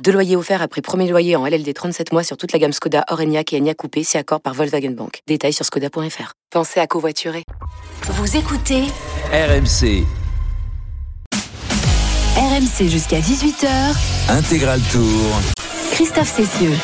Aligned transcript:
Deux 0.00 0.12
loyers 0.12 0.36
offerts 0.36 0.62
après 0.62 0.80
premier 0.80 1.08
loyer 1.08 1.36
en 1.36 1.46
LLD 1.46 1.72
37 1.72 2.12
mois 2.12 2.24
sur 2.24 2.36
toute 2.36 2.52
la 2.52 2.58
gamme 2.58 2.72
Skoda, 2.72 3.04
Orenia 3.08 3.42
et 3.50 3.56
Enya 3.58 3.74
Coupé, 3.74 4.02
si 4.02 4.16
accord 4.18 4.40
par 4.40 4.54
Volkswagen 4.54 4.90
Bank. 4.90 5.20
Détails 5.28 5.52
sur 5.52 5.64
skoda.fr. 5.64 6.32
Pensez 6.50 6.80
à 6.80 6.86
covoiturer. 6.86 7.44
Vous 8.08 8.36
écoutez 8.36 8.82
RMC, 9.32 10.04
RMC 12.36 12.88
jusqu'à 12.88 13.20
18h. 13.20 13.68
Intégral 14.30 14.80
Tour. 14.90 15.40
Christophe 15.92 16.34
Cessieux. 16.34 16.74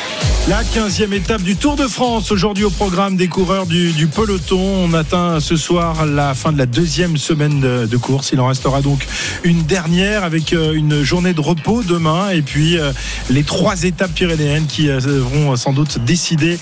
La 0.48 0.62
15e 0.62 1.12
étape 1.12 1.42
du 1.42 1.56
Tour 1.56 1.76
de 1.76 1.86
France, 1.86 2.32
aujourd'hui 2.32 2.64
au 2.64 2.70
programme 2.70 3.16
des 3.16 3.28
coureurs 3.28 3.66
du, 3.66 4.06
peloton. 4.06 4.58
On 4.58 4.94
atteint 4.94 5.40
ce 5.40 5.56
soir 5.56 6.06
la 6.06 6.32
fin 6.32 6.52
de 6.52 6.58
la 6.58 6.64
deuxième 6.64 7.18
semaine 7.18 7.60
de, 7.60 7.96
course. 7.98 8.30
Il 8.32 8.40
en 8.40 8.46
restera 8.46 8.80
donc 8.80 9.06
une 9.44 9.64
dernière 9.64 10.24
avec 10.24 10.54
euh, 10.54 10.72
une 10.72 11.02
journée 11.02 11.34
de 11.34 11.40
repos 11.42 11.82
demain 11.82 12.30
et 12.30 12.40
puis 12.40 12.78
euh, 12.78 12.92
les 13.28 13.42
trois 13.42 13.82
étapes 13.82 14.14
pyrénéennes 14.14 14.64
qui 14.64 14.88
euh, 14.88 15.00
vont 15.00 15.54
sans 15.54 15.74
doute 15.74 15.98
décider 15.98 16.58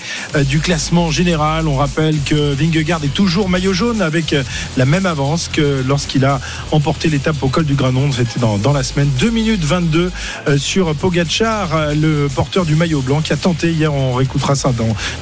du 0.49 0.59
classement 0.59 1.09
général. 1.09 1.69
On 1.69 1.77
rappelle 1.77 2.17
que 2.25 2.53
Vingegaard 2.53 3.05
est 3.05 3.13
toujours 3.13 3.47
maillot 3.47 3.71
jaune 3.71 4.01
avec 4.01 4.35
la 4.75 4.85
même 4.85 5.05
avance 5.05 5.47
que 5.47 5.81
lorsqu'il 5.87 6.25
a 6.25 6.41
emporté 6.71 7.07
l'étape 7.07 7.41
au 7.41 7.47
col 7.47 7.63
du 7.63 7.75
Granon. 7.75 8.11
C'était 8.11 8.41
dans, 8.41 8.57
dans 8.57 8.73
la 8.73 8.83
semaine. 8.83 9.09
2 9.19 9.29
minutes 9.29 9.63
22 9.63 10.11
euh, 10.47 10.57
sur 10.57 10.93
Pogachar, 10.95 11.93
le 11.95 12.27
porteur 12.27 12.65
du 12.65 12.75
maillot 12.75 13.01
blanc 13.01 13.21
qui 13.21 13.31
a 13.31 13.37
tenté 13.37 13.76
On 13.85 14.13
réécoutera 14.13 14.55
ça 14.55 14.71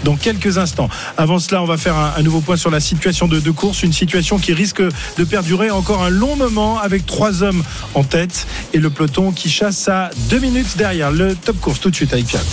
dans, 0.03 0.15
quelques 0.15 0.57
instants. 0.57 0.89
Avant 1.17 1.39
cela, 1.39 1.61
on 1.61 1.65
va 1.65 1.77
faire 1.77 1.95
un, 1.95 2.13
un 2.17 2.21
nouveau 2.23 2.41
point 2.41 2.55
sur 2.55 2.71
la 2.71 2.79
situation 2.79 3.27
de, 3.27 3.39
de 3.39 3.51
course. 3.51 3.83
Une 3.83 3.93
situation 3.93 4.37
qui 4.37 4.53
risque 4.53 4.81
de 4.81 5.23
perdurer 5.23 5.71
encore 5.71 6.03
un 6.03 6.09
long 6.09 6.35
moment 6.35 6.79
avec 6.79 7.05
trois 7.05 7.43
hommes 7.43 7.63
en 7.93 8.03
tête 8.03 8.47
et 8.73 8.79
le 8.79 8.89
peloton 8.89 9.31
qui 9.31 9.49
chasse 9.49 9.87
à 9.87 10.09
deux 10.29 10.39
minutes 10.39 10.77
derrière. 10.77 11.11
Le 11.11 11.35
top 11.35 11.59
course 11.59 11.79
tout 11.79 11.89
de 11.89 11.95
suite 11.95 12.13
avec 12.13 12.27
Pierre. 12.27 12.43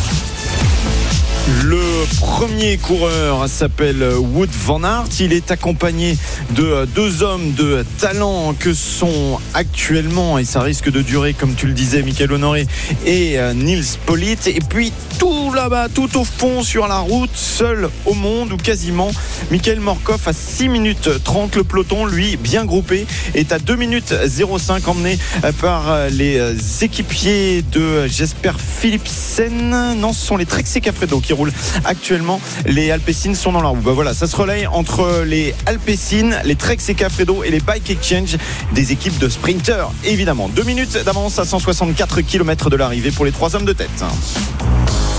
Le 1.49 2.07
premier 2.21 2.77
coureur 2.77 3.49
s'appelle 3.49 4.05
Wood 4.17 4.51
Van 4.65 4.85
Aert. 4.85 5.09
Il 5.19 5.33
est 5.33 5.51
accompagné 5.51 6.17
de 6.51 6.85
deux 6.95 7.25
hommes 7.25 7.53
de 7.55 7.85
talent 7.99 8.55
que 8.57 8.73
sont 8.73 9.41
actuellement, 9.53 10.39
et 10.39 10.45
ça 10.45 10.61
risque 10.61 10.89
de 10.89 11.03
durer, 11.03 11.35
comme 11.35 11.55
tu 11.55 11.67
le 11.67 11.73
disais, 11.73 12.03
Michael 12.03 12.33
Honoré 12.33 12.69
et 13.05 13.41
euh, 13.41 13.55
Nils 13.55 13.85
Polit. 14.07 14.39
Et 14.47 14.61
puis 14.61 14.93
tout 15.19 15.53
là-bas, 15.53 15.89
tout 15.89 16.17
au 16.17 16.25
fond 16.25 16.63
sur 16.63 16.87
la 16.87 16.99
route, 16.99 17.35
seul 17.35 17.91
au 18.07 18.15
monde 18.15 18.53
ou 18.53 18.57
quasiment, 18.57 19.11
Michael 19.51 19.81
Morkov 19.81 20.21
à 20.27 20.33
6 20.33 20.69
minutes 20.69 21.11
30. 21.25 21.57
Le 21.57 21.65
peloton, 21.65 22.07
lui, 22.07 22.37
bien 22.37 22.65
groupé, 22.65 23.05
est 23.35 23.51
à 23.51 23.59
2 23.59 23.75
minutes 23.75 24.15
05 24.29 24.87
emmené 24.87 25.19
par 25.61 25.91
euh, 25.91 26.09
les 26.09 26.39
euh, 26.39 26.55
équipiers 26.83 27.63
de 27.63 28.07
Jesper 28.07 28.53
Philipsen. 28.59 29.97
Non, 29.97 30.13
ce 30.13 30.25
sont 30.25 30.37
les 30.37 30.47
Trek 30.47 30.63
Cafredo 30.63 31.19
qui 31.19 31.32
roulent 31.33 31.53
actuellement. 31.85 32.41
Les 32.67 32.91
Alpecin 32.91 33.35
sont 33.35 33.53
dans 33.53 33.63
la 33.63 33.69
roue. 33.69 33.81
Bah 33.81 33.93
voilà, 33.95 34.15
ça 34.15 34.27
se 34.27 34.37
relaye 34.37 34.67
entre 34.67 35.25
les 35.27 35.55
Alpecin, 35.67 36.31
les 36.45 36.57
Trek 36.57 36.79
Cafredo 36.97 37.43
et 37.45 37.51
les 37.51 37.61
Bike 37.61 37.91
Exchange, 37.91 38.37
des 38.73 38.93
équipes 38.93 39.19
de 39.19 39.29
sprinters, 39.29 39.91
évidemment. 40.05 40.49
Deux 40.49 40.65
minutes 40.65 40.99
d'avance 41.05 41.39
à 41.39 41.45
164 41.45 42.21
km 42.23 42.71
de 42.71 42.77
l'arrivée 42.77 43.11
pour 43.11 43.25
les 43.25 43.33
trois 43.33 43.55
hommes 43.57 43.65
de 43.65 43.73
tête. 43.73 44.05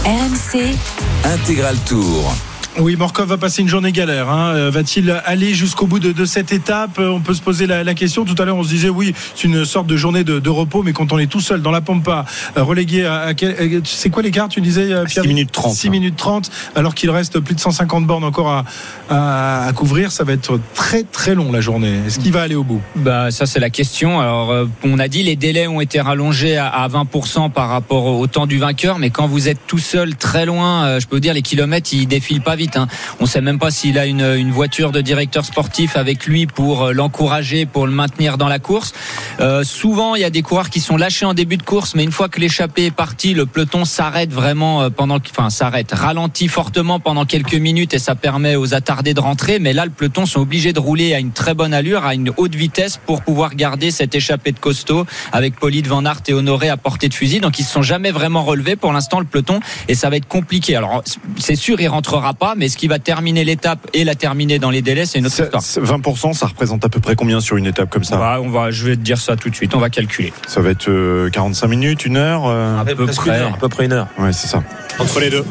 RMC, 0.05 0.75
Intégral 1.23 1.77
Tour. 1.85 2.33
Oui, 2.79 2.95
Morkov 2.95 3.27
va 3.29 3.37
passer 3.37 3.61
une 3.61 3.67
journée 3.67 3.91
galère. 3.91 4.29
hein. 4.31 4.51
Euh, 4.55 4.71
Va-t-il 4.71 5.11
aller 5.25 5.53
jusqu'au 5.53 5.85
bout 5.85 5.99
de, 5.99 6.11
de 6.11 6.25
cette 6.25 6.51
étape? 6.51 6.97
Euh, 6.97 7.09
On 7.09 7.19
peut 7.19 7.35
se 7.35 7.41
poser 7.41 7.67
la, 7.67 7.83
la 7.83 7.93
question. 7.93 8.25
Tout 8.25 8.33
à 8.41 8.45
l'heure, 8.45 8.55
on 8.57 8.63
se 8.63 8.69
disait 8.69 8.89
oui, 8.89 9.13
c'est 9.35 9.43
une 9.47 9.63
sorte 9.63 9.85
de 9.85 9.95
journée 9.95 10.23
de, 10.23 10.39
de 10.39 10.49
repos, 10.49 10.81
mais 10.81 10.91
quand 10.91 11.13
on 11.13 11.19
est 11.19 11.27
tout 11.27 11.39
seul 11.39 11.61
dans 11.61 11.69
la 11.69 11.81
pampa, 11.81 12.25
euh, 12.57 12.63
relégué 12.63 13.05
à, 13.05 13.19
à 13.21 13.33
quel, 13.35 13.81
c'est 13.83 14.09
quoi 14.09 14.23
l'écart 14.23 14.49
Tu 14.49 14.59
disais 14.59 14.87
Pierre? 15.05 15.23
6 15.23 15.27
minutes 15.27 15.51
30. 15.51 15.73
6 15.75 15.89
minutes 15.91 16.15
30, 16.15 16.49
alors 16.75 16.95
qu'il 16.95 17.11
reste 17.11 17.39
plus 17.41 17.53
de 17.53 17.59
150 17.59 18.07
bornes 18.07 18.23
encore 18.23 18.49
à, 18.49 18.65
à, 19.07 19.67
à 19.67 19.73
couvrir. 19.73 20.11
Ça 20.11 20.23
va 20.23 20.33
être 20.33 20.59
très 20.73 21.03
très 21.03 21.35
long 21.35 21.51
la 21.51 21.61
journée. 21.61 21.99
Est-ce 22.07 22.17
qu'il 22.17 22.31
va 22.31 22.41
aller 22.41 22.55
au 22.55 22.63
bout? 22.63 22.81
Bah 22.95 23.29
ça 23.29 23.45
c'est 23.45 23.59
la 23.59 23.69
question. 23.69 24.19
Alors 24.19 24.51
on 24.83 24.97
a 24.97 25.07
dit 25.07 25.21
les 25.21 25.35
délais 25.35 25.67
ont 25.67 25.79
été 25.79 26.01
rallongés 26.01 26.57
à, 26.57 26.69
à 26.69 26.87
20% 26.87 27.51
par 27.51 27.69
rapport 27.69 28.05
au 28.05 28.25
temps 28.25 28.47
du 28.47 28.57
vainqueur, 28.57 28.97
mais 28.97 29.11
quand 29.11 29.27
vous 29.27 29.47
êtes 29.47 29.59
tout 29.67 29.77
seul 29.77 30.15
très 30.15 30.47
loin, 30.47 30.97
je 30.99 31.05
peux 31.05 31.17
vous 31.17 31.19
dire 31.19 31.35
les 31.35 31.43
kilomètres 31.43 31.91
ils 31.93 32.07
défilent 32.07 32.41
pas 32.41 32.55
vite. 32.55 32.62
Hein. 32.75 32.87
On 33.19 33.25
sait 33.25 33.41
même 33.41 33.59
pas 33.59 33.71
s'il 33.71 33.97
a 33.99 34.05
une, 34.05 34.51
voiture 34.51 34.91
de 34.91 35.01
directeur 35.01 35.45
sportif 35.45 35.95
avec 35.95 36.25
lui 36.25 36.45
pour 36.45 36.83
euh, 36.83 36.93
l'encourager, 36.93 37.65
pour 37.65 37.87
le 37.87 37.91
maintenir 37.91 38.37
dans 38.37 38.47
la 38.47 38.59
course. 38.59 38.93
Euh, 39.39 39.63
souvent 39.63 40.15
il 40.15 40.21
y 40.21 40.25
a 40.25 40.29
des 40.29 40.41
coureurs 40.41 40.69
qui 40.69 40.79
sont 40.79 40.97
lâchés 40.97 41.25
en 41.25 41.33
début 41.33 41.57
de 41.57 41.63
course, 41.63 41.95
mais 41.95 42.03
une 42.03 42.11
fois 42.11 42.29
que 42.29 42.39
l'échappée 42.39 42.85
est 42.85 42.91
partie, 42.91 43.33
le 43.33 43.45
peloton 43.45 43.85
s'arrête 43.85 44.31
vraiment 44.31 44.83
euh, 44.83 44.89
pendant, 44.89 45.17
enfin 45.17 45.49
s'arrête, 45.49 45.91
ralentit 45.91 46.47
fortement 46.47 46.99
pendant 46.99 47.25
quelques 47.25 47.55
minutes 47.55 47.93
et 47.93 47.99
ça 47.99 48.15
permet 48.15 48.55
aux 48.55 48.73
attardés 48.73 49.13
de 49.13 49.19
rentrer. 49.19 49.59
Mais 49.59 49.73
là 49.73 49.85
le 49.85 49.91
peloton 49.91 50.25
sont 50.25 50.41
obligés 50.41 50.73
de 50.73 50.79
rouler 50.79 51.13
à 51.13 51.19
une 51.19 51.31
très 51.31 51.53
bonne 51.53 51.73
allure, 51.73 52.05
à 52.05 52.13
une 52.13 52.31
haute 52.37 52.55
vitesse 52.55 52.99
pour 53.03 53.23
pouvoir 53.23 53.55
garder 53.55 53.91
cette 53.91 54.13
échappée 54.13 54.51
de 54.51 54.59
costaud 54.59 55.05
avec 55.31 55.55
Polite, 55.55 55.87
Van 55.87 56.05
Aert 56.05 56.21
et 56.27 56.33
Honoré 56.33 56.69
à 56.69 56.77
portée 56.77 57.09
de 57.09 57.13
fusil. 57.13 57.39
Donc 57.39 57.59
ils 57.59 57.63
se 57.63 57.71
sont 57.71 57.81
jamais 57.81 58.11
vraiment 58.11 58.43
relevés 58.43 58.75
pour 58.75 58.93
l'instant 58.93 59.19
le 59.19 59.25
peloton 59.25 59.59
et 59.87 59.95
ça 59.95 60.09
va 60.09 60.17
être 60.17 60.27
compliqué. 60.27 60.75
Alors 60.75 61.03
c'est 61.37 61.55
sûr 61.55 61.79
il 61.81 61.87
rentrera 61.87 62.33
pas, 62.33 62.52
mais 62.55 62.69
ce 62.69 62.77
qui 62.77 62.87
va 62.87 62.99
terminer 62.99 63.43
l'étape 63.43 63.87
et 63.93 64.03
la 64.03 64.15
terminer 64.15 64.59
dans 64.59 64.69
les 64.69 64.81
délais, 64.81 65.05
c'est 65.05 65.19
une 65.19 65.25
autre 65.25 65.39
histoire. 65.39 65.61
c'est 65.61 65.81
20%, 65.81 66.33
ça 66.33 66.47
représente 66.47 66.83
à 66.85 66.89
peu 66.89 66.99
près 66.99 67.15
combien 67.15 67.39
sur 67.39 67.57
une 67.57 67.65
étape 67.65 67.89
comme 67.89 68.03
ça? 68.03 68.17
Bah, 68.17 68.39
on 68.41 68.49
va, 68.49 68.71
je 68.71 68.85
vais 68.85 68.95
te 68.95 69.01
dire 69.01 69.17
ça 69.19 69.35
tout 69.35 69.49
de 69.49 69.55
suite. 69.55 69.75
On 69.75 69.79
va 69.79 69.89
calculer. 69.89 70.33
Ça 70.47 70.61
va 70.61 70.69
être 70.71 70.89
euh, 70.89 71.29
45 71.29 71.67
minutes, 71.67 72.05
une 72.05 72.17
heure 72.17 72.43
euh, 72.47 72.79
À 72.79 72.85
peu 72.85 73.05
près. 73.05 73.39
à 73.39 73.51
peu 73.59 73.69
près 73.69 73.85
une 73.85 73.93
heure. 73.93 74.07
Ouais, 74.17 74.33
c'est 74.33 74.47
ça. 74.47 74.63
Entre 74.99 75.19
les 75.19 75.29
deux. 75.29 75.45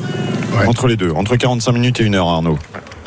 Ouais. 0.59 0.67
Entre 0.67 0.87
les 0.87 0.97
deux, 0.97 1.11
entre 1.11 1.37
45 1.37 1.73
minutes 1.73 2.01
et 2.01 2.05
une 2.05 2.15
heure, 2.15 2.29
Arnaud. 2.29 2.59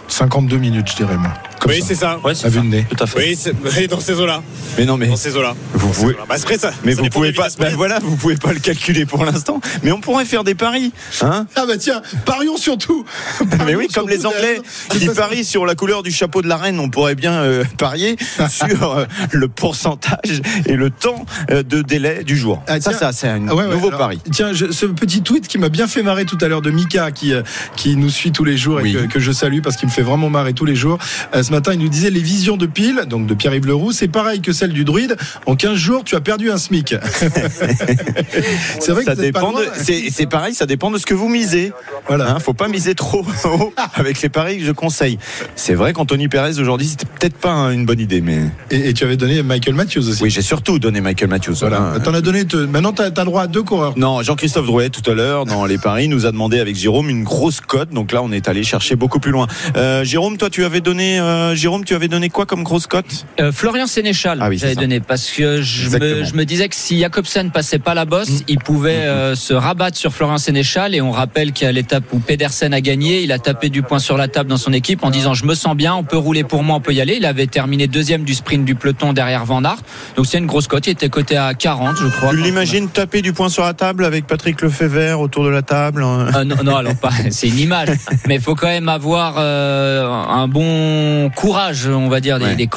52 0.08 0.58
minutes, 0.58 0.90
je 0.92 0.96
dirais 0.98 1.18
moi. 1.18 1.32
Comme 1.66 1.74
oui, 1.74 1.82
ça. 1.82 1.88
c'est 1.88 1.96
ça. 1.96 2.20
À 2.46 2.50
vue 2.50 2.60
de 2.60 2.66
nez. 2.66 2.86
Tout 2.90 3.04
à 3.04 3.08
fait. 3.08 3.18
Oui, 3.20 3.38
c'est 3.40 3.54
oui, 3.78 3.88
dans 3.88 4.00
ces 4.00 4.14
eaux-là. 4.20 4.42
Mais 4.78 4.86
non, 4.86 4.98
mais 4.98 5.08
Dans 5.08 5.16
ces 5.16 5.36
eaux-là. 5.36 5.56
vous 5.74 5.90
pouvez. 5.90 6.16
Bah, 6.30 6.38
ça. 6.38 6.72
Mais 6.84 6.94
ça 6.94 7.02
vous 7.02 7.10
pouvez 7.10 7.32
pas. 7.34 7.48
moyennes. 7.58 7.76
voilà, 7.76 8.00
vous 8.02 8.16
pouvez 8.16 8.36
pas 8.36 8.54
le 8.54 8.60
calculer 8.60 9.06
pour 9.06 9.26
l'instant. 9.26 9.60
Mais 9.84 9.92
on 9.92 10.00
pourrait 10.00 10.26
faire 10.26 10.44
des 10.44 10.54
paris, 10.56 10.92
hein 11.22 11.48
Ah 11.56 11.66
bah 11.68 11.78
tiens, 11.78 12.02
parions 12.26 12.58
surtout. 12.58 13.04
Mais 13.66 13.76
oui, 13.76 13.88
comme 13.94 14.08
les 14.10 14.26
Anglais 14.26 14.62
qui 14.90 15.08
parient 15.10 15.44
sur 15.44 15.66
la 15.66 15.76
couleur 15.76 16.04
du 16.04 16.12
chapeau 16.12 16.42
de 16.42 16.48
la 16.48 16.58
reine, 16.58 16.80
on 16.80 16.90
pourrait 16.90 17.16
bien 17.16 17.34
euh, 17.34 17.64
parier 17.78 18.16
sur 18.50 18.94
euh, 18.94 19.06
le 19.32 19.48
pourcentage 19.48 20.42
et 20.68 20.74
le 20.76 20.90
temps 20.92 21.26
euh, 21.52 21.64
de 21.64 21.82
délai 21.82 22.24
du 22.24 22.38
jour. 22.38 22.62
Ah, 22.68 22.80
ça, 22.80 22.92
tiens. 22.92 23.00
ça, 23.00 23.12
c'est 23.12 23.28
un 23.28 23.48
Ah 23.48 23.56
ouais, 23.56 23.66
ouais, 23.66 23.72
nouveau 23.72 23.88
alors, 23.88 24.00
pari. 24.00 24.20
Tiens, 24.32 24.54
je- 24.54 24.72
ce 24.72 24.86
petit 24.86 25.22
tweet 25.22 25.48
qui 25.48 25.58
m'a 25.58 25.70
bien 25.70 25.88
fait 25.88 26.04
marrer 26.04 26.26
tout 26.26 26.38
à 26.42 26.48
l'heure 26.48 26.62
de 26.62 26.72
Mika 26.72 27.12
qui, 27.12 27.34
qui 27.76 27.96
nous 27.96 28.10
suit 28.10 28.32
tous 28.32 28.44
les 28.44 28.58
jours 28.58 28.80
Oui. 28.84 28.92
et 28.92 29.08
que, 29.08 29.14
que 29.14 29.20
je 29.20 29.32
salue 29.32 29.62
parce 29.62 29.78
qu'il 29.78 29.88
me 29.88 29.94
fait 29.94 30.02
vraiment 30.04 30.30
marrer 30.30 30.54
tous 30.54 30.66
les 30.66 30.76
jours. 30.76 30.98
Euh, 31.34 31.44
ce 31.44 31.52
matin, 31.56 31.74
il 31.74 31.80
nous 31.80 31.90
disait 31.90 32.10
les 32.10 32.20
visions 32.22 32.58
de 32.58 32.66
pile, 32.66 33.04
donc 33.08 33.28
de 33.28 33.34
Pierre-Yves 33.34 33.66
Leroux, 33.68 33.92
c'est 33.92 34.08
pareil 34.08 34.42
que 34.42 34.52
celle 34.54 34.74
du 34.74 34.84
druide. 34.86 35.16
En 35.46 35.56
15 35.56 35.76
jours, 35.76 36.04
tu 36.04 36.16
as 36.16 36.22
perdu 36.22 36.52
un 36.52 36.58
SMIC. 36.58 36.96
c'est 38.80 38.92
vrai 38.92 39.04
que 39.04 39.10
Ça 39.12 39.16
dépend 39.16 39.52
de, 39.54 39.66
c'est, 39.76 40.26
pareil, 40.30 40.54
ça 40.54 40.66
dépend 40.66 40.92
de 40.92 40.98
ce 40.98 41.06
que 41.06 41.14
vous 41.14 41.30
misez. 41.30 41.72
Voilà. 42.08 42.32
Hein, 42.36 42.40
faut 42.40 42.54
pas 42.54 42.68
miser 42.68 42.96
trop 42.96 43.26
haut 43.46 43.74
avec 43.96 44.22
les 44.22 44.30
paris 44.30 44.60
que 44.60 44.66
je 44.66 44.72
conseille. 44.72 45.18
C'est 45.56 45.74
vrai 45.74 45.94
qu'Anthony 45.94 46.28
Perez 46.28 46.60
aujourd'hui, 46.60 46.88
c'était 46.88 47.06
peut-être 47.06 47.38
pas 47.38 47.52
hein, 47.52 47.72
une 47.72 47.86
bonne 47.86 48.00
idée, 48.00 48.22
mais 48.22 48.40
Et, 48.72 48.90
et 48.90 48.94
tu 48.94 49.04
avais 49.04 49.18
donné 49.18 49.42
Michael 49.44 49.76
Matthews 49.76 50.08
aussi. 50.10 50.24
oui, 50.24 50.30
j'ai 50.30 50.42
surtout 50.42 50.80
donné 50.80 51.02
Michael 51.02 51.30
Matthews. 51.30 51.56
Voilà. 51.60 51.80
Hein. 51.96 52.00
T'en 52.00 52.14
as 52.14 52.22
donné. 52.22 52.46
te- 52.46 52.58
Maintenant, 52.58 52.94
t'as 52.94 53.06
as 53.06 53.10
droit 53.26 53.44
à 53.44 53.48
deux 53.48 53.64
coureurs. 53.64 53.94
Non, 53.98 54.22
Jean-Christophe 54.22 54.66
Drouet 54.66 54.90
tout 54.90 55.10
à 55.10 55.14
l'heure 55.14 55.46
dans 55.46 55.66
les 55.66 55.78
paris 55.78 56.08
nous 56.08 56.26
a 56.26 56.32
demandé 56.32 56.60
avec 56.60 56.76
Jérôme 56.76 57.10
une 57.10 57.24
grosse 57.24 57.62
cote. 57.62 57.90
Donc 57.92 58.12
là, 58.12 58.22
on 58.24 58.32
est 58.32 58.48
allé 58.48 58.64
chercher 58.64 58.96
beaucoup 58.96 59.20
plus 59.20 59.32
loin. 59.32 59.48
Euh, 59.78 60.04
Jérôme, 60.04 60.38
toi, 60.38 60.50
tu 60.50 60.64
avais 60.66 60.82
donné, 60.82 61.20
euh, 61.20 61.35
Jérôme, 61.56 61.84
tu 61.86 61.96
avais 61.96 62.08
donné 62.08 62.30
quoi 62.30 62.46
comme 62.46 62.64
grosse 62.64 62.88
cote 62.88 63.26
Euh, 63.40 63.52
Florian 63.52 63.88
Sénéchal, 63.88 64.40
Ah 64.42 64.50
oui, 64.50 64.58
j'avais 64.58 64.76
donné 64.76 65.00
parce 65.00 65.30
que 65.32 65.62
je 65.62 65.82
me, 65.90 65.96
Exactement. 65.96 66.26
je 66.26 66.34
me 66.36 66.46
disais 66.46 66.68
que 66.70 66.76
si 66.76 67.00
Jacobsen 67.00 67.52
passait 67.52 67.80
pas 67.80 67.94
la 67.94 68.06
bosse, 68.06 68.44
il 68.48 68.60
pouvait 68.60 68.92
euh, 69.06 69.36
se 69.36 69.54
rabattre 69.54 69.98
sur 69.98 70.14
Florian 70.14 70.38
Sénéchal 70.38 70.96
et 70.96 71.02
on 71.02 71.12
rappelle 71.12 71.52
qu'à 71.52 71.72
l'étape 71.72 72.04
où 72.14 72.20
Pedersen 72.20 72.74
a 72.74 72.82
gagné, 72.82 73.22
il 73.22 73.32
a 73.32 73.40
tapé 73.40 73.70
du 73.70 73.82
poing 73.82 74.00
sur 74.00 74.18
la 74.18 74.28
table 74.28 74.50
dans 74.50 74.58
son 74.58 74.74
équipe 74.74 75.04
en 75.04 75.10
disant 75.10 75.34
je 75.34 75.46
me 75.46 75.56
sens 75.56 75.76
bien, 75.76 75.94
on 75.96 76.04
peut 76.04 76.18
rouler 76.18 76.44
pour 76.44 76.64
moi, 76.64 76.78
on 76.78 76.82
peut 76.82 76.94
y 76.94 77.02
aller. 77.02 77.16
Il 77.18 77.26
avait 77.26 77.48
terminé 77.48 77.88
deuxième 77.88 78.24
du 78.24 78.34
sprint 78.34 78.66
du 78.66 78.76
peloton 78.76 79.14
derrière 79.14 79.46
Van 79.46 79.64
Aert, 79.64 79.78
donc 80.16 80.26
c'est 80.26 80.38
une 80.38 80.46
grosse 80.48 80.68
cote. 80.68 80.88
Il 80.88 80.92
était 80.92 81.10
coté 81.10 81.38
à 81.38 81.54
40, 81.54 81.96
je 82.02 82.08
crois. 82.08 82.32
Tu 82.32 82.38
l'imagines 82.42 82.90
taper 82.90 83.22
du 83.22 83.34
poing 83.34 83.50
sur 83.50 83.64
la 83.64 83.74
table 83.74 84.06
avec 84.06 84.28
Patrick 84.28 84.62
Lefebvre 84.62 85.20
autour 85.20 85.44
de 85.46 85.50
la 85.50 85.62
table 85.62 86.04
hein? 86.04 86.28
Euh, 86.36 86.44
non, 86.44 86.58
non, 86.64 86.76
alors 86.76 86.96
pas. 86.96 87.12
C'est 87.30 87.48
une 87.48 87.60
image, 87.60 87.90
mais 88.28 88.36
il 88.36 88.42
faut 88.42 88.56
quand 88.56 88.68
même 88.68 88.90
avoir 88.90 89.36
euh, 89.38 90.06
un 90.10 90.48
bon 90.48 91.25
son 91.26 91.30
courage, 91.32 91.88
on 91.88 92.08
va 92.08 92.20
dire, 92.20 92.38
des, 92.40 92.46
Ouais. 92.46 92.56
des 92.56 92.68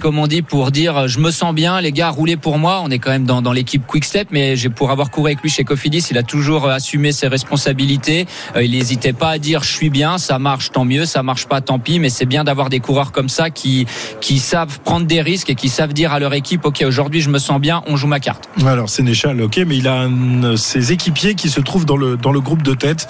comme 0.00 0.18
on 0.18 0.26
dit, 0.28 0.42
pour 0.42 0.70
dire 0.70 0.96
euh, 0.96 1.08
je 1.08 1.18
me 1.18 1.30
sens 1.32 1.52
bien, 1.54 1.80
les 1.80 1.90
gars, 1.92 2.10
roulez 2.10 2.36
pour 2.36 2.58
moi. 2.58 2.80
On 2.84 2.90
est 2.90 2.98
quand 3.00 3.10
même 3.10 3.24
dans, 3.24 3.42
dans 3.42 3.52
l'équipe 3.52 3.84
Quick 3.86 4.04
Step, 4.04 4.28
mais 4.30 4.54
j'ai 4.56 4.68
pour 4.68 4.90
avoir 4.90 5.10
couru 5.10 5.30
avec 5.30 5.42
lui 5.42 5.48
chez 5.50 5.64
Cofidis, 5.64 6.06
il 6.10 6.18
a 6.18 6.22
toujours 6.22 6.66
euh, 6.66 6.70
assumé 6.74 7.10
ses 7.12 7.26
responsabilités. 7.26 8.26
Euh, 8.54 8.62
il 8.62 8.72
n'hésitait 8.72 9.12
pas 9.12 9.30
à 9.30 9.38
dire 9.38 9.62
je 9.64 9.72
suis 9.72 9.90
bien, 9.90 10.18
ça 10.18 10.38
marche, 10.38 10.70
tant 10.70 10.84
mieux, 10.84 11.04
ça 11.04 11.22
marche 11.24 11.46
pas, 11.46 11.60
tant 11.60 11.78
pis. 11.80 11.98
Mais 11.98 12.08
c'est 12.10 12.26
bien 12.26 12.44
d'avoir 12.44 12.68
des 12.68 12.78
coureurs 12.80 13.10
comme 13.12 13.28
ça 13.28 13.50
qui 13.50 13.86
qui 14.20 14.38
savent 14.38 14.78
prendre 14.84 15.06
des 15.06 15.20
risques 15.20 15.50
et 15.50 15.54
qui 15.56 15.68
savent 15.68 15.92
dire 15.92 16.12
à 16.12 16.18
leur 16.20 16.34
équipe 16.34 16.64
ok 16.64 16.84
aujourd'hui 16.86 17.20
je 17.20 17.30
me 17.30 17.38
sens 17.38 17.60
bien, 17.60 17.82
on 17.88 17.96
joue 17.96 18.06
ma 18.06 18.20
carte. 18.20 18.48
Alors 18.66 18.88
Sénéchal, 18.88 19.40
ok, 19.40 19.60
mais 19.66 19.76
il 19.78 19.88
a 19.88 20.02
un- 20.02 20.56
ses 20.56 20.92
équipiers 20.92 21.34
qui 21.34 21.48
se 21.48 21.60
trouvent 21.60 21.86
dans 21.86 21.96
le 21.96 22.16
dans 22.16 22.32
le 22.32 22.40
groupe 22.40 22.62
de 22.62 22.74
tête. 22.74 23.08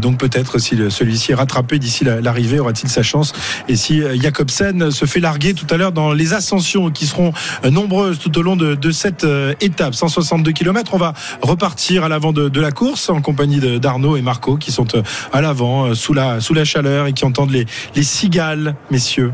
Donc 0.00 0.18
peut-être 0.18 0.58
si 0.58 0.76
celui-ci 0.90 1.32
est 1.32 1.34
rattrapé 1.34 1.78
d'ici 1.78 2.04
la- 2.04 2.20
l'arrivée, 2.20 2.58
aura-t-il 2.58 2.90
sa 2.90 3.02
chance? 3.02 3.32
Et 3.68 3.76
si 3.76 4.02
euh, 4.02 4.14
Jacobsen 4.34 4.90
se 4.90 5.04
fait 5.04 5.20
larguer 5.20 5.54
tout 5.54 5.66
à 5.70 5.76
l'heure 5.76 5.92
dans 5.92 6.12
les 6.12 6.32
ascensions 6.32 6.90
qui 6.90 7.06
seront 7.06 7.32
euh, 7.64 7.70
nombreuses 7.70 8.18
tout 8.18 8.36
au 8.36 8.42
long 8.42 8.56
de, 8.56 8.90
cette 8.90 9.22
euh, 9.22 9.54
étape, 9.60 9.94
162 9.94 10.50
km, 10.50 10.94
on 10.94 10.98
va 10.98 11.14
repartir 11.40 12.02
à 12.02 12.08
l'avant 12.08 12.32
de, 12.32 12.48
de 12.48 12.60
la 12.60 12.72
course 12.72 13.10
en 13.10 13.20
compagnie 13.20 13.60
d'Arnaud 13.78 14.16
et 14.16 14.22
Marco 14.22 14.56
qui 14.56 14.72
sont 14.72 14.88
euh, 14.96 15.02
à 15.32 15.40
l'avant 15.40 15.94
sous 15.94 16.14
la 16.14 16.40
sous 16.40 16.52
la 16.52 16.64
chaleur 16.64 17.06
et 17.06 17.12
qui 17.12 17.24
entendent 17.24 17.52
les 17.52 17.66
les 17.94 18.02
cigales, 18.02 18.74
messieurs. 18.90 19.32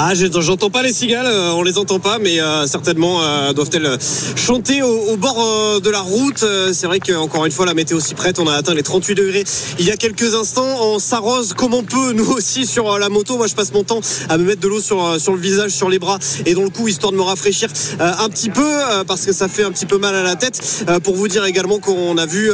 Ah, 0.00 0.12
j'entends 0.14 0.70
pas 0.70 0.84
les 0.84 0.92
cigales, 0.92 1.26
euh, 1.26 1.54
on 1.54 1.64
les 1.64 1.76
entend 1.76 1.98
pas, 1.98 2.20
mais 2.20 2.40
euh, 2.40 2.68
certainement 2.68 3.20
euh, 3.20 3.52
doivent-elles 3.52 3.84
euh, 3.84 3.96
chanter 4.36 4.80
au, 4.80 4.86
au 4.86 5.16
bord 5.16 5.44
euh, 5.44 5.80
de 5.80 5.90
la 5.90 5.98
route. 5.98 6.44
C'est 6.72 6.86
vrai 6.86 7.00
qu'encore 7.00 7.46
une 7.46 7.50
fois, 7.50 7.66
la 7.66 7.74
météo 7.74 7.98
s'y 7.98 8.14
prête. 8.14 8.38
On 8.38 8.46
a 8.46 8.54
atteint 8.54 8.74
les 8.74 8.84
38 8.84 9.16
degrés 9.16 9.42
il 9.80 9.84
y 9.84 9.90
a 9.90 9.96
quelques 9.96 10.36
instants. 10.36 10.68
On 10.82 11.00
s'arrose 11.00 11.52
comme 11.52 11.74
on 11.74 11.82
peut, 11.82 12.12
nous 12.12 12.30
aussi, 12.30 12.64
sur 12.64 12.96
la 12.96 13.08
moto. 13.08 13.38
Moi, 13.38 13.48
je 13.48 13.56
passe 13.56 13.72
mon 13.72 13.82
temps 13.82 13.98
à 14.28 14.38
me 14.38 14.44
mettre 14.44 14.60
de 14.60 14.68
l'eau 14.68 14.80
sur, 14.80 15.20
sur 15.20 15.32
le 15.32 15.40
visage, 15.40 15.72
sur 15.72 15.90
les 15.90 15.98
bras 15.98 16.20
et 16.46 16.54
dans 16.54 16.62
le 16.62 16.70
cou, 16.70 16.86
histoire 16.86 17.10
de 17.10 17.16
me 17.16 17.22
rafraîchir 17.22 17.68
un 17.98 18.28
petit 18.28 18.50
peu, 18.50 18.70
parce 19.08 19.26
que 19.26 19.32
ça 19.32 19.48
fait 19.48 19.64
un 19.64 19.72
petit 19.72 19.86
peu 19.86 19.98
mal 19.98 20.14
à 20.14 20.22
la 20.22 20.36
tête. 20.36 20.60
Pour 21.02 21.16
vous 21.16 21.26
dire 21.26 21.44
également 21.44 21.80
qu'on 21.80 22.16
a 22.18 22.26
vu 22.26 22.52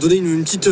donner 0.00 0.16
une, 0.16 0.42
petite, 0.42 0.70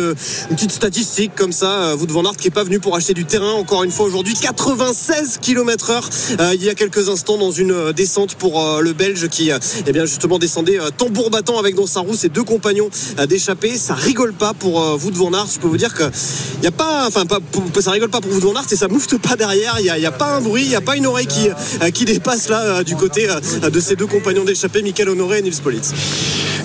une 0.49 0.55
petite 0.55 0.71
statistique 0.71 1.33
comme 1.35 1.51
ça. 1.51 1.95
Wout 1.95 2.07
van 2.09 2.23
Aert 2.23 2.37
qui 2.37 2.47
est 2.47 2.51
pas 2.51 2.63
venu 2.63 2.79
pour 2.79 2.95
acheter 2.95 3.13
du 3.13 3.25
terrain, 3.25 3.51
encore 3.51 3.83
une 3.83 3.91
fois 3.91 4.07
aujourd'hui, 4.07 4.33
96 4.33 5.37
km 5.41 5.90
euh, 5.91 6.53
il 6.53 6.63
y 6.63 6.69
a 6.69 6.75
quelques 6.75 7.09
instants 7.09 7.37
dans 7.37 7.51
une 7.51 7.71
euh, 7.71 7.93
descente 7.93 8.35
pour 8.35 8.63
euh, 8.63 8.81
le 8.81 8.93
Belge 8.93 9.27
qui, 9.27 9.51
eh 9.85 9.91
bien 9.91 10.05
justement 10.05 10.39
descendait 10.39 10.79
tambour 10.97 11.29
battant 11.29 11.59
avec 11.59 11.75
dans 11.75 11.87
sa 11.87 11.99
roue 11.99 12.15
ses 12.15 12.29
deux 12.29 12.43
compagnons 12.43 12.89
d'échappée. 13.27 13.77
Ça 13.77 13.93
rigole 13.93 14.33
pas 14.33 14.53
pour 14.53 14.81
euh, 14.81 14.97
Wout 14.97 15.11
van. 15.13 15.31
Je 15.31 15.59
peux 15.59 15.67
vous 15.67 15.77
dire 15.77 15.93
que 15.93 16.03
ça 17.81 17.91
rigole 17.91 18.09
pas 18.09 18.21
pour 18.21 18.31
Wout 18.31 18.39
van 18.39 18.53
Aert 18.55 18.71
et 18.71 18.75
ça 18.75 18.87
moufte 18.87 19.17
pas 19.17 19.35
derrière. 19.35 19.77
Il 19.79 19.85
y 19.85 20.01
y 20.01 20.05
a 20.05 20.11
pas 20.11 20.35
un 20.35 20.41
bruit, 20.41 20.63
il 20.63 20.71
y 20.71 20.75
a 20.75 20.81
pas 20.81 20.95
une 20.95 21.05
oreille 21.05 21.27
qui, 21.27 21.47
qui 21.93 22.05
dépasse 22.05 22.49
là 22.49 22.83
du 22.83 22.95
côté 22.95 23.27
de 23.61 23.79
ses 23.79 23.95
deux 23.95 24.07
compagnons 24.07 24.43
d'échappée, 24.43 24.81
Michael 24.81 25.09
Honoré 25.09 25.39
et 25.39 25.41
Nils 25.41 25.61
Politz. 25.61 25.91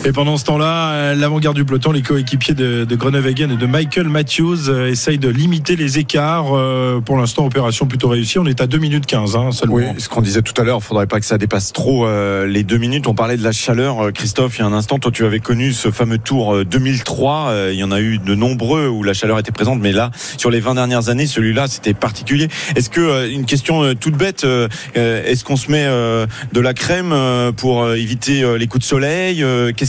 Et 0.06 0.12
pendant 0.12 0.36
ce 0.36 0.44
temps-là, 0.44 0.90
euh, 0.90 1.14
l'avant-garde 1.16 1.56
du 1.56 1.64
peloton, 1.64 1.90
les 1.90 2.00
coéquipiers 2.00 2.54
de, 2.54 2.84
de 2.84 2.94
Groenewegen 2.94 3.50
et 3.50 3.56
de 3.56 3.66
Michael 3.66 4.08
Matthews 4.08 4.68
euh, 4.68 4.88
essayent 4.88 5.18
de 5.18 5.28
limiter 5.28 5.74
les 5.74 5.98
écarts. 5.98 6.54
Euh, 6.54 7.00
Pour 7.00 7.16
l'instant, 7.16 7.44
opération 7.44 7.86
plutôt 7.86 8.10
réussie. 8.10 8.38
On 8.38 8.46
est 8.46 8.60
à 8.60 8.68
2 8.68 8.78
minutes 8.78 9.04
15 9.06 9.34
hein, 9.34 9.50
seulement. 9.50 9.74
Oui, 9.74 9.84
ce 9.98 10.08
qu'on 10.08 10.22
disait 10.22 10.42
tout 10.42 10.54
à 10.60 10.64
l'heure, 10.64 10.78
il 10.80 10.84
faudrait 10.84 11.08
pas 11.08 11.18
que 11.18 11.26
ça 11.26 11.38
dépasse 11.38 11.72
trop 11.72 12.06
euh, 12.06 12.46
les 12.46 12.62
deux 12.62 12.78
minutes. 12.78 13.08
On 13.08 13.14
parlait 13.14 13.36
de 13.36 13.42
la 13.42 13.50
chaleur, 13.50 14.12
Christophe, 14.12 14.58
il 14.58 14.60
y 14.60 14.62
a 14.62 14.66
un 14.66 14.72
instant, 14.72 15.00
toi 15.00 15.10
tu 15.10 15.24
avais 15.24 15.40
connu 15.40 15.72
ce 15.72 15.90
fameux 15.90 16.18
tour 16.18 16.54
euh, 16.54 16.64
2003. 16.64 17.48
euh, 17.48 17.70
il 17.72 17.78
y 17.80 17.82
en 17.82 17.90
a 17.90 18.00
eu 18.00 18.18
de 18.18 18.36
nombreux 18.36 18.86
où 18.86 19.02
la 19.02 19.12
chaleur 19.12 19.40
était 19.40 19.50
présente, 19.50 19.80
mais 19.80 19.90
là, 19.90 20.12
sur 20.36 20.50
les 20.50 20.60
20 20.60 20.76
dernières 20.76 21.08
années, 21.08 21.26
celui-là, 21.26 21.66
c'était 21.66 21.94
particulier. 21.94 22.46
Est-ce 22.76 22.90
que, 22.90 23.00
euh, 23.00 23.28
une 23.28 23.44
question 23.44 23.92
toute 23.96 24.14
bête, 24.14 24.46
est-ce 24.94 25.42
qu'on 25.42 25.56
se 25.56 25.68
met 25.68 25.84
de 25.84 26.60
la 26.60 26.74
crème 26.74 27.12
pour 27.56 27.90
éviter 27.92 28.44
les 28.56 28.66
coups 28.68 28.84
de 28.84 28.88
soleil 28.88 29.44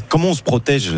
Comment 0.09 0.30
on 0.30 0.33
se 0.33 0.42
protège 0.42 0.92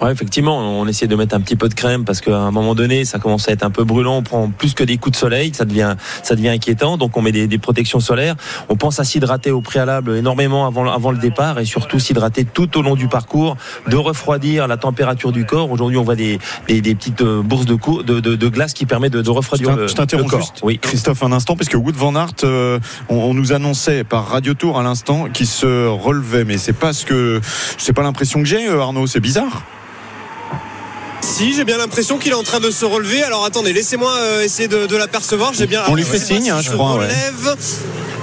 Ouais, 0.00 0.10
effectivement, 0.12 0.58
on 0.80 0.86
essaie 0.86 1.06
de 1.06 1.14
mettre 1.14 1.34
un 1.34 1.40
petit 1.40 1.56
peu 1.56 1.68
de 1.68 1.74
crème 1.74 2.04
parce 2.06 2.22
qu'à 2.22 2.36
un 2.38 2.50
moment 2.50 2.74
donné, 2.74 3.04
ça 3.04 3.18
commence 3.18 3.48
à 3.48 3.52
être 3.52 3.62
un 3.64 3.70
peu 3.70 3.84
brûlant. 3.84 4.16
On 4.16 4.22
prend 4.22 4.48
plus 4.48 4.72
que 4.72 4.82
des 4.82 4.96
coups 4.96 5.12
de 5.12 5.20
soleil, 5.20 5.52
ça 5.54 5.66
devient, 5.66 5.94
ça 6.22 6.34
devient 6.36 6.48
inquiétant. 6.48 6.96
Donc, 6.96 7.18
on 7.18 7.22
met 7.22 7.32
des, 7.32 7.46
des 7.46 7.58
protections 7.58 8.00
solaires. 8.00 8.34
On 8.70 8.76
pense 8.76 8.98
à 8.98 9.04
s'hydrater 9.04 9.50
au 9.50 9.60
préalable 9.60 10.16
énormément 10.16 10.66
avant, 10.66 10.90
avant 10.90 11.10
le 11.10 11.18
départ 11.18 11.58
et 11.58 11.66
surtout 11.66 11.98
s'hydrater 11.98 12.46
tout 12.46 12.78
au 12.78 12.82
long 12.82 12.94
du 12.96 13.08
parcours, 13.08 13.58
de 13.88 13.96
refroidir 13.96 14.66
la 14.68 14.78
température 14.78 15.32
du 15.32 15.44
corps. 15.44 15.70
Aujourd'hui, 15.70 15.98
on 15.98 16.02
voit 16.02 16.16
des, 16.16 16.38
des, 16.66 16.80
des 16.80 16.94
petites 16.94 17.20
euh, 17.20 17.42
bourses 17.42 17.66
de, 17.66 17.74
cou- 17.74 18.02
de, 18.02 18.20
de, 18.20 18.36
de 18.36 18.48
glace 18.48 18.72
qui 18.72 18.86
permettent 18.86 19.12
de, 19.12 19.30
refroidir 19.30 19.76
le, 19.76 19.86
le 19.86 20.24
corps. 20.24 20.40
juste, 20.40 20.60
Oui. 20.62 20.78
Christophe, 20.78 21.22
un 21.22 21.32
instant, 21.32 21.56
parce 21.56 21.68
que 21.68 21.76
Wood 21.76 21.96
Van 21.96 22.14
Aert, 22.16 22.28
euh, 22.44 22.78
on, 23.10 23.16
on 23.16 23.34
nous 23.34 23.52
annonçait 23.52 24.04
par 24.04 24.26
Radio 24.28 24.54
Tour 24.54 24.78
à 24.78 24.82
l'instant 24.82 25.28
qu'il 25.32 25.46
se 25.46 25.86
relevait, 25.88 26.44
mais 26.44 26.56
c'est 26.56 26.72
pas 26.72 26.94
ce 26.94 27.04
que, 27.04 27.40
c'est 27.76 27.92
pas 27.92 28.02
l'impression 28.02 28.38
que 28.40 28.46
j'ai, 28.46 28.66
euh, 28.66 28.80
Arnaud. 28.80 29.06
C'est 29.06 29.20
bizarre. 29.20 29.62
Si, 31.20 31.54
j'ai 31.54 31.64
bien 31.64 31.78
l'impression 31.78 32.18
qu'il 32.18 32.32
est 32.32 32.36
en 32.36 32.42
train 32.42 32.60
de 32.60 32.70
se 32.70 32.84
relever. 32.84 33.22
Alors 33.22 33.44
attendez, 33.44 33.72
laissez-moi 33.72 34.12
euh, 34.18 34.42
essayer 34.44 34.68
de, 34.68 34.86
de 34.86 34.96
l'apercevoir. 34.96 35.52
J'ai 35.54 35.66
bien. 35.66 35.82
On 35.88 35.94
lui 35.94 36.04
fait 36.04 36.18
signe, 36.18 36.42
si 36.44 36.50
hein, 36.50 36.56
il 36.60 36.64
je 36.64 36.70
se 36.70 36.74
crois, 36.74 36.94
ouais. 36.94 37.04
relève. 37.06 37.56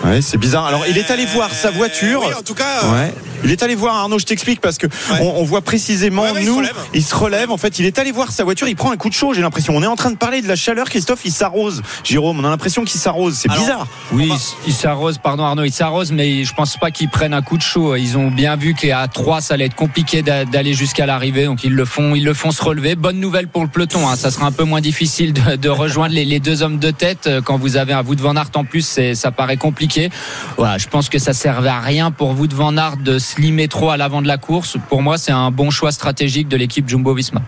Ouais, 0.06 0.22
c'est 0.22 0.38
bizarre. 0.38 0.66
Alors, 0.66 0.86
il 0.88 0.98
est 0.98 1.10
allé 1.10 1.26
voir 1.26 1.52
sa 1.54 1.72
voiture. 1.72 2.24
Oui, 2.28 2.34
en 2.38 2.44
tout 2.44 2.54
cas. 2.54 2.84
euh, 2.84 2.94
Ouais. 3.04 3.14
Il 3.44 3.52
est 3.52 3.62
allé 3.62 3.76
voir 3.76 3.96
Arnaud, 3.96 4.18
je 4.18 4.26
t'explique 4.26 4.62
parce 4.62 4.80
que 4.80 4.88
on, 5.22 5.26
on 5.38 5.44
voit 5.44 5.62
précisément 5.62 6.24
Ouais, 6.24 6.32
ouais, 6.32 6.42
il 6.42 6.46
se 6.46 6.50
nous, 6.50 6.58
relève. 6.58 6.76
il 6.96 7.04
se 7.04 7.14
relève. 7.16 7.52
En 7.52 7.58
fait, 7.58 7.78
il 7.78 7.86
est 7.86 8.00
allé 8.00 8.12
voir 8.12 8.32
sa 8.32 8.44
voiture, 8.44 8.68
il 8.68 8.76
prend 8.76 8.90
un 8.92 8.98
coup 8.98 9.10
de 9.10 9.14
chaud. 9.14 9.36
J'ai 9.36 9.42
l'impression. 9.44 9.76
On 9.76 9.84
est 9.84 9.88
en 9.88 9.96
train 9.96 10.10
de 10.10 10.16
parler 10.18 10.42
de 10.42 10.48
la 10.48 10.56
chaleur, 10.56 10.90
Christophe. 10.90 11.20
Il 11.24 11.32
s'arrose. 11.32 11.84
Jérôme, 12.04 12.40
on 12.40 12.44
a 12.46 12.50
l'impression 12.50 12.84
qu'il 12.84 13.00
s'arrose. 13.00 13.36
C'est 13.36 13.50
bizarre. 13.52 13.86
Oui, 14.12 14.32
il 14.66 14.74
s'arrose, 14.74 15.20
pardon 15.20 15.44
Arnaud, 15.44 15.66
il 15.66 15.72
s'arrose, 15.72 16.12
mais 16.12 16.46
je 16.46 16.54
pense 16.56 16.78
pas 16.78 16.90
qu'ils 16.90 17.10
prennent 17.10 17.34
un 17.36 17.44
coup 17.44 17.58
de 17.58 17.62
chaud. 17.62 17.96
Ils 17.96 18.18
ont 18.18 18.32
bien 18.32 18.56
vu 18.56 18.74
qu'à 18.74 19.08
3, 19.08 19.40
ça 19.42 19.54
allait 19.54 19.66
être 19.66 19.76
compliqué 19.76 20.24
d'a- 20.24 20.44
d'aller 20.46 20.74
jusqu'à 20.74 21.06
l'arrivée, 21.06 21.46
donc 21.46 21.64
ils 21.64 21.74
le 21.74 21.86
font, 21.86 22.16
ils 22.16 22.26
le 22.26 22.34
font 22.34 22.50
se 22.50 22.64
relever. 22.64 22.87
Bonne 22.96 23.20
nouvelle 23.20 23.48
pour 23.48 23.64
le 23.64 23.68
peloton, 23.68 24.08
hein. 24.08 24.16
ça 24.16 24.32
sera 24.32 24.46
un 24.46 24.52
peu 24.52 24.64
moins 24.64 24.82
difficile 24.82 25.34
de, 25.34 25.70
rejoindre 25.70 26.16
les, 26.16 26.40
deux 26.40 26.62
hommes 26.62 26.80
de 26.80 26.92
tête 26.92 27.28
Euh, 27.28 27.42
quand 27.42 27.58
vous 27.58 27.78
avez 27.78 27.94
un 27.94 28.04
Wout 28.04 28.20
van 28.20 28.36
Aert 28.36 28.52
en 28.56 28.64
plus, 28.64 29.00
ça 29.14 29.32
paraît 29.32 29.58
compliqué. 29.58 30.10
Je 30.58 30.88
pense 30.88 31.10
que 31.10 31.20
ça 31.20 31.34
servait 31.34 31.70
à 31.70 31.80
rien 31.80 32.12
pour 32.12 32.30
Wout 32.40 32.54
van 32.54 32.78
Aert 32.78 32.98
de 32.98 33.20
slimer 33.20 33.68
trop 33.68 33.90
à 33.90 33.98
l'avant 33.98 34.22
de 34.22 34.28
la 34.28 34.38
course. 34.38 34.78
Pour 34.90 35.02
moi, 35.02 35.18
c'est 35.18 35.32
un 35.32 35.52
bon 35.52 35.70
choix 35.70 35.92
stratégique 35.92 36.48
de 36.48 36.58
l'équipe 36.58 36.88
Jumbo-Visma. 36.88 37.42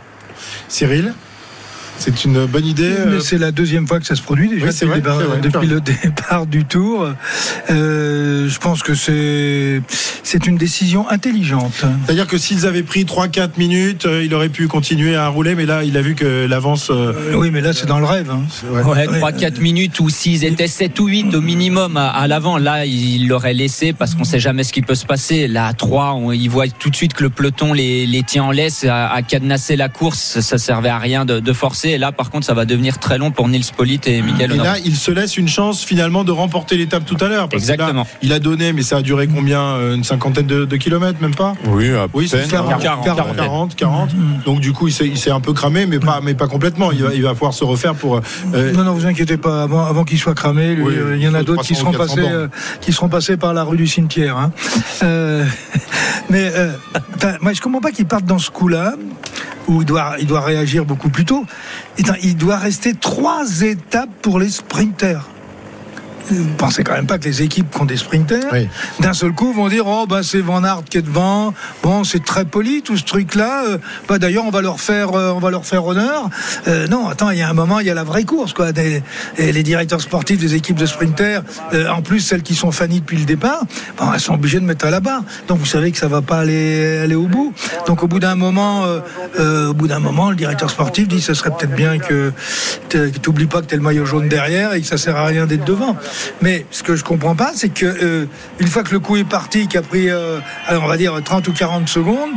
Cyril, 0.68 1.14
c'est 2.00 2.26
une 2.26 2.46
bonne 2.46 2.66
idée. 2.66 2.90
Mais 3.08 3.16
euh, 3.16 3.20
c'est 3.20 3.38
la 3.38 3.52
deuxième 3.52 3.88
fois 3.88 4.00
que 4.00 4.06
ça 4.06 4.16
se 4.16 4.22
produit 4.22 4.48
déjà 4.50 4.66
Oui, 4.66 4.72
depuis, 4.72 4.86
le 4.86 4.92
vrai, 4.92 5.02
départ, 5.02 5.18
c'est 5.20 5.26
vrai. 5.28 5.40
depuis 5.42 5.68
le 5.68 5.82
départ 5.82 6.46
du 6.46 6.66
tour. 6.66 7.08
Euh, 7.70 8.48
je 8.50 8.60
pense 8.60 8.82
que 8.84 8.96
c'est 8.96 9.82
c'est 10.24 10.46
une 10.48 10.58
décision 10.58 11.10
intelligente. 11.10 11.84
C'est-à-dire 12.06 12.28
que 12.28 12.38
s'ils 12.38 12.66
avaient 12.68 12.84
pris 12.84 13.04
3-4 13.04 13.52
minutes, 13.58 14.06
euh, 14.06 14.24
il 14.24 14.34
aurait 14.36 14.50
pu 14.50 14.68
continuer 14.68 15.16
à 15.16 15.28
rouler, 15.28 15.56
mais 15.56 15.66
là, 15.66 15.84
il 15.84 15.98
a 15.98 16.02
vu 16.02 16.14
que 16.16 16.46
l'avance. 16.48 16.90
euh, 16.92 17.14
oui, 17.36 17.50
mais 17.52 17.62
là 17.62 17.74
c'est 17.74 17.88
dans 17.88 18.00
le 18.00 18.06
rêve. 18.06 18.30
hein. 18.30 18.42
ouais. 18.72 18.84
Ouais, 18.84 19.08
3-4 19.32 19.60
minutes 19.60 20.00
ou 20.00 20.10
s'ils 20.10 20.44
étaient 20.46 20.68
7 20.68 21.00
ou 21.00 21.08
8 21.08 21.34
au 21.36 21.42
minimum 21.42 21.98
à, 21.98 22.10
à 22.10 22.28
l'avant, 22.28 22.58
là, 22.58 22.86
ils 22.86 23.28
l'auraient 23.28 23.54
laissé 23.54 23.94
parce 23.94 24.14
qu'on 24.16 24.24
sait 24.24 24.40
jamais 24.40 24.64
ce 24.64 24.72
qui 24.74 24.82
peut 24.82 24.96
se 24.96 25.06
passer. 25.06 25.48
Là, 25.48 25.68
à 25.68 25.74
3, 25.74 26.14
on, 26.14 26.32
ils 26.32 26.50
voient 26.50 26.68
tout 26.68 26.90
de 26.90 26.96
suite 26.96 27.14
que 27.14 27.24
le 27.24 27.30
peloton 27.30 27.74
les, 27.74 28.06
les 28.06 28.24
tient 28.24 28.44
en 28.44 28.52
laisse, 28.52 28.84
à, 28.84 29.08
à 29.12 29.22
cadenasser 29.24 29.76
la 29.76 29.90
course. 29.90 30.20
Ça, 30.20 30.42
ça 30.42 30.58
servait 30.58 30.90
à 30.90 31.00
rien 31.00 31.26
de, 31.26 31.40
de 31.40 31.54
forcer. 31.54 31.89
Et 31.94 31.98
là, 31.98 32.12
par 32.12 32.30
contre, 32.30 32.46
ça 32.46 32.54
va 32.54 32.66
devenir 32.66 32.98
très 33.00 33.18
long 33.18 33.32
pour 33.32 33.48
Nils 33.48 33.66
Polit 33.76 34.00
et 34.06 34.22
Michael 34.22 34.52
Et 34.54 34.58
là, 34.58 34.76
il 34.84 34.96
se 34.96 35.12
laisse 35.12 35.38
une 35.38 35.48
chance 35.48 35.84
finalement 35.84 36.24
de 36.24 36.32
remporter 36.32 36.78
l'étape 36.78 37.06
tout 37.06 37.18
à 37.22 37.28
l'heure. 37.28 37.50
parce 37.50 37.64
que 37.64 37.68
là, 37.70 37.74
Exactement. 37.74 38.08
il 38.22 38.34
a 38.34 38.40
donné, 38.40 38.74
mais 38.74 38.82
ça 38.82 38.98
a 38.98 39.02
duré 39.02 39.28
combien 39.28 39.62
euh, 39.62 39.96
Une 39.96 40.04
cinquantaine 40.04 40.46
de, 40.48 40.66
de 40.66 40.78
kilomètres, 40.78 41.22
même 41.22 41.36
pas? 41.36 41.54
Oui, 41.66 41.90
à 41.92 42.08
Oui, 42.14 42.28
c'est 42.28 42.38
peine. 42.40 42.50
ça. 42.50 42.58
40, 42.58 42.82
40, 42.82 43.06
40. 43.06 43.36
40, 43.36 43.76
40. 43.76 44.10
Donc 44.46 44.60
du 44.60 44.74
coup, 44.74 44.88
il 44.88 44.94
s'est, 44.94 45.32
un 45.32 45.40
peu 45.42 45.54
cramé, 45.54 45.86
mais 45.86 46.00
pas, 46.00 46.22
mais 46.24 46.34
pas 46.34 46.48
complètement. 46.48 46.92
Il 46.92 47.04
va, 47.04 47.14
il 47.14 47.22
va 47.24 47.34
pouvoir 47.34 47.54
se 47.54 47.64
refaire 47.64 47.96
pour. 47.96 48.22
euh, 48.54 48.72
Non, 48.74 48.84
non, 48.84 48.94
vous 48.94 49.06
inquiétez 49.06 49.38
pas. 49.38 49.64
Avant, 49.64 49.86
avant 49.86 50.04
qu'il 50.04 50.18
soit 50.20 50.34
cramé, 50.36 50.76
lui, 50.76 50.84
Oui, 50.84 50.94
euh, 50.98 51.16
il 51.18 51.24
y 51.24 51.28
en 51.28 51.34
a 51.34 51.44
d'autres 51.44 51.64
qui 51.64 51.74
300 51.74 51.92
seront 51.94 51.96
ou 51.96 52.08
400 52.08 52.16
passés, 52.16 52.30
euh, 52.32 52.48
qui 52.82 52.92
seront 52.94 53.10
passés 53.10 53.38
par 53.38 53.54
la 53.54 53.64
rue 53.64 53.78
du 53.78 53.88
cimetière. 53.88 54.38
hein. 54.38 54.52
Euh, 55.04 55.46
mais 56.30 56.52
euh, 56.56 56.72
moi, 57.42 57.54
je 57.54 57.62
comprends 57.62 57.82
pas 57.82 57.92
qu'il 57.92 58.06
parte 58.06 58.26
dans 58.26 58.40
ce 58.40 58.50
coup-là 58.50 58.94
où 59.70 59.82
il 59.82 59.86
doit, 59.86 60.16
il 60.20 60.28
doit 60.28 60.42
réagir 60.42 60.84
beaucoup 60.84 61.10
plus 61.10 61.26
tôt. 61.26 61.46
Et, 61.98 62.04
il 62.24 62.36
doit 62.36 62.58
rester 62.58 62.94
trois 62.94 63.62
étapes 63.62 64.10
pour 64.22 64.40
les 64.40 64.50
sprinters. 64.50 65.28
Vous 66.36 66.54
pensez 66.58 66.84
quand 66.84 66.94
même 66.94 67.06
pas 67.08 67.18
que 67.18 67.26
les 67.26 67.42
équipes 67.42 67.70
qui 67.72 67.82
ont 67.82 67.86
des 67.86 67.98
sprinters, 67.98 68.44
Oui. 68.52 68.68
d'un 69.00 69.14
seul 69.14 69.32
coup, 69.32 69.54
vont 69.54 69.68
dire 69.68 69.86
oh 69.88 70.06
bah 70.08 70.22
c'est 70.24 70.40
Van 70.42 70.64
Aert 70.64 70.84
qui 70.90 70.98
est 70.98 71.02
devant. 71.02 71.54
Bon, 71.84 72.04
c'est 72.04 72.24
très 72.24 72.46
poli 72.46 72.82
tout 72.82 72.98
ce 72.98 73.04
truc-là. 73.04 73.64
Euh, 73.68 73.78
bah 74.08 74.20
d'ailleurs, 74.20 74.46
on 74.46 74.52
va 74.52 74.62
leur 74.62 74.80
faire, 74.80 75.14
euh, 75.14 75.32
on 75.32 75.40
va 75.40 75.50
leur 75.52 75.66
faire 75.66 75.86
honneur. 75.86 76.30
Euh, 76.68 76.88
non, 76.88 77.08
attends, 77.08 77.30
il 77.32 77.38
y 77.40 77.42
a 77.42 77.50
un 77.50 77.54
moment, 77.54 77.80
il 77.80 77.88
y 77.88 77.90
a 77.90 77.94
la 77.94 78.04
vraie 78.04 78.24
course, 78.24 78.54
quoi. 78.54 78.72
Des- 78.72 79.02
et 79.38 79.52
les 79.52 79.64
directeurs 79.64 80.02
sportifs 80.02 80.40
des 80.40 80.56
équipes 80.56 80.78
de 80.78 80.86
sprinters, 80.86 81.44
euh, 81.74 81.88
en 81.90 82.02
plus 82.02 82.20
celles 82.20 82.44
qui 82.44 82.56
sont 82.56 82.72
fannies 82.72 83.00
depuis 83.00 83.18
le 83.18 83.26
départ, 83.26 83.64
bon, 83.98 84.12
elles 84.14 84.20
sont 84.20 84.34
obligées 84.34 84.60
de 84.60 84.66
mettre 84.66 84.86
à 84.86 84.90
la 84.92 85.00
barre. 85.00 85.24
Donc 85.48 85.60
vous 85.60 85.66
savez 85.66 85.92
que 85.92 85.98
ça 85.98 86.08
va 86.08 86.22
pas 86.22 86.40
aller 86.40 86.98
aller 87.00 87.16
au 87.16 87.28
bout. 87.28 87.54
Donc 87.88 88.04
au 88.04 88.08
bout 88.08 88.20
d'un 88.20 88.36
moment, 88.36 88.84
euh, 89.40 89.70
au 89.70 89.74
bout 89.74 89.88
d'un 89.88 90.00
moment, 90.00 90.30
le 90.30 90.36
directeur 90.36 90.70
sportif 90.70 91.08
dit 91.08 91.22
ce 91.22 91.34
serait 91.34 91.50
peut-être 91.52 91.76
bien 91.76 91.98
que 92.00 92.32
tu 92.90 92.98
n'oublies 93.26 93.46
pas 93.48 93.62
que 93.62 93.68
tu 93.68 93.74
es 93.74 93.78
le 93.78 93.84
maillot 93.84 94.06
jaune 94.06 94.28
derrière 94.28 94.74
et 94.74 94.82
que 94.82 94.88
ça 94.88 94.98
sert 94.98 95.16
à 95.16 95.26
rien 95.26 95.46
d'être 95.46 95.66
devant. 95.66 95.96
Mais 96.42 96.66
ce 96.72 96.84
que 96.84 96.96
je 96.96 97.04
comprends 97.04 97.36
pas, 97.36 97.52
c'est 97.54 97.70
que 97.70 97.86
euh, 97.86 98.26
une 98.60 98.68
fois 98.68 98.84
que 98.84 98.92
le 98.92 99.00
coup 99.00 99.18
est 99.18 99.24
parti, 99.24 99.68
qui 99.68 99.78
a 99.78 99.82
pris, 99.82 100.10
euh, 100.10 100.40
on 100.70 100.88
va 100.88 100.98
dire 100.98 101.20
30 101.24 101.48
ou 101.48 101.54
40 101.54 101.88
secondes. 101.88 102.32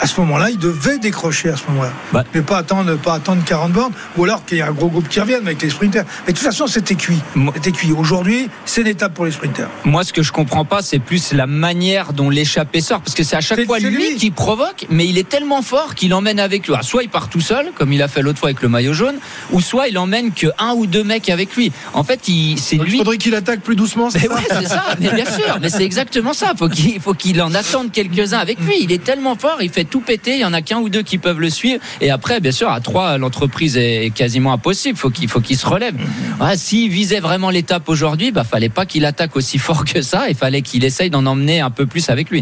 À 0.00 0.06
ce 0.06 0.20
moment-là, 0.20 0.50
il 0.50 0.58
devait 0.58 0.98
décrocher 0.98 1.48
à 1.50 1.56
ce 1.56 1.62
moment-là. 1.70 1.92
Bah. 2.12 2.24
Mais 2.32 2.40
pas 2.42 2.58
attendre, 2.58 2.96
pas 2.98 3.14
attendre 3.14 3.42
40 3.44 3.72
bornes. 3.72 3.92
Ou 4.16 4.24
alors 4.24 4.44
qu'il 4.44 4.58
y 4.58 4.60
a 4.62 4.68
un 4.68 4.72
gros 4.72 4.86
groupe 4.88 5.08
qui 5.08 5.18
revienne 5.18 5.44
avec 5.44 5.60
les 5.60 5.70
sprinters. 5.70 6.04
Mais 6.26 6.32
de 6.32 6.38
toute 6.38 6.46
façon, 6.46 6.68
c'était 6.68 6.94
cuit. 6.94 7.18
C'était 7.54 7.72
cuit. 7.72 7.92
Aujourd'hui, 7.92 8.48
c'est 8.64 8.82
une 8.82 8.86
étape 8.86 9.14
pour 9.14 9.24
les 9.26 9.32
sprinters. 9.32 9.68
Moi, 9.84 10.04
ce 10.04 10.12
que 10.12 10.22
je 10.22 10.30
comprends 10.30 10.64
pas, 10.64 10.82
c'est 10.82 11.00
plus 11.00 11.32
la 11.32 11.48
manière 11.48 12.12
dont 12.12 12.30
l'échappée 12.30 12.80
sort. 12.80 13.00
Parce 13.00 13.14
que 13.16 13.24
c'est 13.24 13.34
à 13.34 13.40
chaque 13.40 13.64
fois 13.66 13.80
lui, 13.80 14.10
lui. 14.10 14.16
qui 14.16 14.30
provoque, 14.30 14.86
mais 14.88 15.06
il 15.06 15.18
est 15.18 15.28
tellement 15.28 15.62
fort 15.62 15.96
qu'il 15.96 16.14
emmène 16.14 16.38
avec 16.38 16.66
lui. 16.68 16.74
Alors, 16.74 16.84
soit 16.84 17.02
il 17.02 17.08
part 17.08 17.28
tout 17.28 17.40
seul, 17.40 17.72
comme 17.74 17.92
il 17.92 18.00
a 18.02 18.06
fait 18.08 18.22
l'autre 18.22 18.38
fois 18.38 18.50
avec 18.50 18.62
le 18.62 18.68
maillot 18.68 18.92
jaune, 18.92 19.16
ou 19.50 19.60
soit 19.60 19.88
il 19.88 19.98
emmène 19.98 20.30
que 20.32 20.46
un 20.58 20.74
ou 20.74 20.86
deux 20.86 21.02
mecs 21.04 21.28
avec 21.28 21.56
lui. 21.56 21.72
En 21.92 22.04
fait, 22.04 22.28
il- 22.28 22.56
c'est 22.58 22.76
Il 22.76 22.82
lui. 22.82 22.98
faudrait 22.98 23.18
qu'il 23.18 23.34
attaque 23.34 23.60
plus 23.62 23.74
doucement. 23.74 24.10
c'est 24.10 24.20
Mais 24.20 24.28
ça 24.28 24.34
ouais, 24.34 24.42
c'est 24.60 24.68
ça, 24.68 24.84
mais 25.00 25.10
bien 25.12 25.24
sûr, 25.24 25.58
mais 25.60 25.70
c'est 25.70 25.84
exactement 25.84 26.32
ça. 26.34 26.52
Faut 26.56 26.68
qu'il 26.68 27.00
faut 27.00 27.14
qu'il 27.14 27.42
en 27.42 27.52
attende 27.52 27.90
quelques-uns 27.90 28.38
avec 28.38 28.60
lui. 28.60 28.76
Il 28.80 28.92
est 28.92 29.02
tellement 29.02 29.34
fort, 29.34 29.58
il 29.60 29.70
fait 29.70 29.87
tout 29.88 30.00
péter. 30.00 30.34
Il 30.34 30.40
y 30.40 30.44
en 30.44 30.52
a 30.52 30.62
qu'un 30.62 30.78
ou 30.78 30.88
deux 30.88 31.02
qui 31.02 31.18
peuvent 31.18 31.40
le 31.40 31.50
suivre. 31.50 31.80
Et 32.00 32.10
après, 32.10 32.40
bien 32.40 32.52
sûr, 32.52 32.68
à 32.70 32.80
trois, 32.80 33.18
l'entreprise 33.18 33.76
est 33.76 34.10
quasiment 34.14 34.52
impossible. 34.52 34.96
Faut 34.96 35.10
qu'il 35.10 35.28
faut 35.28 35.40
qu'il 35.40 35.56
se 35.56 35.66
relève. 35.66 35.94
Ouais, 36.40 36.56
S'il 36.56 36.90
visait 36.90 37.20
vraiment 37.20 37.50
l'étape 37.50 37.88
aujourd'hui, 37.88 38.30
bah 38.30 38.44
fallait 38.44 38.68
pas 38.68 38.86
qu'il 38.86 39.04
attaque 39.04 39.36
aussi 39.36 39.58
fort 39.66 39.84
que 39.84 40.02
ça. 40.02 40.28
Il 40.28 40.36
fallait 40.36 40.62
qu'il 40.62 40.84
essaye 40.84 41.10
d'en 41.10 41.26
emmener 41.26 41.60
un 41.60 41.70
peu 41.70 41.86
plus 41.86 42.08
avec 42.10 42.30
lui. 42.30 42.40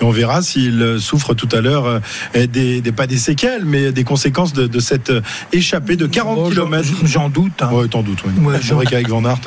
Et 0.00 0.04
on 0.04 0.10
verra 0.10 0.42
s'il 0.42 0.80
euh, 0.82 0.98
souffre 0.98 1.34
tout 1.34 1.48
à 1.52 1.60
l'heure 1.60 1.86
euh, 1.86 2.46
des, 2.46 2.80
des- 2.80 2.92
pas 2.92 3.06
des 3.06 3.18
séquelles, 3.18 3.64
mais 3.64 3.92
des 3.92 4.04
conséquences 4.04 4.52
de, 4.52 4.66
de 4.66 4.80
cette 4.80 5.10
euh, 5.10 5.20
échappée 5.52 5.96
de 5.96 6.06
40 6.06 6.38
Oh, 6.40 6.50
j'en- 6.50 6.64
km. 6.66 6.88
J'en 7.04 7.28
doute. 7.28 7.52
hein. 7.60 7.70
Ouais, 7.72 7.88
t'en 7.88 8.02
doutes. 8.02 8.24
ouais. 8.24 8.44
Ouais, 8.52 8.58
c'est 8.62 8.74
vrai 8.74 8.86
qu'avec 8.86 9.08
Van 9.08 9.24
Aert, 9.24 9.40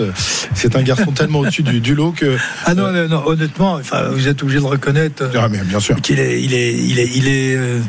c'est 0.53 0.75
un 0.75 0.81
garçon 0.83 1.11
tellement 1.11 1.39
au-dessus 1.39 1.63
du, 1.63 1.79
du 1.79 1.95
lot 1.95 2.11
que. 2.11 2.37
Ah 2.65 2.75
non, 2.75 2.91
non, 2.91 3.07
non, 3.07 3.23
honnêtement, 3.25 3.73
enfin, 3.75 4.03
vous 4.11 4.27
êtes 4.27 4.41
obligé 4.43 4.59
de 4.59 4.65
reconnaître. 4.65 5.23
Ah, 5.37 5.47
mais 5.49 5.59
bien 5.63 5.79
sûr. 5.79 5.99
qu'il 6.01 6.19
est, 6.19 6.41
il 6.41 6.53
est, 6.53 6.73
il 6.73 6.99
est, 6.99 7.09
il 7.15 7.27
est, 7.27 7.30
euh, 7.55 7.79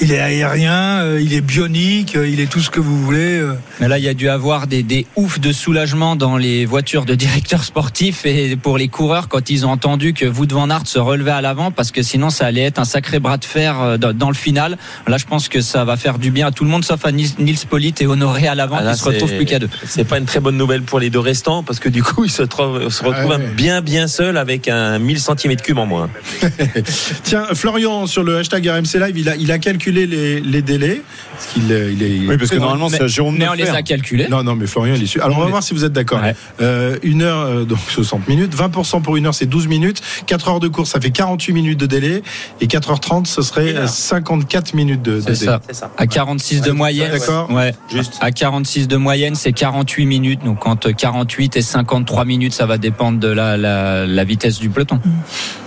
il 0.00 0.12
est 0.12 0.18
aérien, 0.20 1.00
euh, 1.00 1.20
il 1.22 1.32
est 1.34 1.40
bionique, 1.40 2.16
euh, 2.16 2.28
il 2.28 2.40
est 2.40 2.46
tout 2.50 2.60
ce 2.60 2.70
que 2.70 2.80
vous 2.80 3.02
voulez. 3.02 3.38
euh. 3.38 3.54
Mais 3.80 3.88
là, 3.88 3.98
il 3.98 4.04
y 4.04 4.08
a 4.08 4.14
dû 4.14 4.28
avoir 4.28 4.66
des, 4.66 4.82
des 4.82 5.06
oufs 5.16 5.38
de 5.40 5.52
soulagement 5.52 6.16
dans 6.16 6.36
les 6.36 6.64
voitures 6.66 7.04
de 7.04 7.14
directeurs 7.14 7.64
sportifs 7.64 8.24
et 8.26 8.56
pour 8.56 8.78
les 8.78 8.88
coureurs 8.88 9.28
quand 9.28 9.50
ils 9.50 9.66
ont 9.66 9.70
entendu 9.70 10.12
que 10.12 10.26
Wout 10.26 10.48
van 10.52 10.68
Aert 10.70 10.86
se 10.86 10.98
relevait 10.98 11.30
à 11.30 11.40
l'avant 11.40 11.70
parce 11.70 11.90
que 11.92 12.02
sinon 12.02 12.30
ça 12.30 12.46
allait 12.46 12.62
être 12.62 12.78
un 12.78 12.84
sacré 12.84 13.18
bras 13.18 13.36
de 13.38 13.44
fer 13.44 13.98
dans, 13.98 14.12
dans 14.16 14.28
le 14.28 14.34
final. 14.34 14.76
Là, 15.06 15.16
je 15.18 15.24
pense 15.26 15.48
que 15.48 15.60
ça 15.60 15.84
va 15.84 15.96
faire 15.96 16.18
du 16.18 16.30
bien 16.30 16.46
à 16.48 16.50
tout 16.52 16.64
le 16.64 16.70
monde 16.70 16.84
sauf 16.84 17.04
à 17.04 17.12
Nils 17.12 17.30
Nils 17.38 17.66
Polite 17.68 18.00
et 18.02 18.06
Honoré 18.06 18.46
à 18.48 18.54
l'avant 18.54 18.78
Ah, 18.80 18.92
qui 18.92 18.98
se 18.98 19.04
retrouvent 19.04 19.34
plus 19.36 19.44
qu'à 19.46 19.58
deux. 19.58 19.68
C'est 19.86 20.04
pas 20.04 20.18
une 20.18 20.24
très 20.26 20.40
bonne 20.40 20.56
nouvelle 20.56 20.82
pour 20.82 21.00
les 21.00 21.10
deux 21.10 21.18
restants 21.20 21.62
parce 21.62 21.78
que 21.80 21.88
du 21.88 22.02
coup, 22.02 22.24
ils 22.24 22.30
se, 22.30 22.42
trouvent- 22.42 22.88
se 22.90 23.02
retrouvent 23.04 23.32
Ah 23.34 23.38
ouais. 23.38 23.48
bien 23.56 23.80
bien 23.80 24.06
seuls 24.08 24.36
avec 24.36 24.68
un 24.68 24.98
1000 24.98 25.18
cm3 25.18 25.74
en 25.78 25.86
moins. 25.86 26.10
Tiens, 27.24 27.46
Florian, 27.54 28.06
sur 28.06 28.22
le 28.22 28.38
hashtag 28.38 28.66
RMC 28.68 28.85
Live, 28.94 29.18
il 29.18 29.28
a, 29.28 29.36
il 29.36 29.52
a 29.52 29.58
calculé 29.58 30.06
les, 30.06 30.40
les 30.40 30.62
délais. 30.62 31.02
Parce 31.32 31.46
qu'il 31.52 31.70
euh, 31.70 31.92
il 31.92 32.02
est, 32.02 32.26
Oui, 32.26 32.36
parce 32.38 32.50
que 32.50 32.56
normalement, 32.56 32.88
c'est 32.88 33.02
à 33.02 33.06
Jérôme 33.06 33.36
Mais 33.38 33.48
on 33.48 33.52
les 33.52 33.68
a 33.68 33.82
calculés. 33.82 34.26
Non, 34.28 34.42
non, 34.42 34.54
mais 34.56 34.66
Florian, 34.66 34.94
il 34.94 35.02
est 35.02 35.06
su. 35.06 35.20
Alors, 35.20 35.38
on 35.38 35.40
va 35.42 35.46
voir 35.48 35.62
si 35.62 35.74
vous 35.74 35.84
êtes 35.84 35.92
d'accord. 35.92 36.20
Ouais. 36.22 36.34
Euh, 36.60 36.96
une 37.02 37.22
heure, 37.22 37.40
euh, 37.40 37.64
donc 37.64 37.78
60 37.88 38.28
minutes. 38.28 38.56
20% 38.56 39.02
pour 39.02 39.16
une 39.16 39.26
heure, 39.26 39.34
c'est 39.34 39.46
12 39.46 39.66
minutes. 39.68 40.00
4 40.26 40.48
heures 40.48 40.60
de 40.60 40.68
course, 40.68 40.90
ça 40.90 41.00
fait 41.00 41.10
48 41.10 41.52
minutes 41.52 41.80
de 41.80 41.86
délai. 41.86 42.22
Et 42.60 42.66
4h30, 42.66 43.26
ce 43.26 43.42
serait 43.42 43.70
Une 43.72 43.76
heure. 43.76 43.84
euh, 43.84 43.86
54 43.88 44.74
minutes 44.74 45.02
de, 45.02 45.20
délai. 45.20 45.34
ça. 45.34 45.60
C'est 45.66 45.74
ça. 45.74 45.90
À 45.98 46.06
46 46.06 46.62
de 46.62 46.70
moyenne. 46.72 47.10
d'accord. 47.12 47.50
Ouais. 47.50 47.74
Juste. 47.92 48.14
À 48.20 48.30
46 48.30 48.88
de 48.88 48.96
moyenne, 48.96 49.34
c'est 49.34 49.52
48 49.52 50.06
minutes. 50.06 50.44
Donc 50.44 50.66
entre 50.66 50.90
48 50.90 51.56
et 51.56 51.62
53 51.62 52.24
minutes, 52.24 52.54
ça 52.54 52.66
va 52.66 52.78
dépendre 52.78 53.18
de 53.18 53.28
la, 53.28 53.56
la, 53.56 54.06
la 54.06 54.24
vitesse 54.24 54.58
du 54.58 54.68
peloton. 54.70 55.00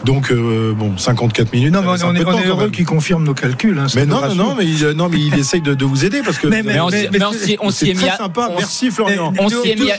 Donc, 0.06 0.32
euh, 0.32 0.74
bon, 0.76 0.98
54 0.98 1.54
minutes. 1.54 1.74
Non, 1.74 1.82
mais 1.82 1.88
on, 1.88 1.92
un 2.10 2.16
est, 2.16 2.26
on 2.26 2.40
est 2.40 2.48
heureux 2.48 2.70
qu'il 2.70 2.86
confirme 3.10 3.24
nos 3.24 3.34
calculs. 3.34 3.80
hein, 3.80 3.88
Mais 3.96 4.06
non, 4.06 4.22
non, 4.22 4.36
non, 4.36 4.56
mais 4.56 4.66
il, 4.68 4.86
euh, 4.86 4.94
non, 4.94 5.10
mais 5.10 5.18
il 5.20 5.34
essaye 5.40 5.62
de, 5.62 5.74
de 5.74 5.84
vous 5.86 6.06
aider 6.06 6.22
parce 6.24 6.38
que 6.38 6.48
Mais- 6.48 6.62
mais- 6.62 6.74
Mais 6.74 6.80
on 6.80 6.90
s'y- 6.90 6.96
mais- 7.12 7.18
mais 7.20 7.26
on 7.62 7.72
s'y- 7.72 7.90
est 7.90 7.94
mis 7.94 8.00
très 8.02 8.10
à- 8.10 8.18
sympa. 8.18 8.50
on- 8.52 8.58
Merci 8.58 8.92
Florian. 8.92 9.34
on 9.40 9.50
s'y 9.50 9.56
est 9.70 9.76
mis 9.80 9.92
à- 9.92 9.98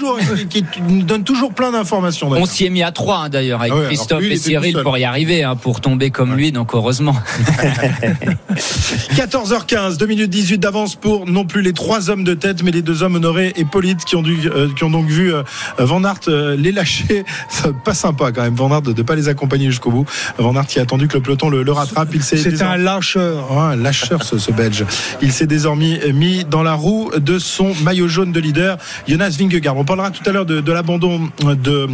qui 0.49 0.64
nous 0.88 1.02
donne 1.02 1.25
toujours 1.25 1.52
plein 1.52 1.73
d'informations. 1.73 2.31
On 2.31 2.47
s'y 2.47 2.67
est 2.67 2.71
mis 2.71 2.83
à 2.85 2.93
trois 2.93 3.25
hein, 3.25 3.29
d'ailleurs 3.29 3.61
avec 3.61 3.73
Ah 3.73 3.79
ouais, 3.79 3.87
Christophe 3.87 4.21
lui, 4.21 4.33
et 4.35 4.37
Cyril 4.37 4.79
pour 4.83 4.97
y 4.97 5.02
arriver, 5.05 5.43
hein, 5.43 5.57
pour 5.57 5.81
tomber 5.81 6.11
comme 6.11 6.37
lui. 6.37 6.52
Donc 6.52 6.73
heureusement. 6.75 7.17
14h15, 9.17 9.97
2 9.99 10.07
minutes 10.07 10.31
18 10.31 10.59
d'avance 10.59 10.95
pour 10.95 11.26
non 11.26 11.45
plus 11.45 11.62
les 11.62 11.73
trois 11.73 12.11
hommes 12.11 12.25
de 12.25 12.35
tête, 12.35 12.62
mais 12.62 12.71
les 12.71 12.83
deux 12.83 13.02
hommes 13.02 13.17
honorés 13.17 13.52
et 13.57 13.64
Polite 13.64 14.05
qui 14.05 14.17
ont, 14.17 14.23
dû, 14.23 14.38
euh, 14.47 14.69
qui 14.76 14.85
ont 14.85 14.90
donc 14.90 15.07
vu 15.07 15.33
euh, 15.35 15.43
Van 15.79 16.02
Aert 16.05 16.21
euh, 16.29 16.57
les 16.57 16.73
lâcher. 16.73 17.25
C'est 17.49 17.75
pas 17.76 17.95
sympa 17.95 18.31
quand 18.33 18.43
même, 18.43 18.55
Van 18.55 18.71
Aert 18.73 18.83
de 18.83 18.93
ne 18.93 19.02
pas 19.02 19.14
les 19.17 19.29
accompagner 19.29 19.67
jusqu'au 19.67 19.90
bout. 19.90 20.07
Van 20.38 20.55
Aert 20.57 20.67
qui 20.67 20.79
a 20.79 20.83
attendu 20.83 21.09
que 21.09 21.14
le 21.14 21.23
peloton 21.23 21.49
le, 21.50 21.62
le 21.62 21.73
rattrape. 21.73 22.09
Il 22.14 22.23
s'est 22.23 22.37
C'est 22.37 22.49
un 22.49 22.52
désormais- 22.52 22.79
lâcheur. 23.00 23.76
Lâcheur 23.76 24.23
ce, 24.23 24.50
Belge. 24.52 24.85
Il 25.23 25.33
s'est 25.33 25.47
désormais 25.47 26.12
mis 26.12 26.45
dans 26.45 26.62
la 26.62 26.75
roue 26.75 27.11
de 27.16 27.38
son 27.38 27.75
maillot 27.83 28.09
jaune 28.09 28.33
de 28.33 28.40
leader, 28.40 28.76
Jonas 29.09 29.37
Vingegaard. 29.38 29.76
On 29.76 29.85
parlera 29.85 30.11
tout 30.11 30.28
à 30.28 30.33
l'heure 30.33 30.47
de, 30.47 30.73
l'abandon 30.73 31.30
de 31.45 31.88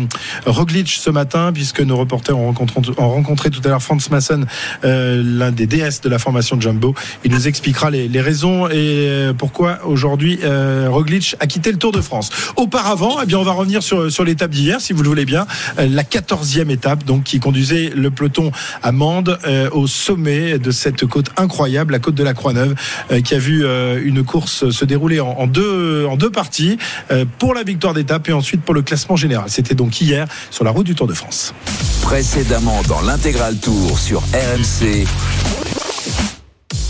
Roglic 0.47 0.89
ce 0.89 1.11
matin, 1.11 1.53
puisque 1.53 1.81
nos 1.81 1.97
reporters 1.97 2.37
ont 2.37 2.47
rencontré, 2.47 2.93
ont 2.99 3.11
rencontré 3.11 3.51
tout 3.51 3.61
à 3.65 3.69
l'heure 3.69 3.83
Franz 3.83 4.09
Masson, 4.11 4.45
euh, 4.85 5.23
l'un 5.25 5.53
des 5.53 5.67
DS 5.67 6.01
de 6.03 6.09
la 6.09 6.19
formation 6.19 6.61
Jumbo. 6.61 6.95
Il 7.25 7.33
nous 7.33 7.49
expliquera 7.49 7.91
les, 7.91 8.21
raisons 8.21 8.69
et 8.69 8.73
euh, 8.75 9.33
pourquoi 9.33 9.79
aujourd'hui 9.85 10.39
euh, 10.43 10.89
Roglic 10.91 11.37
a 11.39 11.47
quitté 11.47 11.71
le 11.71 11.79
Tour 11.79 11.93
de 11.93 12.01
France. 12.01 12.31
Auparavant, 12.57 13.19
eh 13.23 13.27
bien, 13.27 13.39
on 13.39 13.43
va 13.43 13.53
revenir 13.53 13.83
sur, 13.83 14.25
l'étape 14.25 14.51
d'hier, 14.51 14.81
si 14.81 14.93
vous 14.93 15.03
le 15.03 15.09
voulez 15.09 15.25
bien, 15.25 15.47
la 15.79 16.03
quatorzième 16.03 16.71
étape, 16.71 17.05
donc 17.05 17.25
qui 17.25 17.39
conduisait 17.39 17.93
le 17.95 18.11
peloton 18.11 18.51
à 18.83 18.93
Mende 18.93 19.39
au 19.73 19.87
sommet 19.87 20.59
de 20.59 20.71
cette 20.71 20.86
côte 20.93 21.31
incroyable, 21.37 21.93
la 21.93 21.99
côte 21.99 22.15
de 22.15 22.23
la 22.23 22.35
Croix-Neuve, 22.35 22.75
euh, 23.11 23.21
qui 23.21 23.35
a 23.35 23.39
vu 23.39 23.65
euh, 23.65 24.01
une 24.05 24.25
course 24.25 24.71
se 24.71 24.85
dérouler 24.85 25.21
en, 25.21 25.29
en 25.29 25.47
deux 25.47 26.07
en 26.07 26.17
deux 26.17 26.31
parties 26.31 26.79
euh, 27.11 27.25
pour 27.39 27.55
la 27.55 27.63
victoire 27.63 27.95
d'étape 27.95 28.29
et 28.29 28.33
ensuite 28.33 28.63
pour 28.63 28.75
le 28.75 28.83
classement 28.83 29.17
général. 29.17 29.47
C'était 29.49 29.75
donc 29.75 30.01
hier 30.01 30.27
sur 30.51 30.65
la 30.65 30.71
route 30.71 30.87
du 30.87 30.95
Tour 30.95 31.07
de 31.07 31.15
France. 31.15 31.55
Précédemment 32.03 32.83
dans 32.89 33.01
l'intégral 33.01 33.57
tour 33.57 33.99
sur 33.99 34.21
RMC. 34.21 35.07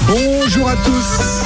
Bonjour 0.09 0.69
à 0.69 0.77
tous. 0.77 1.43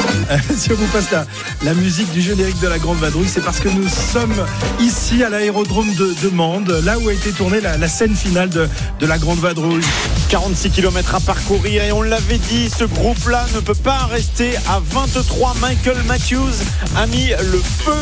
si 0.57 0.71
on 0.71 0.75
vous 0.77 0.87
passe 0.89 1.11
la, 1.11 1.27
la 1.65 1.75
musique 1.75 2.11
du 2.13 2.21
générique 2.21 2.61
de 2.61 2.69
la 2.69 2.79
Grande 2.79 2.99
Vadrouille, 2.99 3.29
c'est 3.29 3.41
parce 3.41 3.59
que 3.59 3.69
nous 3.69 3.89
sommes 3.89 4.35
ici 4.79 5.25
à 5.25 5.29
l'aérodrome 5.31 5.93
de, 5.95 6.15
de 6.23 6.29
Mende, 6.29 6.71
là 6.85 6.99
où 6.99 7.09
a 7.09 7.13
été 7.13 7.33
tournée 7.33 7.61
la, 7.61 7.77
la 7.79 7.89
scène 7.89 8.15
finale 8.15 8.51
de, 8.51 8.69
de 9.01 9.07
la 9.07 9.19
Grande 9.19 9.39
Vadrouille. 9.41 9.83
46 10.29 10.71
km 10.71 11.17
à 11.17 11.21
parcourir 11.21 11.83
et 11.83 11.91
on 11.91 12.03
l'avait 12.03 12.39
dit, 12.39 12.71
ce 12.71 12.85
groupe-là 12.85 13.47
ne 13.55 13.61
peut 13.61 13.75
pas 13.75 14.07
rester 14.07 14.55
à 14.69 14.81
23. 14.91 15.55
Michael 15.61 15.97
Matthews 16.07 16.53
a 16.97 17.07
mis 17.09 17.29
le 17.31 17.61
feu 17.85 17.97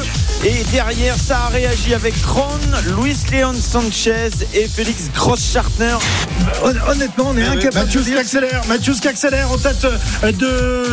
et 0.44 0.62
derrière 0.72 1.16
ça 1.16 1.38
a 1.46 1.48
réagi 1.48 1.94
avec 1.94 2.20
Kron, 2.20 2.44
Luis 3.00 3.16
Leon 3.32 3.54
Sanchez 3.54 4.28
et 4.52 4.68
Félix 4.68 5.04
Gross-Schartner. 5.14 5.96
Hon- 6.62 6.74
Honnêtement, 6.90 7.28
on 7.30 7.36
est 7.38 7.44
incapable 7.44 7.72
de 7.74 7.78
Mathieu 7.96 8.02
qui 8.02 8.16
accélère, 8.18 8.60
Mathieu 8.68 8.92
qui 9.00 9.08
accélère 9.08 9.50
en 9.50 9.56
tête 9.56 9.84
euh, 9.86 9.96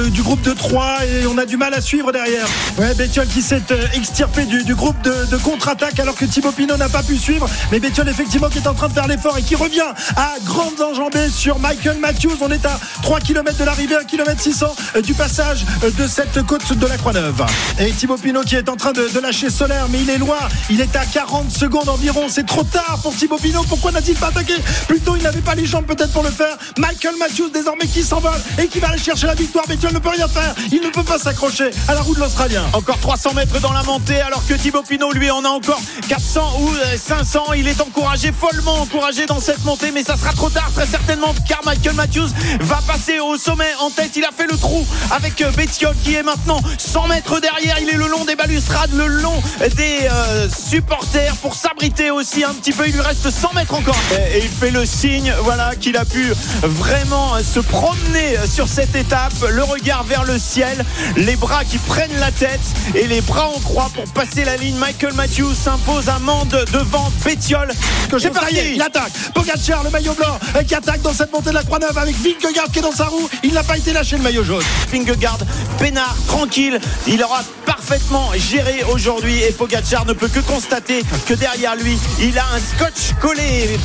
du 0.10 0.22
groupe 0.24 0.42
de 0.42 0.54
3 0.54 1.06
et 1.06 1.28
on 1.28 1.38
a 1.38 1.46
du 1.46 1.58
mal 1.58 1.74
à 1.74 1.82
suivre 1.82 2.12
derrière. 2.12 2.48
Ouais, 2.78 2.94
Bettiol 2.94 3.28
qui 3.28 3.42
s'est 3.42 3.62
euh, 3.72 3.88
extirpé 3.94 4.46
du, 4.46 4.76
groupe 4.76 5.02
de, 5.04 5.38
contre-attaque 5.38 6.00
alors 6.00 6.16
que 6.16 6.26
Thibaut 6.26 6.52
Pinot 6.52 6.78
n'a 6.78 6.90
pas 6.90 7.04
pu 7.04 7.18
suivre. 7.18 7.50
Mais 7.72 7.80
Bettiol 7.80 8.08
effectivement 8.10 8.50
qui 8.50 8.60
est 8.60 8.68
en 8.68 8.74
train 8.74 8.88
de 8.88 8.94
faire 8.94 9.08
l'effort 9.08 9.38
et 9.38 9.42
qui 9.42 9.56
revient 9.56 9.82
à 10.16 10.36
grandes 10.44 10.82
enjambées 10.82 11.30
sur 11.30 11.60
Michael 11.60 11.98
Matthews. 12.00 12.38
On 12.42 12.50
est 12.52 12.66
à 12.66 12.80
3 13.04 13.20
km 13.20 13.58
de 13.58 13.64
l'arrivée, 13.64 13.96
1 13.96 14.04
km 14.04 14.42
600 14.42 14.76
euh, 14.96 15.02
du 15.02 15.14
passage 15.14 15.66
euh, 15.84 15.92
de 15.92 16.08
cette 16.08 16.42
côte 16.44 16.78
de 16.78 16.88
la 16.88 16.98
Croix-Neuve. 16.98 17.46
Et 17.80 17.92
Thibaut 17.92 18.18
Pinot 18.18 18.44
qui 18.44 18.56
est 18.56 18.70
en 18.70 18.76
train 18.76 18.94
de, 18.94 19.20
lâcher 19.20 19.50
Solaire, 19.50 19.88
mais 19.90 20.00
il 20.02 20.10
est 20.10 20.18
loin. 20.18 20.40
Il 20.70 20.82
est 20.82 20.96
à 20.96 21.06
40 21.06 21.52
secondes 21.52 21.90
environ. 21.90 22.28
C'est 22.30 22.46
trop 22.46 22.64
tard 22.64 23.00
pour 23.02 23.16
Thibaut 23.16 23.38
Pinot. 23.38 23.64
Pourquoi 23.68 23.92
n'a-t-il 23.92 24.18
pas 24.18 24.28
attaqué? 24.28 24.54
Plutôt, 24.88 25.16
il 25.16 25.24
n'avait 25.24 25.42
pas 25.42 25.56
les 25.56 25.66
jambes 25.66 25.86
peut-être 25.86 26.12
pour 26.12 26.24
le 26.24 26.32
faire. 26.32 26.58
Michael 26.78 27.16
Matthews 27.18 27.50
désormais 27.54 27.88
qui 27.88 28.04
s'envole 28.04 28.40
et 28.62 28.68
qui 28.68 28.80
va 28.80 28.90
aller 28.90 28.98
chercher 28.98 29.28
la 29.28 29.36
victoire. 29.36 29.45
Bettiol 29.68 29.94
ne 29.94 30.00
peut 30.00 30.10
rien 30.10 30.28
faire. 30.28 30.54
Il 30.72 30.82
ne 30.82 30.90
peut 30.90 31.04
pas 31.04 31.18
s'accrocher 31.18 31.72
à 31.88 31.94
la 31.94 32.02
roue 32.02 32.16
de 32.16 32.20
l'Australien. 32.20 32.64
Encore 32.74 33.00
300 33.00 33.34
mètres 33.34 33.60
dans 33.60 33.72
la 33.72 33.84
montée, 33.84 34.22
alors 34.22 34.46
que 34.48 34.54
Thibaut 34.54 34.84
Pinot, 34.84 35.12
lui, 35.12 35.32
en 35.32 35.44
a 35.44 35.50
encore 35.50 35.82
400 36.08 36.60
ou 36.60 36.70
500. 36.98 37.54
Il 37.58 37.68
est 37.68 37.82
encouragé, 37.82 38.32
follement 38.32 38.82
encouragé 38.82 39.26
dans 39.26 39.40
cette 39.40 39.64
montée, 39.64 39.92
mais 39.92 40.04
ça 40.04 40.18
sera 40.18 40.34
trop 40.34 40.50
tard, 40.50 40.70
très 40.74 40.86
certainement, 40.86 41.34
car 41.48 41.62
Michael 41.66 41.96
Matthews 41.96 42.30
va 42.62 42.80
passer 42.88 43.20
au 43.20 43.38
sommet 43.38 43.74
en 43.80 43.90
tête. 43.90 44.12
Il 44.16 44.26
a 44.26 44.32
fait 44.32 44.48
le 44.50 44.58
trou 44.58 44.86
avec 45.12 45.44
Bettiol 45.56 45.96
qui 46.04 46.16
est 46.16 46.24
maintenant 46.24 46.60
100 46.78 47.08
mètres 47.08 47.40
derrière. 47.40 47.78
Il 47.82 47.90
est 47.90 47.98
le 47.98 48.08
long 48.08 48.26
des 48.26 48.36
balustrades, 48.36 48.94
le 48.94 49.08
long 49.08 49.42
des 49.76 50.08
euh, 50.12 50.48
supporters 50.50 51.36
pour 51.38 51.56
s'abriter 51.56 52.12
aussi 52.12 52.44
un 52.44 52.54
petit 52.54 52.72
peu. 52.72 52.88
Il 52.88 52.94
lui 52.94 53.02
reste 53.02 53.30
100 53.30 53.54
mètres 53.54 53.74
encore. 53.74 53.98
Et 54.34 54.40
il 54.40 54.50
fait 54.50 54.72
le 54.72 54.86
signe, 54.86 55.34
voilà, 55.44 55.76
qu'il 55.76 55.98
a 55.98 56.06
pu 56.06 56.34
vraiment 56.64 57.34
se 57.44 57.60
promener 57.60 58.36
sur 58.48 58.68
cette 58.68 58.96
étape, 58.96 59.34
le 59.44 59.64
regard 59.64 60.04
vers 60.04 60.24
le 60.24 60.38
ciel, 60.40 60.86
les 61.16 61.36
bras 61.36 61.64
qui 61.64 61.78
prennent 61.78 62.18
la 62.20 62.32
tête 62.32 62.60
et 62.94 63.08
les 63.08 63.22
bras 63.22 63.48
en 63.48 63.60
croix 63.60 63.90
pour 63.94 64.06
passer 64.14 64.46
la 64.46 64.58
ligne. 64.58 64.76
Michael 64.78 65.14
Matthews 65.14 65.54
s'impose 65.54 66.10
à 66.10 66.20
Mende 66.20 66.66
devant 66.72 67.12
Bettiol. 67.24 67.72
C'est 68.18 68.30
parti, 68.30 68.56
il 68.76 68.82
attaque. 68.82 69.12
Pogacar, 69.34 69.84
le 69.84 69.90
maillot 69.90 70.14
blanc, 70.14 70.40
euh, 70.56 70.64
qui 70.64 70.76
attaque 70.76 71.02
dans 71.02 71.14
cette 71.14 71.32
montée 71.32 71.50
de 71.50 71.56
la 71.56 71.64
Croix-Neuve 71.64 71.98
avec 71.98 72.16
Vingegaard 72.16 72.72
qui 72.72 72.80
est 72.80 72.82
dans 72.82 72.92
sa 72.92 73.06
roue. 73.06 73.30
Il 73.44 73.54
n'a 73.54 73.64
pas 73.64 73.78
été 73.78 73.94
lâché 73.94 74.18
le 74.18 74.24
maillot 74.24 74.44
jaune. 74.44 74.64
Vingegaard, 74.92 75.40
peinard, 75.80 76.16
tranquille. 76.28 76.80
Il 77.08 77.24
aura 77.24 77.42
parfaitement 77.66 78.32
géré 78.36 78.84
aujourd'hui 78.92 79.42
et 79.44 79.52
Pogacar 79.52 80.06
ne 80.06 80.14
peut 80.14 80.30
que 80.30 80.40
constater 80.40 81.04
que 81.28 81.34
derrière 81.34 81.76
lui, 81.76 81.98
il 82.20 82.38
a 82.38 82.46
un 82.54 82.60
scotch 82.60 83.14
collé. 83.20 83.78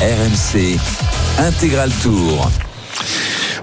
RMC 0.00 0.78
Intégral 1.38 1.90
Tour. 2.02 2.50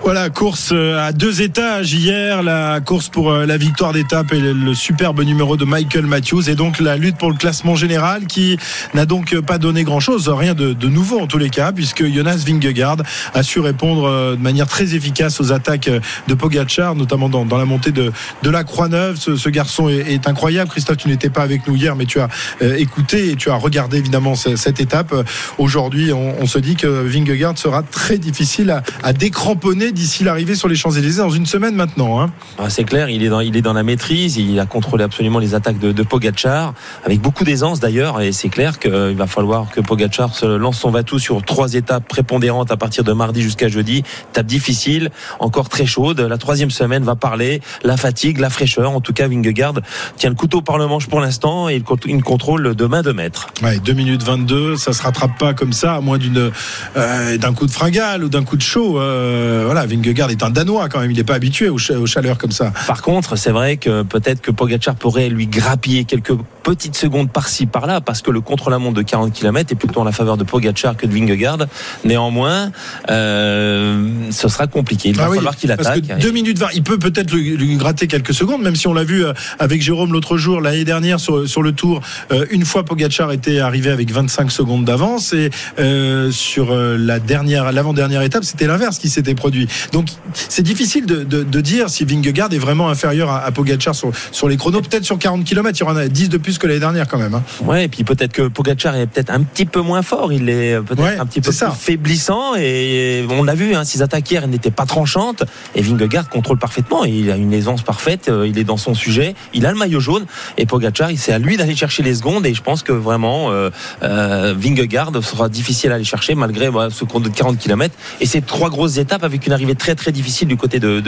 Voilà, 0.03 0.29
course 0.29 0.71
euh, 0.73 0.99
à 0.99 1.13
deux 1.13 1.41
étages 1.41 1.93
hier, 1.93 2.43
la 2.43 2.81
course 2.81 3.07
pour 3.07 3.31
euh, 3.31 3.45
la 3.45 3.55
victoire 3.55 3.93
d'étape 3.93 4.33
et 4.33 4.39
le, 4.41 4.73
superbe 4.73 5.21
numéro 5.21 5.55
de 5.55 5.63
Michael 5.63 6.07
Matthews 6.07 6.49
et 6.49 6.55
donc 6.55 6.81
la 6.81 6.97
lutte 6.97 7.15
pour 7.15 7.31
le 7.31 7.37
classement 7.37 7.75
général 7.75 8.25
qui 8.25 8.57
n'a 8.93 9.05
donc 9.05 9.39
pas 9.39 9.57
donné 9.57 9.85
grand-chose, 9.85 10.27
rien 10.27 10.53
de, 10.55 10.73
nouveau 10.89 11.21
en 11.21 11.27
tous 11.27 11.37
les 11.37 11.49
cas, 11.49 11.71
puisque 11.71 12.05
Jonas 12.05 12.43
Vingegaard 12.45 12.97
a 13.33 13.43
su 13.43 13.61
répondre 13.61 14.03
euh, 14.03 14.35
de 14.35 14.41
manière 14.41 14.67
très 14.67 14.93
efficace 14.93 15.39
aux 15.39 15.53
attaques 15.53 15.89
de 16.27 16.33
Pogacar, 16.33 16.95
notamment 16.95 17.29
dans, 17.29 17.45
dans 17.45 17.57
la 17.57 17.65
montée 17.65 17.93
de, 17.93 18.11
de 18.41 18.49
la 18.49 18.65
Croix-Neuve. 18.65 19.15
Ce, 19.17 19.49
garçon 19.49 19.87
est, 19.87 20.27
incroyable. 20.27 20.69
Christophe, 20.69 20.97
tu 20.97 21.07
n'étais 21.07 21.29
pas 21.29 21.43
avec 21.43 21.65
nous 21.65 21.77
hier, 21.77 21.95
mais 21.95 22.05
tu 22.05 22.19
as 22.19 22.27
euh, 22.61 22.75
écouté 22.75 23.29
et 23.29 23.35
tu 23.37 23.49
as 23.49 23.55
regardé 23.55 23.99
évidemment 23.99 24.35
cette, 24.35 24.81
étape. 24.81 25.15
Aujourd'hui, 25.57 26.11
on, 26.11 26.45
se 26.45 26.59
dit 26.59 26.75
que 26.75 26.87
Vingegaard 26.87 27.57
sera 27.57 27.83
très 27.83 28.17
difficile 28.17 28.81
à 29.01 29.13
décramponner 29.13 29.92
d'ici 29.93 30.23
l'arrivée 30.23 30.55
sur 30.55 30.67
les 30.67 30.75
Champs-Élysées 30.75 31.21
dans 31.21 31.29
une 31.29 31.45
semaine 31.45 31.75
maintenant. 31.75 32.21
Hein. 32.21 32.31
Ah, 32.57 32.69
c'est 32.69 32.83
clair, 32.83 33.09
il 33.09 33.23
est, 33.23 33.29
dans, 33.29 33.39
il 33.39 33.55
est 33.55 33.61
dans 33.61 33.73
la 33.73 33.83
maîtrise, 33.83 34.37
il 34.37 34.59
a 34.59 34.65
contrôlé 34.65 35.03
absolument 35.03 35.39
les 35.39 35.55
attaques 35.55 35.79
de, 35.79 35.91
de 35.91 36.03
Pogachar, 36.03 36.73
avec 37.05 37.21
beaucoup 37.21 37.43
d'aisance 37.43 37.79
d'ailleurs, 37.79 38.21
et 38.21 38.31
c'est 38.31 38.49
clair 38.49 38.79
qu'il 38.79 39.15
va 39.15 39.27
falloir 39.27 39.69
que 39.69 39.81
Pogachar 39.81 40.33
se 40.35 40.45
lance 40.45 40.79
son 40.79 40.91
va-tout 40.91 41.19
sur 41.19 41.43
trois 41.43 41.73
étapes 41.73 42.07
prépondérantes 42.07 42.71
à 42.71 42.77
partir 42.77 43.03
de 43.03 43.13
mardi 43.13 43.41
jusqu'à 43.41 43.67
jeudi. 43.67 44.03
Étape 44.31 44.45
difficile, 44.45 45.11
encore 45.39 45.69
très 45.69 45.85
chaude. 45.85 46.19
La 46.19 46.37
troisième 46.37 46.71
semaine 46.71 47.03
va 47.03 47.15
parler, 47.15 47.61
la 47.83 47.97
fatigue, 47.97 48.39
la 48.39 48.49
fraîcheur. 48.49 48.91
En 48.91 49.01
tout 49.01 49.13
cas, 49.13 49.27
Vingegaard 49.27 49.75
tient 50.17 50.29
le 50.29 50.35
couteau 50.35 50.61
par 50.61 50.77
le 50.77 50.87
manche 50.87 51.07
pour 51.07 51.21
l'instant 51.21 51.69
et 51.69 51.83
il 52.05 52.23
contrôle 52.23 52.75
de 52.75 52.85
main 52.85 53.01
de 53.01 53.11
maître. 53.11 53.47
Ouais, 53.61 53.79
2 53.79 53.93
minutes 53.93 54.23
22, 54.23 54.75
ça 54.77 54.93
se 54.93 55.01
rattrape 55.01 55.37
pas 55.37 55.53
comme 55.53 55.73
ça, 55.73 55.95
à 55.95 56.01
moins 56.01 56.17
d'une 56.17 56.51
euh, 56.97 57.37
d'un 57.37 57.53
coup 57.53 57.65
de 57.65 57.71
fringale 57.71 58.23
ou 58.23 58.29
d'un 58.29 58.43
coup 58.43 58.57
de 58.57 58.61
chaud. 58.61 58.99
Euh, 58.99 59.63
voilà, 59.65 59.82
Vingegaard 59.85 60.31
est 60.31 60.43
un 60.43 60.49
Danois 60.49 60.89
quand 60.89 60.99
même, 60.99 61.11
il 61.11 61.17
n'est 61.17 61.23
pas 61.23 61.35
habitué 61.35 61.69
aux, 61.69 61.75
aux, 61.75 62.05
chaleurs 62.05 62.37
comme 62.37 62.51
ça. 62.51 62.71
Par 62.87 63.01
contre, 63.01 63.35
c'est 63.35 63.51
vrai 63.51 63.77
que 63.77 64.03
peut-être 64.03 64.41
que 64.41 64.51
Pogacar 64.51 64.95
pourrait 64.95 65.29
lui 65.29 65.47
grappiller 65.47 66.05
quelques 66.05 66.33
petites 66.63 66.95
secondes 66.95 67.29
par-ci 67.29 67.65
par-là, 67.65 68.01
parce 68.01 68.21
que 68.21 68.31
le 68.31 68.41
contre-la-montre 68.41 68.95
de 68.95 69.01
40 69.01 69.33
km 69.33 69.71
est 69.71 69.75
plutôt 69.75 69.99
en 69.99 70.03
la 70.03 70.11
faveur 70.11 70.37
de 70.37 70.43
Pogacar 70.43 70.95
que 70.97 71.05
de 71.05 71.13
Vingegaard. 71.13 71.59
Néanmoins, 72.05 72.71
euh, 73.09 74.07
ce 74.31 74.47
sera 74.47 74.67
compliqué. 74.67 75.09
Il 75.09 75.17
va 75.17 75.25
ah 75.25 75.29
oui, 75.29 75.37
falloir 75.37 75.55
qu'il 75.55 75.71
attaque. 75.71 76.07
Parce 76.07 76.19
que 76.19 76.25
2 76.25 76.31
minutes 76.31 76.57
20, 76.57 76.67
il 76.73 76.83
peut 76.83 76.97
peut-être 76.97 77.31
lui, 77.31 77.55
lui, 77.57 77.75
gratter 77.75 78.07
quelques 78.07 78.33
secondes, 78.33 78.61
même 78.61 78.75
si 78.75 78.87
on 78.87 78.93
l'a 78.93 79.03
vu 79.03 79.25
euh, 79.25 79.33
avec 79.59 79.81
Jérôme 79.81 80.13
l'autre 80.13 80.37
jour, 80.37 80.61
l'année 80.61 80.85
dernière 80.85 81.19
sur, 81.19 81.47
sur 81.47 81.61
le 81.61 81.73
Tour, 81.73 82.01
euh, 82.31 82.45
une 82.49 82.65
fois 82.65 82.83
Pogacar 82.83 83.31
était 83.31 83.59
arrivé 83.59 83.89
avec 83.89 84.11
25 84.11 84.51
secondes 84.51 84.85
d'avance 84.85 85.33
et 85.33 85.49
euh, 85.79 86.31
sur 86.31 86.73
la 86.73 87.19
dernière, 87.19 87.71
l'avant-dernière 87.71 88.21
étape, 88.21 88.43
c'était 88.43 88.67
l'inverse 88.67 88.97
qui 88.97 89.09
s'était 89.09 89.35
produit. 89.35 89.67
Donc 89.91 90.07
c'est 90.33 90.63
difficile 90.63 91.05
de, 91.05 91.23
de, 91.23 91.43
de, 91.43 91.61
dire 91.61 91.89
si 91.89 92.05
Vingegaard 92.05 92.53
est 92.53 92.57
vraiment 92.57 92.89
inférieur 92.89 93.29
à, 93.29 93.43
à 93.43 93.51
Pogacar 93.51 93.93
sur, 93.93 94.11
sur 94.31 94.47
les 94.47 94.57
chronos. 94.57 94.81
Peut-être 94.81 95.05
sur 95.05 95.19
40 95.19 95.43
km, 95.43 95.77
il 95.79 95.83
y 95.83 95.89
en 95.89 95.95
a 95.95 96.07
10 96.07 96.29
de 96.29 96.37
plus 96.37 96.52
que 96.59 96.67
l'année 96.67 96.79
dernière 96.79 97.07
quand 97.07 97.17
même. 97.17 97.33
Hein. 97.33 97.43
Ouais, 97.63 97.85
et 97.85 97.87
puis 97.87 98.03
peut-être 98.03 98.31
que 98.31 98.47
Pogacar 98.47 98.95
est 98.95 99.07
peut-être 99.07 99.31
un 99.31 99.41
petit 99.41 99.65
peu 99.65 99.81
moins 99.81 100.01
fort, 100.01 100.31
il 100.33 100.49
est 100.49 100.79
peut-être 100.81 101.03
ouais, 101.03 101.17
un 101.17 101.25
petit 101.25 101.41
peu 101.41 101.51
plus 101.51 101.65
faiblissant 101.77 102.55
et 102.55 103.25
on 103.29 103.43
l'a 103.43 103.55
vu, 103.55 103.75
hein, 103.75 103.83
ses 103.83 104.01
attaques 104.01 104.29
hier 104.29 104.47
n'étaient 104.47 104.71
pas 104.71 104.85
tranchantes 104.85 105.43
et 105.75 105.81
Vingegaard 105.81 106.29
contrôle 106.29 106.57
parfaitement, 106.57 107.05
il 107.05 107.31
a 107.31 107.35
une 107.35 107.53
aisance 107.53 107.81
parfaite, 107.81 108.31
il 108.45 108.57
est 108.57 108.63
dans 108.63 108.77
son 108.77 108.93
sujet, 108.93 109.35
il 109.53 109.65
a 109.65 109.71
le 109.71 109.77
maillot 109.77 109.99
jaune 109.99 110.25
et 110.57 110.65
Pogacar, 110.65 111.09
c'est 111.17 111.33
à 111.33 111.39
lui 111.39 111.57
d'aller 111.57 111.75
chercher 111.75 112.03
les 112.03 112.15
secondes 112.15 112.45
et 112.45 112.53
je 112.53 112.61
pense 112.61 112.83
que 112.83 112.91
vraiment 112.91 113.51
euh, 113.51 113.69
euh, 114.03 114.53
Vingegaard 114.57 115.11
sera 115.23 115.49
difficile 115.49 115.91
à 115.91 115.95
aller 115.95 116.03
chercher 116.03 116.35
malgré 116.35 116.69
voilà, 116.69 116.89
ce 116.89 117.05
compte 117.05 117.23
de 117.23 117.29
40 117.29 117.57
km 117.57 117.95
et 118.21 118.25
ces 118.25 118.41
trois 118.41 118.69
grosses 118.69 118.97
étapes 118.97 119.23
avec 119.23 119.45
une 119.47 119.53
arrivée 119.53 119.75
très 119.75 119.95
très 119.95 120.11
difficile 120.11 120.47
du 120.47 120.57
côté 120.57 120.79
de. 120.79 121.01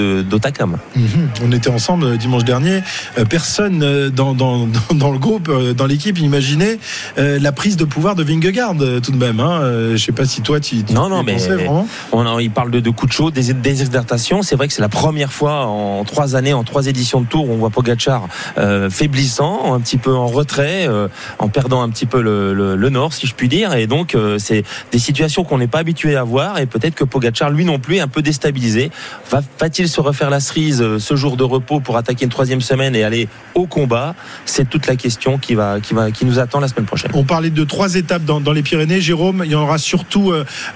Mmh. 0.95 1.01
On 1.43 1.51
était 1.51 1.69
ensemble 1.69 2.17
dimanche 2.17 2.43
dernier, 2.43 2.81
euh, 3.17 3.25
personne 3.25 4.09
dans, 4.09 4.33
dans, 4.33 4.67
dans 4.93 5.11
le 5.11 5.17
groupe, 5.17 5.34
dans 5.39 5.85
l'équipe 5.85 6.17
imaginait 6.17 6.79
la 7.17 7.51
prise 7.51 7.77
de 7.77 7.85
pouvoir 7.85 8.15
de 8.15 8.23
Vingegaard 8.23 8.75
tout 9.03 9.11
de 9.11 9.17
même. 9.17 9.39
Hein. 9.39 9.91
Je 9.91 9.97
sais 9.97 10.11
pas 10.11 10.25
si 10.25 10.41
toi 10.41 10.59
tu, 10.59 10.83
tu 10.83 10.93
non 10.93 11.09
non 11.09 11.23
mais 11.23 11.37
vraiment 11.37 11.87
on, 12.11 12.39
il 12.39 12.51
parle 12.51 12.71
de, 12.71 12.79
de 12.79 12.89
coups 12.89 13.11
de 13.11 13.13
chaud, 13.13 13.31
des, 13.31 13.51
exaltations. 13.51 14.41
C'est 14.41 14.55
vrai 14.55 14.67
que 14.67 14.73
c'est 14.73 14.81
la 14.81 14.89
première 14.89 15.31
fois 15.31 15.65
en 15.65 16.03
trois 16.03 16.35
années, 16.35 16.53
en 16.53 16.63
trois 16.63 16.87
éditions 16.87 17.21
de 17.21 17.27
Tour, 17.27 17.49
où 17.49 17.53
on 17.53 17.57
voit 17.57 17.69
Pogacar 17.69 18.27
euh, 18.57 18.89
faiblissant, 18.89 19.73
un 19.73 19.79
petit 19.79 19.97
peu 19.97 20.13
en 20.13 20.27
retrait, 20.27 20.87
euh, 20.87 21.07
en 21.39 21.49
perdant 21.49 21.81
un 21.81 21.89
petit 21.89 22.05
peu 22.05 22.21
le, 22.21 22.53
le, 22.53 22.75
le, 22.75 22.89
nord, 22.89 23.13
si 23.13 23.27
je 23.27 23.35
puis 23.35 23.47
dire. 23.47 23.73
Et 23.73 23.87
donc 23.87 24.15
euh, 24.15 24.37
c'est 24.39 24.63
des 24.91 24.99
situations 24.99 25.43
qu'on 25.43 25.57
n'est 25.57 25.67
pas 25.67 25.79
habitué 25.79 26.15
à 26.15 26.23
voir. 26.23 26.59
Et 26.59 26.65
peut-être 26.65 26.95
que 26.95 27.03
Pogacar, 27.03 27.49
lui 27.49 27.65
non 27.65 27.79
plus, 27.79 27.97
est 27.97 28.01
un 28.01 28.07
peu 28.07 28.21
déstabilisé. 28.21 28.91
Va, 29.29 29.41
va-t-il 29.59 29.89
se 29.89 30.01
refaire 30.01 30.29
la 30.29 30.39
cerise 30.39 30.97
ce 30.97 31.15
jour 31.15 31.37
de 31.37 31.43
repos 31.43 31.79
pour 31.79 31.97
attaquer 31.97 32.25
une 32.25 32.31
troisième 32.31 32.61
semaine 32.61 32.95
et 32.95 33.03
aller 33.03 33.27
au 33.53 33.65
combat? 33.65 34.15
C'est 34.45 34.69
toute 34.69 34.87
la 34.87 34.95
question 34.95 35.24
qui 35.41 35.55
va, 35.55 35.79
qui 35.79 35.93
va, 35.93 36.11
qui 36.11 36.25
nous 36.25 36.39
attend 36.39 36.59
la 36.59 36.67
semaine 36.67 36.85
prochaine. 36.85 37.11
On 37.13 37.23
parlait 37.23 37.49
de 37.49 37.63
trois 37.63 37.95
étapes 37.95 38.25
dans, 38.25 38.39
dans 38.39 38.53
les 38.53 38.63
Pyrénées, 38.63 39.01
Jérôme. 39.01 39.41
Il 39.45 39.51
y 39.51 39.55
en 39.55 39.61
aura 39.61 39.77
surtout 39.77 40.33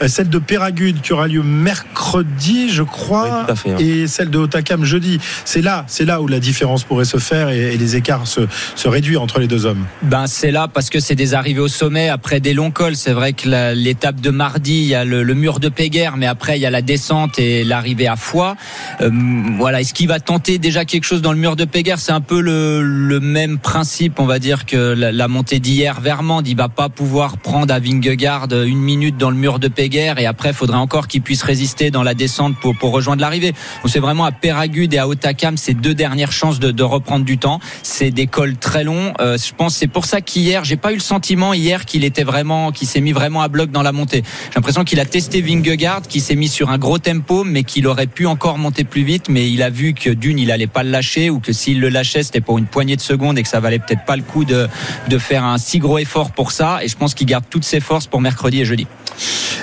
celle 0.07 0.29
de 0.29 0.39
Péragude 0.39 1.01
qui 1.01 1.13
aura 1.13 1.27
lieu 1.27 1.43
mercredi, 1.43 2.69
je 2.69 2.83
crois, 2.83 3.45
oui, 3.47 3.55
fait, 3.55 3.71
hein. 3.71 3.77
et 3.79 4.07
celle 4.07 4.29
de 4.29 4.38
Otakam 4.38 4.83
jeudi. 4.83 5.19
C'est 5.45 5.62
là, 5.62 5.85
c'est 5.88 6.05
là 6.05 6.21
où 6.21 6.27
la 6.27 6.39
différence 6.39 6.83
pourrait 6.83 7.05
se 7.05 7.17
faire 7.17 7.49
et, 7.49 7.73
et 7.73 7.77
les 7.77 7.95
écarts 7.95 8.27
se, 8.27 8.41
se, 8.75 8.88
réduire 8.88 9.21
entre 9.21 9.39
les 9.39 9.47
deux 9.47 9.65
hommes. 9.65 9.85
Ben 10.01 10.25
c'est 10.27 10.51
là 10.51 10.67
parce 10.67 10.89
que 10.89 10.99
c'est 10.99 11.15
des 11.15 11.33
arrivées 11.33 11.59
au 11.59 11.67
sommet 11.67 12.09
après 12.09 12.39
des 12.39 12.53
longs 12.53 12.71
cols. 12.71 12.95
C'est 12.95 13.13
vrai 13.13 13.33
que 13.33 13.73
l'étape 13.73 14.19
de 14.21 14.29
mardi, 14.29 14.79
il 14.79 14.88
y 14.88 14.95
a 14.95 15.05
le, 15.05 15.23
le, 15.23 15.33
mur 15.33 15.59
de 15.59 15.69
Péguerre, 15.69 16.17
mais 16.17 16.25
après 16.25 16.57
il 16.57 16.62
y 16.62 16.65
a 16.65 16.69
la 16.69 16.81
descente 16.81 17.39
et 17.39 17.63
l'arrivée 17.63 18.07
à 18.07 18.15
Foix. 18.15 18.55
Euh, 19.01 19.09
voilà, 19.57 19.81
est-ce 19.81 19.93
qu'il 19.93 20.07
va 20.07 20.19
tenter 20.19 20.57
déjà 20.57 20.85
quelque 20.85 21.03
chose 21.03 21.21
dans 21.21 21.33
le 21.33 21.39
mur 21.39 21.55
de 21.55 21.65
Péguerre? 21.65 21.99
C'est 21.99 22.12
un 22.12 22.21
peu 22.21 22.41
le, 22.41 22.81
le, 22.81 23.19
même 23.19 23.59
principe, 23.59 24.19
on 24.19 24.25
va 24.25 24.38
dire 24.39 24.65
que 24.65 24.75
la, 24.75 25.28
montée 25.28 25.60
d'hier 25.60 26.02
vers 26.02 26.23
Mende, 26.23 26.47
il 26.47 26.56
va 26.56 26.69
pas 26.69 26.89
pouvoir 26.89 27.38
prendre 27.38 27.73
à 27.73 27.80
Vingegaard 27.80 28.47
une 28.52 28.80
minute 28.80 29.17
dans 29.17 29.30
le 29.30 29.36
mur 29.36 29.60
de 29.60 29.67
Péguerre 29.67 30.19
et 30.19 30.25
après 30.25 30.49
il 30.49 30.56
faudrait 30.56 30.78
encore 30.78 31.08
qu'il 31.08 31.21
puisse 31.21 31.43
résister 31.43 31.91
dans 31.91 32.04
la 32.04 32.13
descente 32.13 32.56
pour, 32.58 32.75
rejoindre 32.91 33.21
l'arrivée. 33.21 33.52
Donc 33.52 33.91
c'est 33.91 33.99
vraiment 33.99 34.25
à 34.25 34.32
Péragude 34.32 34.93
et 34.93 34.97
à 34.97 35.08
Otakam 35.08 35.58
ces 35.58 35.73
deux 35.73 35.93
dernières 35.93 36.32
chances 36.32 36.60
de, 36.60 36.84
reprendre 36.84 37.25
du 37.25 37.38
temps. 37.38 37.60
C'est 37.84 38.12
des 38.12 38.25
cols 38.25 38.58
très 38.58 38.84
longs. 38.84 39.13
Euh, 39.19 39.38
je 39.38 39.54
pense 39.54 39.75
c'est 39.75 39.88
pour 39.88 40.06
ça 40.06 40.21
qu'hier 40.21 40.63
j'ai 40.63 40.78
pas 40.78 40.91
eu 40.91 40.95
le 40.95 41.02
sentiment 41.02 41.54
hier 41.54 41.86
qu'il 41.86 42.04
était 42.04 42.23
vraiment, 42.23 42.71
qu'il 42.71 42.88
s'est 42.88 43.02
mis 43.02 43.12
vraiment 43.12 43.41
à 43.41 43.47
bloc 43.47 43.71
dans 43.71 43.84
la 43.84 43.91
montée. 43.91 44.23
J'ai 44.49 44.56
l'impression 44.56 44.84
qu'il 44.84 44.99
a 44.99 45.06
testé 45.06 45.41
Vingegaard, 45.41 46.04
qui 46.04 46.19
s'est 46.19 46.36
mis 46.36 46.47
sur 46.47 46.69
un 46.69 46.78
gros 46.78 46.97
tempo, 46.97 47.43
mais 47.43 47.63
qu'il 47.63 47.86
aurait 47.88 48.08
pu 48.08 48.25
encore 48.25 48.58
monter 48.58 48.84
plus 48.84 49.04
vite. 49.04 49.30
Mais 49.30 49.49
il 49.52 49.62
a 49.62 49.69
vu 49.69 49.93
que 49.93 50.10
d'une 50.10 50.39
il 50.39 50.52
allait 50.52 50.67
pas 50.67 50.84
le 50.84 50.89
lâcher 50.89 51.30
ou 51.30 51.39
que 51.39 51.54
s'il 51.54 51.80
le 51.80 51.89
lâchait 51.89 52.23
c'était 52.23 52.41
pour 52.41 52.58
une 52.58 52.65
poignée 52.65 52.95
de 52.95 53.02
secondes 53.02 53.38
et 53.38 53.43
que 53.43 53.49
ça 53.49 53.60
valait 53.60 53.80
peut-être 53.80 54.06
pas 54.06 54.15
le 54.15 54.23
de 54.45 55.17
faire 55.17 55.43
un 55.43 55.57
si 55.57 55.79
gros 55.79 55.97
effort 55.97 56.31
pour 56.31 56.51
ça. 56.51 56.79
Et 56.83 56.87
je 56.87 56.95
pense 56.95 57.13
qu'il 57.13 57.27
garde 57.27 57.45
toutes 57.49 57.65
ses 57.65 57.79
forces 57.79 58.07
pour 58.07 58.21
mercredi 58.21 58.61
et 58.61 58.65
jeudi. 58.65 58.87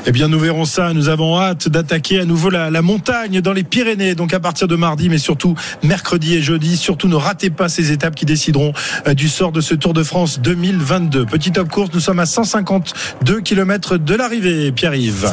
Eh 0.08 0.12
bien, 0.12 0.28
nous 0.28 0.38
verrons 0.38 0.64
ça. 0.64 0.92
Nous 0.92 1.08
avons 1.08 1.40
hâte 1.40 1.68
d'attaquer 1.68 2.20
à 2.20 2.24
nouveau 2.24 2.48
la, 2.50 2.70
la 2.70 2.82
montagne 2.82 3.40
dans 3.40 3.52
les 3.52 3.64
Pyrénées. 3.64 4.14
Donc, 4.14 4.32
à 4.34 4.40
partir 4.40 4.68
de 4.68 4.76
mardi, 4.76 5.08
mais 5.08 5.18
surtout 5.18 5.54
mercredi 5.82 6.34
et 6.34 6.42
jeudi. 6.42 6.76
Surtout, 6.76 7.08
ne 7.08 7.16
ratez 7.16 7.50
pas 7.50 7.68
ces 7.68 7.90
étapes 7.90 8.14
qui 8.14 8.24
décideront 8.24 8.72
euh, 9.06 9.14
du 9.14 9.28
sort 9.28 9.52
de 9.52 9.60
ce 9.60 9.74
Tour 9.74 9.94
de 9.94 10.04
France 10.04 10.40
2022. 10.40 11.26
Petit 11.26 11.50
top 11.50 11.68
course, 11.70 11.90
nous 11.92 12.00
sommes 12.00 12.20
à 12.20 12.26
152 12.26 13.40
km 13.40 13.96
de 13.96 14.14
l'arrivée. 14.14 14.70
Pierre-Yves. 14.72 15.32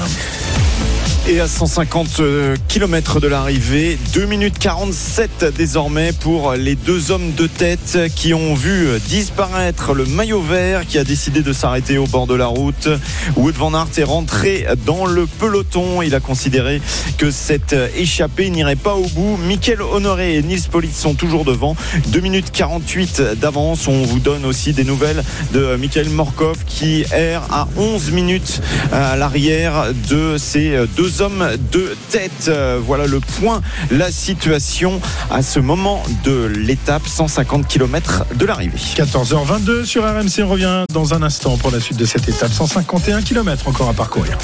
Et 1.25 1.39
à 1.39 1.47
150 1.47 2.21
km 2.67 3.21
de 3.21 3.29
l'arrivée, 3.29 3.97
2 4.13 4.25
minutes 4.25 4.59
47 4.59 5.45
désormais 5.55 6.11
pour 6.11 6.51
les 6.51 6.75
deux 6.75 7.11
hommes 7.11 7.31
de 7.31 7.47
tête 7.47 7.97
qui 8.13 8.33
ont 8.33 8.55
vu 8.55 8.87
disparaître 9.07 9.93
le 9.93 10.03
maillot 10.03 10.41
vert 10.41 10.85
qui 10.85 10.97
a 10.97 11.05
décidé 11.05 11.41
de 11.41 11.53
s'arrêter 11.53 11.97
au 11.97 12.07
bord 12.07 12.27
de 12.27 12.35
la 12.35 12.47
route. 12.47 12.89
Wood 13.37 13.55
van 13.55 13.73
Aert 13.73 13.87
est 13.97 14.03
rentré 14.03 14.67
dans 14.85 15.05
le 15.05 15.25
peloton. 15.25 16.01
Il 16.01 16.13
a 16.13 16.19
considéré 16.19 16.81
que 17.17 17.31
cette 17.31 17.73
échappée 17.95 18.49
n'irait 18.49 18.75
pas 18.75 18.95
au 18.95 19.07
bout. 19.07 19.37
Michael 19.47 19.81
Honoré 19.81 20.35
et 20.35 20.43
Nils 20.43 20.67
Politz 20.69 20.97
sont 20.97 21.13
toujours 21.13 21.45
devant. 21.45 21.77
2 22.07 22.19
minutes 22.19 22.51
48 22.51 23.21
d'avance. 23.39 23.87
On 23.87 24.03
vous 24.03 24.19
donne 24.19 24.43
aussi 24.43 24.73
des 24.73 24.83
nouvelles 24.83 25.23
de 25.53 25.77
Michael 25.77 26.09
Morkov 26.09 26.57
qui 26.67 27.05
erre 27.13 27.43
à 27.49 27.69
11 27.77 28.11
minutes 28.11 28.61
à 28.91 29.15
l'arrière 29.15 29.85
de 30.09 30.35
ces 30.37 30.75
deux 30.97 31.12
hommes 31.21 31.47
de 31.71 31.95
tête. 32.09 32.51
Voilà 32.85 33.05
le 33.05 33.19
point, 33.19 33.61
la 33.91 34.11
situation 34.11 35.01
à 35.29 35.41
ce 35.41 35.59
moment 35.59 36.03
de 36.23 36.45
l'étape, 36.45 37.07
150 37.07 37.67
km 37.67 38.25
de 38.35 38.45
l'arrivée. 38.45 38.77
14h22 38.77 39.85
sur 39.85 40.03
RMC. 40.03 40.43
On 40.43 40.49
revient 40.49 40.83
dans 40.91 41.13
un 41.13 41.23
instant 41.23 41.57
pour 41.57 41.71
la 41.71 41.79
suite 41.79 41.97
de 41.97 42.05
cette 42.05 42.27
étape. 42.27 42.51
151 42.51 43.21
km 43.21 43.67
encore 43.67 43.89
à 43.89 43.93
parcourir. 43.93 44.37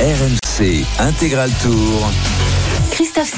RMC 0.00 0.84
Intégral 1.00 1.50
Tour. 1.62 2.10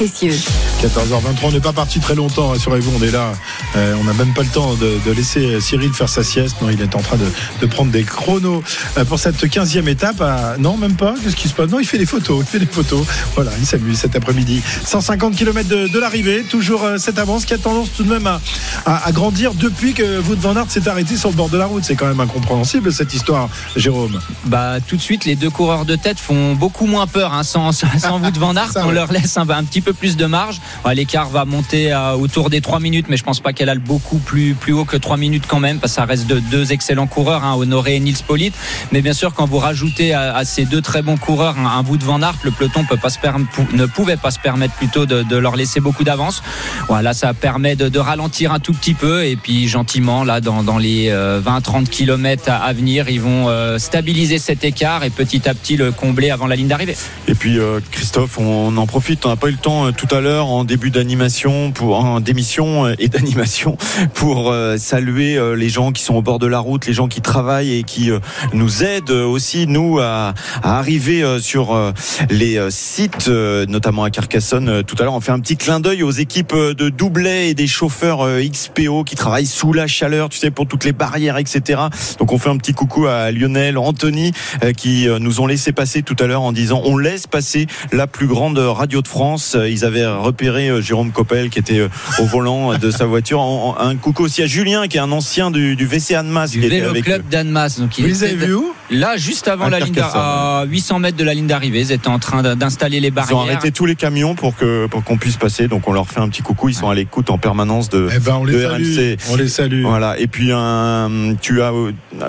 Christophe 0.00 0.30
Cessieux. 0.30 0.34
14h23, 0.82 1.38
on 1.42 1.52
n'est 1.52 1.60
pas 1.60 1.74
parti 1.74 2.00
très 2.00 2.14
longtemps, 2.14 2.48
rassurez-vous, 2.48 2.90
on 2.98 3.02
est 3.02 3.10
là. 3.10 3.32
Euh, 3.76 3.94
on 4.00 4.04
n'a 4.04 4.14
même 4.14 4.32
pas 4.32 4.42
le 4.42 4.48
temps 4.48 4.74
de, 4.74 4.98
de, 5.04 5.12
laisser 5.12 5.60
Cyril 5.60 5.92
faire 5.92 6.08
sa 6.08 6.24
sieste. 6.24 6.56
Non, 6.62 6.70
il 6.70 6.80
est 6.80 6.94
en 6.94 7.00
train 7.02 7.18
de, 7.18 7.26
de 7.60 7.66
prendre 7.66 7.92
des 7.92 8.02
chronos 8.02 8.62
euh, 8.96 9.04
pour 9.04 9.18
cette 9.18 9.44
15e 9.44 9.86
étape. 9.88 10.22
À... 10.22 10.56
Non, 10.58 10.78
même 10.78 10.96
pas. 10.96 11.14
Qu'est-ce 11.22 11.36
qui 11.36 11.48
se 11.48 11.54
passe? 11.54 11.68
Non, 11.68 11.80
il 11.80 11.86
fait 11.86 11.98
des 11.98 12.06
photos. 12.06 12.42
Il 12.46 12.46
fait 12.46 12.58
des 12.58 12.66
photos. 12.66 13.04
Voilà, 13.34 13.50
il 13.58 13.66
s'amuse 13.66 13.98
cet 13.98 14.16
après-midi. 14.16 14.62
150 14.86 15.36
km 15.36 15.68
de, 15.68 15.86
de 15.88 15.98
l'arrivée. 15.98 16.44
Toujours 16.44 16.84
euh, 16.84 16.96
cette 16.96 17.18
avance 17.18 17.44
qui 17.44 17.52
a 17.52 17.58
tendance 17.58 17.92
tout 17.94 18.02
de 18.02 18.10
même 18.10 18.26
à, 18.26 18.40
à, 18.86 19.06
à 19.06 19.12
grandir 19.12 19.52
depuis 19.52 19.92
que 19.92 20.20
Wout 20.22 20.40
van 20.40 20.56
Aert 20.56 20.70
s'est 20.70 20.88
arrêté 20.88 21.18
sur 21.18 21.28
le 21.28 21.36
bord 21.36 21.50
de 21.50 21.58
la 21.58 21.66
route. 21.66 21.84
C'est 21.84 21.96
quand 21.96 22.08
même 22.08 22.20
incompréhensible 22.20 22.90
cette 22.90 23.12
histoire, 23.12 23.50
Jérôme. 23.76 24.18
Bah, 24.46 24.80
tout 24.80 24.96
de 24.96 25.02
suite, 25.02 25.26
les 25.26 25.36
deux 25.36 25.50
coureurs 25.50 25.84
de 25.84 25.96
tête 25.96 26.18
font 26.18 26.54
beaucoup 26.54 26.86
moins 26.86 27.06
peur 27.06 27.34
hein, 27.34 27.42
sans, 27.42 27.72
sans 27.72 27.86
Wout 28.22 28.38
van 28.38 28.56
Aert. 28.56 28.72
Ça, 28.72 28.84
on 28.84 28.88
ouais. 28.88 28.94
leur 28.94 29.12
laisse 29.12 29.36
un, 29.36 29.46
un 29.48 29.64
petit 29.64 29.82
peu 29.82 29.89
plus 29.92 30.16
de 30.16 30.26
marge. 30.26 30.60
L'écart 30.94 31.28
va 31.28 31.44
monter 31.44 31.92
à 31.92 32.16
autour 32.16 32.50
des 32.50 32.60
3 32.60 32.80
minutes, 32.80 33.06
mais 33.08 33.16
je 33.16 33.24
pense 33.24 33.40
pas 33.40 33.52
qu'elle 33.52 33.68
a 33.68 33.74
le 33.74 33.80
beaucoup 33.80 34.18
plus, 34.18 34.54
plus 34.54 34.72
haut 34.72 34.84
que 34.84 34.96
3 34.96 35.16
minutes 35.16 35.44
quand 35.46 35.60
même, 35.60 35.78
parce 35.78 35.92
que 35.92 35.96
ça 35.96 36.04
reste 36.04 36.26
de 36.26 36.38
deux 36.38 36.72
excellents 36.72 37.06
coureurs, 37.06 37.44
hein, 37.44 37.54
Honoré 37.56 37.96
et 37.96 38.00
Nils 38.00 38.22
Polite. 38.26 38.54
Mais 38.92 39.02
bien 39.02 39.12
sûr, 39.12 39.34
quand 39.34 39.46
vous 39.46 39.58
rajoutez 39.58 40.14
à, 40.14 40.44
ces 40.44 40.64
deux 40.64 40.80
très 40.80 41.02
bons 41.02 41.16
coureurs 41.16 41.56
un, 41.58 41.82
bout 41.82 41.96
de 41.96 42.04
Van 42.04 42.22
Aert, 42.22 42.36
le 42.44 42.50
peloton 42.50 42.80
ne 42.80 43.86
pouvait 43.86 44.16
pas 44.16 44.30
se 44.30 44.38
permettre 44.38 44.74
plutôt 44.74 45.06
de, 45.06 45.36
leur 45.36 45.56
laisser 45.56 45.80
beaucoup 45.80 46.04
d'avance. 46.04 46.42
Voilà, 46.88 47.12
ça 47.12 47.34
permet 47.34 47.76
de, 47.76 47.98
ralentir 47.98 48.52
un 48.52 48.60
tout 48.60 48.72
petit 48.72 48.94
peu, 48.94 49.24
et 49.24 49.36
puis 49.36 49.68
gentiment, 49.68 50.24
là, 50.24 50.40
dans, 50.40 50.78
les 50.78 51.08
euh, 51.10 51.40
20-30 51.40 51.88
km 51.88 52.50
à, 52.50 52.72
venir, 52.72 53.08
ils 53.08 53.20
vont 53.20 53.48
euh, 53.48 53.78
stabiliser 53.78 54.38
cet 54.38 54.64
écart 54.64 55.04
et 55.04 55.10
petit 55.10 55.48
à 55.48 55.54
petit 55.54 55.76
le 55.76 55.92
combler 55.92 56.30
avant 56.30 56.46
la 56.46 56.56
ligne 56.56 56.68
d'arrivée. 56.68 56.96
Et 57.28 57.34
puis 57.34 57.58
euh, 57.58 57.80
Christophe, 57.90 58.38
on 58.38 58.76
en 58.76 58.86
profite. 58.86 59.26
On 59.26 59.28
n'a 59.28 59.36
pas 59.36 59.48
eu 59.48 59.52
le 59.52 59.58
temps 59.58 59.79
euh, 59.86 59.92
tout 59.92 60.12
à 60.14 60.20
l'heure 60.20 60.48
en 60.48 60.64
début 60.64 60.90
d'animation 60.90 61.72
pour 61.72 61.98
en 61.98 62.20
d'émission 62.20 62.86
euh, 62.86 62.94
et 62.98 63.08
d'animation 63.08 63.76
pour 64.14 64.50
euh, 64.50 64.76
saluer 64.78 65.38
les 65.56 65.68
gens 65.68 65.92
qui 65.92 66.02
sont 66.02 66.14
au 66.14 66.22
bord 66.22 66.38
de 66.38 66.46
la 66.46 66.58
route, 66.58 66.86
les 66.86 66.92
gens 66.92 67.08
qui 67.08 67.20
travaillent 67.20 67.78
et 67.78 67.82
qui 67.82 68.10
nous 68.52 68.82
aident 68.82 69.10
aussi 69.10 69.66
nous 69.66 69.98
à, 69.98 70.34
arriver 70.62 71.38
sur 71.40 71.92
les 72.30 72.58
sites, 72.70 73.28
notamment 73.28 74.04
à 74.04 74.10
Carcassonne. 74.10 74.82
Tout 74.84 74.96
à 74.98 75.04
l'heure, 75.04 75.14
on 75.14 75.20
fait 75.20 75.32
un 75.32 75.40
petit 75.40 75.56
clin 75.56 75.80
d'œil 75.80 76.02
aux 76.02 76.10
équipes 76.10 76.54
de 76.54 76.88
Doublet 76.88 77.50
et 77.50 77.54
des 77.54 77.66
chauffeurs 77.66 78.26
XPO 78.40 79.04
qui 79.04 79.16
travaillent 79.16 79.46
sous 79.46 79.72
la 79.72 79.86
chaleur, 79.86 80.28
tu 80.28 80.38
sais, 80.38 80.50
pour 80.50 80.66
toutes 80.66 80.84
les 80.84 80.92
barrières, 80.92 81.38
etc. 81.38 81.80
Donc 82.18 82.32
on 82.32 82.38
fait 82.38 82.50
un 82.50 82.56
petit 82.56 82.74
coucou 82.74 83.06
à 83.06 83.30
Lionel, 83.30 83.78
Anthony, 83.78 84.32
qui 84.76 85.06
nous 85.20 85.40
ont 85.40 85.46
laissé 85.46 85.72
passer 85.72 86.02
tout 86.02 86.16
à 86.18 86.26
l'heure 86.26 86.42
en 86.42 86.52
disant 86.52 86.82
on 86.84 86.96
laisse 86.96 87.26
passer 87.26 87.66
la 87.92 88.06
plus 88.06 88.26
grande 88.26 88.58
radio 88.58 89.02
de 89.02 89.08
France. 89.08 89.56
Euh, 89.70 89.72
Ils 89.72 89.84
avaient 89.84 90.06
repéré 90.06 90.68
euh, 90.68 90.80
Jérôme 90.80 91.12
Coppel 91.12 91.48
qui 91.50 91.58
était 91.58 91.78
euh, 91.78 91.88
au 92.18 92.24
volant 92.24 92.76
de 92.76 92.90
sa 92.90 93.06
voiture. 93.06 93.40
En- 93.40 93.76
en- 93.78 93.80
Un 93.80 93.96
coucou 93.96 94.24
aussi 94.24 94.42
à 94.42 94.46
Julien 94.46 94.88
qui 94.88 94.96
est 94.96 95.00
un 95.00 95.12
ancien 95.12 95.50
du, 95.50 95.76
du 95.76 95.86
VC 95.86 96.14
Annemasse. 96.14 96.50
Du 96.52 96.60
qui 96.60 96.66
était 96.66 96.82
avec 96.82 97.04
club 97.04 97.28
d'Annemasse. 97.28 97.78
Donc 97.78 97.96
il 97.98 98.02
Vous 98.02 98.08
les 98.08 98.24
était 98.24 98.34
avez 98.34 98.46
vus 98.46 98.54
où? 98.54 98.74
Là, 98.90 99.16
juste 99.16 99.46
avant 99.48 99.66
À 99.66 99.70
la 99.70 99.78
ligne 99.80 99.94
à 100.02 100.64
800 100.66 100.98
mètres 100.98 101.16
de 101.16 101.22
la 101.24 101.32
ligne 101.34 101.46
d'arrivée, 101.46 101.80
ils 101.80 101.92
étaient 101.92 102.08
en 102.08 102.18
train 102.18 102.42
d'installer 102.56 102.98
les 103.00 103.08
Ils 103.08 103.10
barrières. 103.14 103.36
ont 103.38 103.42
arrêté 103.42 103.70
tous 103.70 103.86
les 103.86 103.94
camions 103.94 104.34
pour 104.34 104.56
que 104.56 104.86
pour 104.86 105.04
qu'on 105.04 105.16
puisse 105.16 105.36
passer. 105.36 105.68
Donc 105.68 105.86
on 105.86 105.92
leur 105.92 106.08
fait 106.08 106.20
un 106.20 106.28
petit 106.28 106.42
coucou. 106.42 106.68
Ils 106.68 106.74
sont 106.74 106.90
à 106.90 106.94
l'écoute 106.94 107.30
en 107.30 107.38
permanence 107.38 107.88
de, 107.88 108.08
Eh 108.14 108.18
ben, 108.18 108.36
on 108.40 108.44
les 108.44 108.54
de 108.54 108.62
salue. 108.62 108.96
RMC. 108.96 109.16
On 109.30 109.36
les 109.36 109.48
salue. 109.48 109.82
Voilà. 109.84 110.18
Et 110.18 110.26
puis 110.26 110.50
un, 110.52 111.34
tu 111.40 111.62
as 111.62 111.72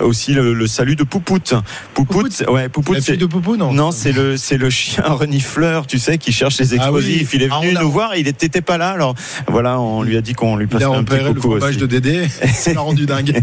aussi 0.04 0.34
le, 0.34 0.54
le 0.54 0.67
salut 0.67 0.95
de 0.95 1.04
Poupout. 1.04 1.56
Poupout, 1.93 2.43
ouais, 2.50 2.69
Poupout. 2.69 2.93
La 2.93 3.02
fille 3.02 3.13
c'est- 3.15 3.17
de 3.17 3.26
Poupou, 3.26 3.56
non 3.58 3.74
Non, 3.74 3.91
c'est 3.91 4.12
le 4.12 4.38
c'est 4.38 4.58
le 4.58 4.69
chien 4.69 5.04
renifleur, 5.08 5.88
tu 5.88 5.97
sais, 5.97 6.17
qui 6.17 6.32
cherche 6.32 6.60
les 6.60 6.74
Ah 6.80 6.91
oui. 6.91 7.00
explosifs. 7.00 7.34
Il 7.34 7.43
est 7.43 7.50
Ah, 7.52 7.60
venu 7.62 7.74
nous 7.80 7.91
voir, 7.91 8.15
il 8.15 8.28
était 8.28 8.62
pas 8.62 8.78
là. 8.78 8.89
Alors 8.91 9.15
voilà, 9.47 9.80
on 9.80 10.04
lui 10.04 10.15
a 10.15 10.21
dit 10.21 10.34
qu'on 10.34 10.56
lui 10.58 10.65
a 10.65 10.76
un 10.76 10.80
petit 10.80 10.86
repéré 10.86 11.24
le 11.24 11.34
coucou 11.34 11.41
fromage 11.58 11.69
aussi. 11.71 11.78
de 11.80 11.86
Dédé. 11.88 12.28
Ça 12.54 12.74
l'a 12.74 12.82
rendu 12.82 13.06
dingue. 13.08 13.41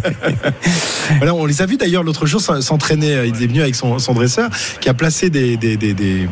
voilà, 1.18 1.34
on 1.34 1.46
les 1.46 1.62
a 1.62 1.66
vus 1.66 1.76
d'ailleurs 1.76 2.04
l'autre 2.04 2.26
jour 2.26 2.40
s'entraîner. 2.40 3.07
Il 3.08 3.42
est 3.42 3.46
venu 3.46 3.60
avec 3.62 3.74
son, 3.74 3.98
son 3.98 4.12
dresseur 4.14 4.48
qui 4.80 4.88
a 4.88 4.94
placé 4.94 5.30
des, 5.30 5.56
des, 5.56 5.76
des, 5.76 5.94
des, 5.94 6.28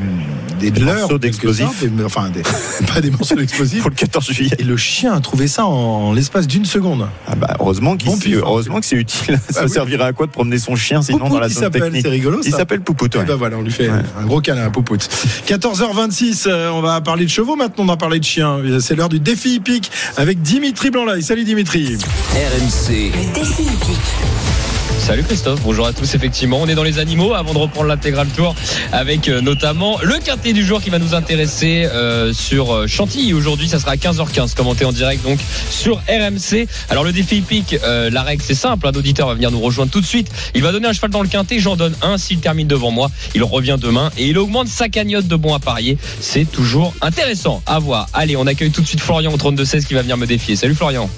des, 0.60 0.70
Des 0.70 0.80
leurres, 0.80 1.00
morceaux 1.00 1.18
d'explosifs. 1.18 1.84
enfin, 2.04 2.30
des, 2.30 2.42
pas 2.94 3.00
des 3.00 3.10
morceaux 3.10 3.34
d'explosifs. 3.36 3.80
Pour 3.82 3.90
le 3.90 3.96
14 3.96 4.30
juillet. 4.32 4.50
Et 4.58 4.62
le 4.64 4.76
chien 4.76 5.12
a 5.14 5.20
trouvé 5.20 5.48
ça 5.48 5.66
en 5.66 6.12
l'espace 6.12 6.46
d'une 6.46 6.64
seconde. 6.64 7.08
Ah 7.26 7.34
bah, 7.34 7.56
heureusement 7.60 7.96
qu'il 7.96 8.08
Bon 8.10 8.16
hein. 8.16 8.40
heureusement 8.42 8.80
que 8.80 8.86
c'est 8.86 8.96
utile. 8.96 9.38
Ça 9.50 9.64
oui. 9.64 9.70
servirait 9.70 10.04
à 10.04 10.12
quoi 10.12 10.26
de 10.26 10.32
promener 10.32 10.58
son 10.58 10.76
chien 10.76 11.02
sinon 11.02 11.18
Poupout, 11.18 11.32
dans 11.34 11.40
la 11.40 11.46
il 11.48 11.52
zone 11.54 11.62
s'appelle, 11.64 11.82
technique 11.82 12.02
c'est 12.02 12.08
rigolo 12.10 12.40
Il 12.44 12.50
ça. 12.50 12.58
s'appelle 12.58 12.80
Poupout. 12.80 13.10
Eh 13.14 13.18
ouais. 13.18 13.24
ben 13.24 13.36
voilà, 13.36 13.56
on 13.58 13.62
lui 13.62 13.72
fait 13.72 13.88
Ouais. 13.88 14.00
un 14.20 14.24
gros 14.26 14.40
câlin 14.40 14.64
à 14.64 14.70
Poupout. 14.70 15.08
14h26, 15.46 16.44
euh, 16.46 16.70
on 16.70 16.80
va 16.80 17.00
parler 17.00 17.24
de 17.24 17.30
chevaux 17.30 17.56
maintenant, 17.56 17.84
on 17.84 17.86
va 17.86 17.96
parler 17.96 18.18
de 18.18 18.24
chiens. 18.24 18.58
C'est 18.80 18.94
l'heure 18.96 19.08
du 19.08 19.20
défi 19.20 19.54
hippique 19.56 19.90
avec 20.16 20.42
Dimitri 20.42 20.90
Blanc-Laye. 20.90 21.22
Salut 21.22 21.44
Dimitri. 21.44 21.96
RMC, 22.34 23.12
Défi 23.34 23.62
hippique. 23.62 24.75
Salut 24.98 25.22
Christophe, 25.22 25.60
bonjour 25.62 25.86
à 25.86 25.92
tous. 25.92 26.14
Effectivement, 26.14 26.58
on 26.60 26.66
est 26.66 26.74
dans 26.74 26.82
les 26.82 26.98
animaux 26.98 27.34
avant 27.34 27.52
de 27.52 27.58
reprendre 27.58 27.86
l'intégral 27.86 28.26
tour 28.28 28.54
avec 28.92 29.28
euh, 29.28 29.40
notamment 29.40 29.98
le 30.02 30.14
quintet 30.18 30.52
du 30.52 30.64
jour 30.64 30.80
qui 30.80 30.90
va 30.90 30.98
nous 30.98 31.14
intéresser 31.14 31.84
euh, 31.84 32.32
sur 32.32 32.74
euh, 32.74 32.86
Chantilly. 32.86 33.32
Aujourd'hui, 33.32 33.68
ça 33.68 33.78
sera 33.78 33.92
à 33.92 33.96
15h15, 33.96 34.54
commenté 34.54 34.84
en 34.84 34.92
direct 34.92 35.22
donc 35.22 35.38
sur 35.70 35.98
RMC. 36.08 36.66
Alors 36.88 37.04
le 37.04 37.12
défi 37.12 37.36
hippique, 37.36 37.76
euh, 37.84 38.10
la 38.10 38.22
règle 38.22 38.42
c'est 38.42 38.54
simple, 38.54 38.86
un 38.86 38.92
auditeur 38.92 39.28
va 39.28 39.34
venir 39.34 39.50
nous 39.50 39.60
rejoindre 39.60 39.92
tout 39.92 40.00
de 40.00 40.06
suite. 40.06 40.30
Il 40.54 40.62
va 40.62 40.72
donner 40.72 40.88
un 40.88 40.92
cheval 40.92 41.10
dans 41.10 41.22
le 41.22 41.28
quintet, 41.28 41.58
j'en 41.60 41.76
donne 41.76 41.94
un. 42.02 42.18
S'il 42.18 42.40
termine 42.40 42.66
devant 42.66 42.90
moi, 42.90 43.10
il 43.34 43.44
revient 43.44 43.76
demain 43.78 44.10
et 44.18 44.26
il 44.26 44.38
augmente 44.38 44.68
sa 44.68 44.88
cagnotte 44.88 45.28
de 45.28 45.36
bons 45.36 45.54
à 45.54 45.60
parier. 45.60 45.98
C'est 46.20 46.50
toujours 46.50 46.94
intéressant 47.00 47.62
à 47.66 47.78
voir. 47.78 48.08
Allez, 48.12 48.36
on 48.36 48.46
accueille 48.46 48.70
tout 48.70 48.80
de 48.80 48.86
suite 48.86 49.00
Florian 49.00 49.32
au 49.32 49.36
32-16 49.36 49.84
qui 49.84 49.94
va 49.94 50.02
venir 50.02 50.16
me 50.16 50.26
défier. 50.26 50.56
Salut 50.56 50.74
Florian. 50.74 51.08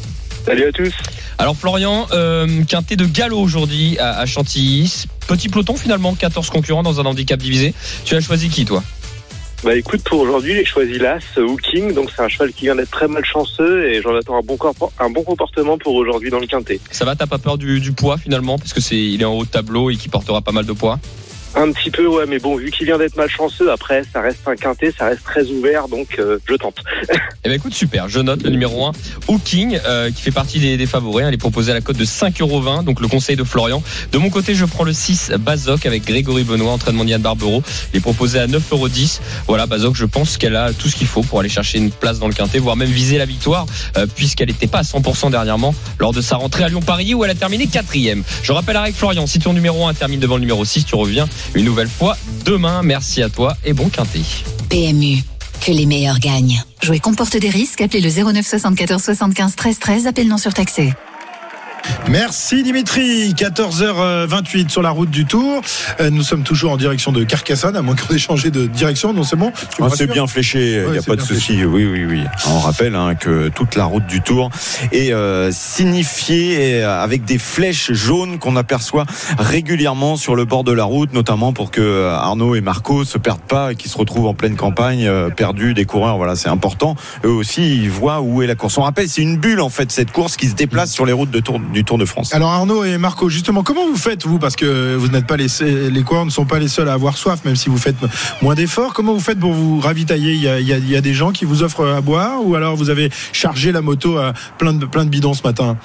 Salut 0.49 0.65
à 0.65 0.73
tous. 0.73 0.93
Alors 1.37 1.57
Florian, 1.57 2.07
euh, 2.13 2.65
quintet 2.65 2.97
de 2.97 3.05
galop 3.05 3.39
aujourd'hui 3.39 3.99
à, 3.99 4.19
à 4.19 4.25
Chantilly. 4.27 5.05
Petit 5.29 5.49
peloton 5.51 5.77
finalement, 5.77 6.15
14 6.15 6.49
concurrents 6.49 6.83
dans 6.83 7.01
un 7.01 7.05
handicap 7.05 7.39
divisé. 7.39 7.75
Tu 8.05 8.15
as 8.15 8.21
choisi 8.21 8.49
qui 8.49 8.65
toi? 8.65 8.83
Bah 9.65 9.75
écoute, 9.75 10.03
pour 10.05 10.21
aujourd'hui, 10.21 10.55
j'ai 10.55 10.65
choisi 10.65 10.99
l'As 10.99 11.21
Hooking, 11.37 11.93
donc 11.93 12.11
c'est 12.15 12.23
un 12.23 12.29
cheval 12.29 12.53
qui 12.53 12.67
vient 12.67 12.77
d'être 12.77 12.93
très 12.93 13.09
malchanceux 13.09 13.91
et 13.91 14.01
j'en 14.01 14.15
attends 14.15 14.39
un 14.39 14.43
bon, 14.43 14.57
corpo- 14.57 14.93
un 15.01 15.11
bon 15.11 15.25
comportement 15.25 15.77
pour 15.77 15.97
aujourd'hui 15.97 16.31
dans 16.31 16.39
le 16.39 16.47
quintet. 16.47 16.81
Ça 16.93 17.05
va, 17.05 17.17
t'as 17.17 17.27
pas 17.27 17.39
peur 17.39 17.59
du, 17.59 17.81
du 17.81 17.93
poids 17.93 18.17
finalement? 18.19 18.57
Parce 18.57 18.73
que 18.73 18.81
c'est 18.81 18.97
il 18.97 19.21
est 19.21 19.25
en 19.25 19.35
haut 19.35 19.45
de 19.45 19.51
tableau 19.51 19.91
et 19.91 19.97
qui 19.97 20.09
portera 20.09 20.41
pas 20.43 20.53
mal 20.53 20.65
de 20.65 20.73
poids? 20.73 20.99
Un 21.55 21.73
petit 21.73 21.91
peu, 21.91 22.07
ouais, 22.07 22.25
mais 22.29 22.39
bon, 22.39 22.57
vu 22.57 22.71
qu'il 22.71 22.87
vient 22.87 22.99
d'être 22.99 23.17
malchanceux, 23.17 23.71
après, 23.73 24.03
ça 24.13 24.21
reste 24.21 24.47
un 24.47 24.55
quintet, 24.55 24.93
ça 24.97 25.07
reste 25.07 25.25
très 25.25 25.47
ouvert, 25.47 25.89
donc 25.89 26.17
euh, 26.19 26.39
je 26.49 26.55
tente. 26.55 26.83
Eh 27.45 27.49
ben 27.49 27.55
écoute, 27.55 27.73
super, 27.73 28.09
je 28.09 28.19
note 28.19 28.43
le 28.43 28.51
numéro 28.51 28.85
1, 28.85 28.93
Hooking, 29.29 29.79
euh, 29.87 30.11
qui 30.11 30.21
fait 30.21 30.33
partie 30.33 30.59
des, 30.59 30.77
des 30.77 30.87
favoris. 30.87 31.25
Elle 31.27 31.33
est 31.33 31.39
proposée 31.39 31.71
à 31.71 31.75
la 31.75 31.81
cote 31.81 31.97
de 31.97 32.05
5,20€, 32.05 32.85
donc 32.85 33.01
le 33.01 33.07
conseil 33.07 33.37
de 33.37 33.45
Florian. 33.45 33.83
De 34.13 34.19
mon 34.19 34.29
côté, 34.29 34.55
je 34.55 34.65
prends 34.65 34.83
le 34.83 34.93
6, 34.93 35.33
Bazoc, 35.39 35.87
avec 35.87 36.05
Grégory 36.05 36.43
Benoît, 36.43 36.73
entraînement 36.73 37.05
d'Yann 37.05 37.23
Barbero. 37.23 37.63
Il 37.95 37.99
est 37.99 38.03
proposé 38.03 38.41
à 38.41 38.49
9,10€. 38.49 39.21
Voilà, 39.47 39.67
Bazoc, 39.67 39.95
je 39.95 40.05
pense 40.05 40.37
qu'elle 40.37 40.57
a 40.57 40.73
tout 40.73 40.89
ce 40.89 40.97
qu'il 40.97 41.07
faut 41.07 41.23
pour 41.23 41.39
aller 41.41 41.49
chercher 41.49 41.79
une 41.79 41.93
place 41.93 42.19
dans 42.19 42.29
le 42.29 42.35
quintet, 42.35 42.59
voire 42.59 42.77
même 42.77 42.91
viser 42.91 43.19
la 43.19 43.25
victoire, 43.25 43.67
euh, 43.97 44.07
puisqu'elle 44.13 44.49
n'était 44.49 44.67
pas 44.67 44.79
à 44.79 44.83
100% 44.83 45.31
dernièrement 45.31 45.75
lors 46.01 46.13
de 46.13 46.21
sa 46.21 46.37
rentrée 46.37 46.65
à 46.65 46.69
Lyon-Paris, 46.69 47.15
où 47.15 47.25
elle 47.25 47.31
a 47.31 47.37
terminé 47.37 47.69
quatrième. 47.69 48.25
Je 48.43 48.53
rappelle 48.53 48.75
la 48.75 48.83
règle, 48.83 48.97
Florian, 48.97 49.27
si 49.27 49.39
ton 49.39 49.53
numéro 49.53 49.87
1 49.87 49.95
termine 49.95 50.21
devant 50.21 50.35
le 50.35 50.41
numéro 50.41 50.65
6, 50.65 50.85
tu 50.85 50.97
reviens 50.97 51.29
une 51.55 51.65
nouvelle 51.65 51.89
fois 51.89 52.17
demain. 52.45 52.83
Merci 52.83 53.23
à 53.23 53.29
toi 53.29 53.57
et 53.65 53.73
bon 53.73 53.89
quintet. 53.89 54.23
PMU, 54.69 55.19
que 55.65 55.73
les 55.73 55.87
meilleurs 55.87 56.19
gagnent. 56.19 56.63
Jouer 56.83 57.01
comporte 57.01 57.37
des 57.37 57.51
risques. 57.51 57.81
Appelez 57.81 58.01
le 58.01 58.11
09 58.11 58.47
74 58.47 59.03
75 59.03 59.57
13 59.57 59.79
13. 59.79 60.07
Appel 60.07 60.29
non 60.29 60.39
surtaxé. 60.39 60.93
Merci 62.09 62.63
Dimitri. 62.63 63.33
14h28 63.35 64.69
sur 64.71 64.83
la 64.83 64.91
route 64.91 65.11
du 65.11 65.25
Tour. 65.27 65.61
Euh, 66.01 66.11
Nous 66.11 66.23
sommes 66.23 66.43
toujours 66.43 66.73
en 66.73 66.77
direction 66.77 67.13
de 67.13 67.25
Carcassonne, 67.25 67.77
à 67.77 67.83
moins 67.83 67.95
qu'on 67.95 68.15
ait 68.15 68.19
changé 68.19 68.51
de 68.51 68.67
direction. 68.67 69.13
Non, 69.13 69.23
c'est 69.25 69.37
bon 69.37 69.53
Ah, 69.81 69.89
c'est 69.95 70.07
bien 70.11 70.27
fléché, 70.27 70.73
il 70.83 70.87
Ouais, 70.87 70.93
n'y 70.93 70.99
a 70.99 71.03
pas 71.03 71.17
de 71.17 71.21
souci. 71.23 71.65
Oui, 71.65 71.85
oui, 71.87 72.05
oui. 72.05 72.23
On 72.47 72.59
rappelle 72.61 72.95
hein, 72.95 73.15
que 73.15 73.49
toute 73.49 73.75
la 73.75 73.85
route 73.85 74.07
du 74.07 74.21
Tour 74.23 74.51
est 74.93 75.13
euh, 75.13 75.51
signifiée 75.53 76.83
euh, 76.83 77.03
avec 77.03 77.25
des 77.25 77.39
flèches 77.39 77.93
jaunes 77.93 78.39
qu'on 78.39 78.57
aperçoit 78.57 79.05
régulièrement 79.39 80.17
sur 80.17 80.35
le 80.37 80.45
bord 80.45 80.65
de 80.65 80.73
la 80.73 80.85
route, 80.85 81.13
notamment 81.13 81.53
pour 81.53 81.71
que 81.71 82.07
Arnaud 82.09 82.55
et 82.55 82.61
Marco 82.61 83.05
se 83.05 83.19
perdent 83.19 83.41
pas 83.41 83.73
et 83.73 83.75
qu'ils 83.77 83.91
se 83.91 83.99
retrouvent 83.99 84.27
en 84.27 84.35
pleine 84.35 84.57
campagne, 84.57 85.07
euh, 85.07 85.29
perdus 85.31 85.75
des 85.75 85.85
coureurs. 85.85 86.17
Voilà, 86.17 86.37
c'est 86.37 86.49
important. 86.49 86.97
Eux 87.25 87.31
aussi, 87.31 87.77
ils 87.77 87.91
voient 87.91 88.21
où 88.21 88.43
est 88.43 88.47
la 88.47 88.55
course. 88.55 88.79
On 88.79 88.83
rappelle, 88.83 89.09
c'est 89.09 89.23
une 89.23 89.37
bulle 89.37 89.61
en 89.61 89.69
fait 89.71 89.91
cette 89.93 90.13
course 90.13 90.37
qui 90.37 90.47
se 90.49 90.55
déplace 90.55 90.93
sur 90.93 91.05
les 91.07 91.13
routes 91.13 91.31
de 91.31 91.41
tour, 91.41 91.59
du 91.61 91.78
Alors 92.33 92.51
Arnaud 92.51 92.85
et 92.85 92.99
Marco, 92.99 93.29
justement, 93.29 93.63
comment 93.63 93.87
vous 93.87 93.97
faites 93.97 94.25
vous? 94.27 94.39
Parce 94.39 94.57
que 94.57 94.95
vous 94.97 95.09
n'êtes 95.09 95.27
pas 95.27 95.37
les 95.37 95.47
les 95.91 96.03
coureurs 96.03 96.25
ne 96.25 96.31
sont 96.31 96.45
pas 96.45 96.59
les 96.59 96.69
seuls 96.69 96.89
à 96.89 96.93
avoir 96.95 97.17
soif, 97.17 97.41
même 97.45 97.57
si 97.57 97.69
vous 97.69 97.79
faites 97.79 97.97
moins 98.43 98.55
d'efforts. 98.55 98.93
Comment 98.95 99.15
vous 99.15 99.21
faites 99.21 99.39
pour 99.41 99.53
vous 99.53 99.81
ravitailler? 99.81 100.33
Il 100.33 100.41
y, 100.43 100.49
a, 100.49 100.61
il 100.61 100.67
y 100.67 100.73
a- 100.73 100.79
il 100.79 100.91
y 100.91 100.97
a 100.97 101.01
des 101.01 101.15
gens 101.15 101.31
qui 101.33 101.45
vous 101.45 101.63
offrent 101.63 101.87
à 101.87 102.01
boire, 102.01 102.45
ou 102.45 102.55
alors 102.55 102.77
vous 102.77 102.91
avez 102.91 103.11
chargé 103.33 103.73
la 103.73 103.81
moto 103.83 104.19
à 104.19 104.33
plein 104.59 104.73
de 104.73 104.87
plein 104.87 105.05
de 105.05 105.11
bidons 105.11 105.35
ce 105.35 105.43
matin? 105.43 105.77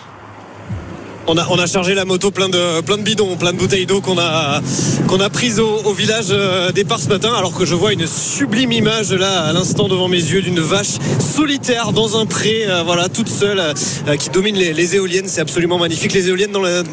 On 1.26 1.38
a, 1.38 1.48
on 1.50 1.58
a 1.58 1.66
chargé 1.68 1.94
la 1.94 2.04
moto 2.04 2.32
plein 2.32 2.50
de, 2.50 2.82
plein 2.82 2.98
de 2.98 3.02
bidons, 3.02 3.38
plein 3.38 3.54
de 3.54 3.58
bouteilles 3.58 3.86
d'eau 3.86 4.02
qu'on 4.02 4.18
a, 4.20 4.60
qu'on 5.08 5.22
a 5.22 5.30
prises 5.30 5.62
au, 5.62 5.94
village 5.94 6.28
euh, 6.32 6.74
départ 6.74 7.00
ce 7.00 7.08
matin, 7.08 7.32
alors 7.34 7.54
que 7.54 7.66
je 7.66 7.76
vois 7.76 7.94
une 7.94 8.06
sublime 8.08 8.74
image 8.74 9.14
là 9.14 9.44
à 9.44 9.54
l'instant 9.54 9.88
devant 9.88 10.10
mes 10.10 10.18
yeux 10.18 10.42
d'une 10.42 10.60
vache 10.60 10.98
solitaire 11.20 11.94
dans 11.94 12.20
un 12.20 12.26
pré, 12.26 12.66
euh, 12.68 12.84
voilà, 12.84 13.08
toute 13.08 13.30
seule, 13.30 13.60
euh, 13.60 14.16
qui 14.18 14.32
domine 14.32 14.58
les, 14.58 14.96
éoliennes. 14.96 15.30
C'est 15.30 15.40
absolument 15.40 15.78
magnifique. 15.78 16.12
Les 16.12 16.28
éoliennes, 16.28 16.52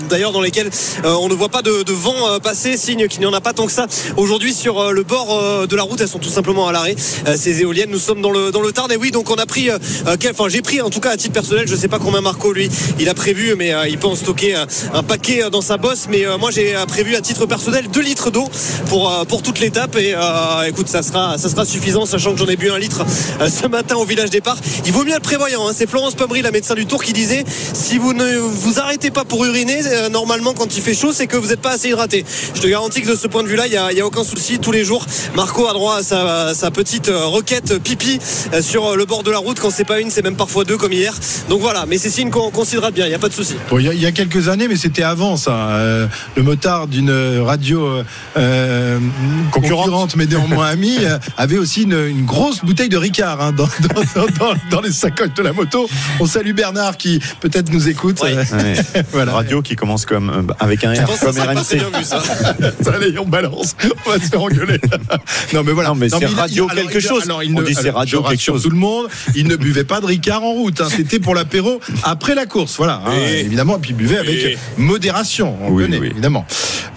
d'ailleurs, 0.08 0.30
dans 0.30 0.40
lesquelles 0.40 0.70
on 1.04 1.28
ne 1.28 1.34
voit 1.34 1.48
pas 1.48 1.62
de, 1.62 1.82
de 1.82 1.92
vent 1.92 2.38
passer, 2.40 2.76
signe 2.76 3.08
qu'il 3.08 3.20
n'y 3.20 3.26
en 3.26 3.32
a 3.32 3.40
pas 3.40 3.52
tant 3.52 3.66
que 3.66 3.72
ça. 3.72 3.88
Aujourd'hui, 4.16 4.54
sur 4.54 4.92
le 4.92 5.02
bord 5.02 5.66
de 5.66 5.76
la 5.76 5.82
route, 5.82 6.00
elles 6.00 6.08
sont 6.08 6.20
tout 6.20 6.30
simplement 6.30 6.68
à 6.68 6.72
l'arrêt. 6.72 6.94
Ces 7.36 7.62
éoliennes, 7.62 7.90
nous 7.90 7.98
sommes 7.98 8.22
dans 8.22 8.30
le, 8.30 8.52
dans 8.52 8.62
le 8.62 8.70
Tarn. 8.70 8.92
Et 8.92 8.96
oui, 8.96 9.10
donc 9.10 9.28
on 9.28 9.34
a 9.34 9.46
pris, 9.46 9.70
enfin, 10.06 10.48
j'ai 10.48 10.62
pris 10.62 10.80
en 10.80 10.88
tout 10.88 11.00
cas 11.00 11.10
à 11.10 11.16
titre 11.16 11.32
personnel, 11.32 11.66
je 11.66 11.74
sais 11.74 11.88
pas 11.88 11.98
combien 11.98 12.20
Marco 12.20 12.52
lui, 12.52 12.70
il 13.00 13.08
a 13.08 13.14
prévu, 13.14 13.54
mais 13.56 13.72
il 13.88 13.98
peut 13.98 14.06
en 14.06 14.14
stocker 14.20 14.54
un 14.94 15.02
paquet 15.02 15.42
euh, 15.42 15.50
dans 15.50 15.60
sa 15.60 15.76
bosse. 15.76 16.06
Mais 16.08 16.26
euh, 16.26 16.38
moi, 16.38 16.50
j'ai 16.50 16.76
euh, 16.76 16.86
prévu 16.86 17.16
à 17.16 17.20
titre 17.20 17.46
personnel 17.46 17.88
2 17.88 18.00
litres 18.00 18.30
d'eau 18.30 18.48
pour, 18.88 19.12
pour 19.28 19.42
toute 19.42 19.58
l'étape. 19.60 19.96
Et 19.96 20.14
écoute, 20.68 20.88
ça 20.88 21.02
sera, 21.02 21.38
ça 21.38 21.48
sera 21.48 21.64
suffisant, 21.64 22.06
sachant 22.06 22.32
que 22.32 22.38
j'en 22.38 22.46
ai 22.46 22.56
bu 22.56 22.70
un 22.70 22.78
litre 22.78 23.04
ce 23.48 23.66
matin 23.66 23.96
au 23.96 24.04
village 24.04 24.30
départ. 24.30 24.56
Il 24.86 24.92
vaut 24.92 25.04
mieux 25.04 25.12
être 25.14 25.22
prévoyant. 25.22 25.66
hein. 25.66 25.72
C'est 25.76 25.88
Florence 25.88 26.14
Pommery, 26.14 26.42
la 26.42 26.50
médecin 26.50 26.74
du 26.74 26.86
Tour, 26.86 27.02
qui 27.02 27.12
disait 27.12 27.44
si 27.72 27.98
vous 27.98 28.12
ne 28.12 28.36
vous 28.38 28.78
arrêtez 28.78 29.10
pas 29.10 29.24
pour 29.24 29.44
uriner, 29.44 29.80
normalement, 30.10 30.54
quand 30.54 30.76
il 30.76 30.82
fait 30.82 30.94
chaud, 30.94 31.12
c'est 31.12 31.26
que 31.26 31.36
vous 31.36 31.48
n'êtes 31.48 31.60
pas 31.60 31.70
assez 31.72 31.88
hydraté. 31.88 32.24
Je 32.54 32.60
te 32.60 32.66
garantis 32.66 33.02
que 33.02 33.08
de 33.10 33.16
ce 33.16 33.26
point 33.26 33.42
de 33.42 33.48
vue-là, 33.48 33.66
il 33.66 33.70
n'y 33.72 33.76
a, 33.76 33.86
a 33.86 34.06
aucun 34.06 34.24
souci. 34.24 34.58
Tous 34.58 34.72
les 34.72 34.84
jours, 34.84 35.04
Marco 35.34 35.66
a 35.66 35.72
droit 35.72 35.96
à 35.98 36.02
sa, 36.54 36.70
petite 36.70 37.08
requête 37.08 37.78
pipi 37.78 38.18
sur 38.60 38.96
le 38.96 39.04
bord 39.04 39.22
de 39.22 39.30
la 39.30 39.38
route. 39.38 39.58
Quand 39.60 39.70
c'est 39.70 39.84
pas 39.84 40.00
une, 40.00 40.10
c'est 40.10 40.22
même 40.22 40.36
parfois 40.36 40.64
deux, 40.64 40.76
comme 40.76 40.92
hier. 40.92 41.14
Donc 41.48 41.60
voilà, 41.60 41.84
mais 41.86 41.98
c'est 41.98 42.10
signe 42.10 42.30
qu'on 42.30 42.64
s'hydrate 42.64 42.94
bien, 42.94 43.06
il 43.06 43.10
n'y 43.10 43.14
a 43.14 43.18
pas 43.18 43.28
de 43.28 43.34
souci. 43.34 43.54
Quelques 44.12 44.48
années, 44.48 44.68
mais 44.68 44.76
c'était 44.76 45.02
avant 45.02 45.36
ça. 45.36 45.52
euh, 45.70 46.06
le 46.36 46.42
motard 46.42 46.86
d'une 46.86 47.10
radio 47.40 47.86
euh, 47.86 48.02
euh, 48.36 48.98
concurrente. 49.50 50.16
mais 50.16 50.26
néanmoins 50.26 50.66
amie, 50.68 50.98
euh, 51.02 51.18
avait 51.36 51.58
aussi 51.58 51.82
une, 51.82 51.98
une 52.08 52.24
grosse 52.24 52.64
bouteille 52.64 52.88
de 52.88 52.96
Ricard 52.96 53.40
hein, 53.40 53.52
dans, 53.52 53.64
dans- 54.14 54.26
dans- 54.38 54.54
dans 54.70 54.80
les 54.80 54.92
sacoches 54.92 55.34
de 55.34 55.42
la 55.42 55.52
moto. 55.52 55.88
On 56.20 56.26
salue 56.26 56.52
Bernard 56.52 56.96
qui 56.96 57.20
peut-être 57.40 57.72
nous 57.72 57.88
écoute. 57.88 58.20
Ouais. 58.22 58.34
Voilà. 59.12 59.32
Radio 59.32 59.62
qui 59.62 59.76
commence 59.76 60.04
comme 60.06 60.30
euh, 60.30 60.52
avec 60.60 60.84
un 60.84 60.92
R 60.92 61.18
comme 61.20 61.36
RMC. 61.38 61.76
vu, 61.76 62.04
ça. 62.04 62.22
Allez, 62.94 63.18
on 63.18 63.26
balance. 63.26 63.74
On 64.06 64.10
va 64.10 64.16
se 64.16 64.28
faire 64.28 64.42
engueuler. 64.42 64.80
non, 65.52 65.62
mais 65.64 65.72
voilà. 65.72 65.90
Non, 65.90 65.94
mais 65.94 66.08
c'est 66.08 66.18
il- 66.20 66.26
radio 66.34 66.68
alors, 66.70 66.84
quelque 66.84 66.98
il- 66.98 67.06
chose. 67.08 67.24
alors, 67.24 67.42
il 67.42 67.54
On 67.56 67.60
ne- 67.60 67.66
dit 67.66 67.74
c'est 67.74 67.88
alors, 67.88 67.96
radio 67.96 68.22
quelque 68.22 68.40
chose. 68.42 68.62
Tout 68.62 68.70
le 68.70 68.76
monde, 68.76 69.06
il 69.34 69.46
ne 69.46 69.56
buvait 69.56 69.84
pas 69.84 70.00
de 70.00 70.06
Ricard 70.06 70.42
en 70.42 70.52
route. 70.52 70.80
hein. 70.80 70.88
C'était 70.90 71.18
pour 71.18 71.34
l'apéro 71.34 71.80
après 72.04 72.34
la 72.34 72.46
course. 72.46 72.76
Voilà, 72.76 73.02
hein, 73.06 73.12
évidemment. 73.38 73.76
Et 73.76 73.80
puis 73.80 73.94
avec 74.18 74.58
modération. 74.76 75.56
On 75.62 75.70
Oui, 75.70 75.84
connaît, 75.84 75.98
oui. 75.98 76.08
évidemment. 76.10 76.44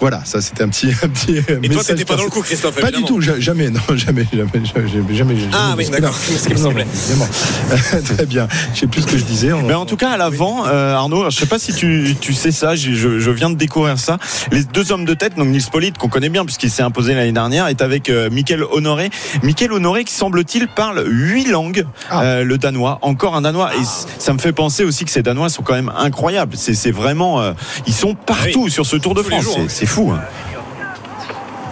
Voilà, 0.00 0.22
ça 0.24 0.40
c'était 0.40 0.62
un 0.64 0.68
petit, 0.68 0.88
un 1.02 1.08
petit. 1.08 1.36
Et 1.62 1.68
toi, 1.68 1.82
t'étais 1.84 2.04
pas 2.04 2.16
dans 2.16 2.24
le 2.24 2.30
coup, 2.30 2.42
Christophe 2.42 2.80
Pas 2.80 2.90
du 2.90 3.04
tout, 3.04 3.20
ja- 3.20 3.38
jamais, 3.38 3.70
non, 3.70 3.80
jamais, 3.94 4.26
jamais, 4.32 4.50
jamais, 4.64 4.88
jamais. 4.88 5.14
jamais 5.16 5.34
Ah 5.52 5.74
oui, 5.76 5.84
jamais- 5.84 6.00
d'accord. 6.00 6.16
C'est 6.16 6.36
ce 6.38 6.48
qui 6.48 6.54
me 6.54 6.58
semblait. 6.58 6.84
évidemment. 6.92 7.28
Très 8.16 8.26
bien. 8.26 8.48
Je 8.74 8.80
sais 8.80 8.86
plus 8.86 9.02
ce 9.02 9.06
que 9.06 9.18
je 9.18 9.24
disais. 9.24 9.50
Mais 9.66 9.74
en 9.74 9.86
tout 9.86 9.96
cas, 9.96 10.10
à 10.10 10.16
l'avant, 10.16 10.66
euh, 10.66 10.94
Arnaud, 10.94 11.30
je 11.30 11.36
sais 11.36 11.46
pas 11.46 11.58
si 11.58 11.72
tu, 11.74 12.16
tu 12.20 12.32
sais 12.34 12.50
ça, 12.52 12.74
je, 12.74 12.92
je 12.92 13.30
viens 13.30 13.50
de 13.50 13.54
découvrir 13.56 13.98
ça. 13.98 14.18
Les 14.52 14.64
deux 14.64 14.92
hommes 14.92 15.04
de 15.04 15.14
tête, 15.14 15.36
donc 15.36 15.48
Nils 15.48 15.62
Polite, 15.70 15.96
qu'on 15.98 16.08
connaît 16.08 16.28
bien 16.28 16.44
puisqu'il 16.44 16.70
s'est 16.70 16.82
imposé 16.82 17.14
l'année 17.14 17.32
dernière, 17.32 17.68
est 17.68 17.80
avec 17.82 18.10
euh, 18.10 18.28
Mickaël 18.30 18.62
Honoré. 18.72 19.10
Mickaël 19.42 19.72
Honoré 19.72 20.04
qui 20.04 20.12
semble-t-il 20.14 20.68
parle 20.68 21.04
huit 21.06 21.46
langues, 21.48 21.86
Ah. 22.10 22.22
euh, 22.22 22.44
le 22.44 22.58
danois, 22.58 22.98
encore 23.02 23.36
un 23.36 23.42
danois. 23.42 23.70
Et 23.76 23.84
c- 23.84 24.06
ça 24.18 24.32
me 24.32 24.38
fait 24.38 24.52
penser 24.52 24.84
aussi 24.84 25.04
que 25.04 25.10
ces 25.10 25.22
danois 25.22 25.48
sont 25.48 25.62
quand 25.62 25.74
même 25.74 25.92
incroyables. 25.96 26.56
C'est 26.56 26.74
c'est 26.74 26.90
vraiment, 26.94 27.40
euh, 27.42 27.52
ils 27.86 27.92
sont 27.92 28.14
partout 28.14 28.68
sur 28.68 28.86
ce 28.86 28.96
Tour 28.96 29.14
de 29.14 29.22
France. 29.22 29.44
hein. 29.58 29.66
C'est 29.68 29.86
fou. 29.86 30.10
hein. 30.14 30.20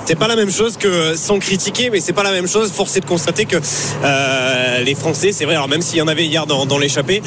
C'est 0.04 0.16
pas 0.16 0.26
la 0.26 0.34
même 0.34 0.50
chose 0.50 0.76
que 0.76 1.14
sans 1.16 1.38
critiquer, 1.38 1.88
mais 1.88 2.00
c'est 2.00 2.12
pas 2.12 2.24
la 2.24 2.32
même 2.32 2.48
chose. 2.48 2.72
Force 2.72 2.94
de 2.94 3.04
constater 3.04 3.44
que 3.44 3.56
euh, 4.04 4.80
les 4.80 4.96
Français, 4.96 5.30
c'est 5.30 5.44
vrai. 5.44 5.54
Alors 5.54 5.68
même 5.68 5.80
s'il 5.80 5.98
y 5.98 6.02
en 6.02 6.08
avait 6.08 6.26
hier 6.26 6.44
dans, 6.46 6.66
dans 6.66 6.76
l'échappée, 6.76 7.22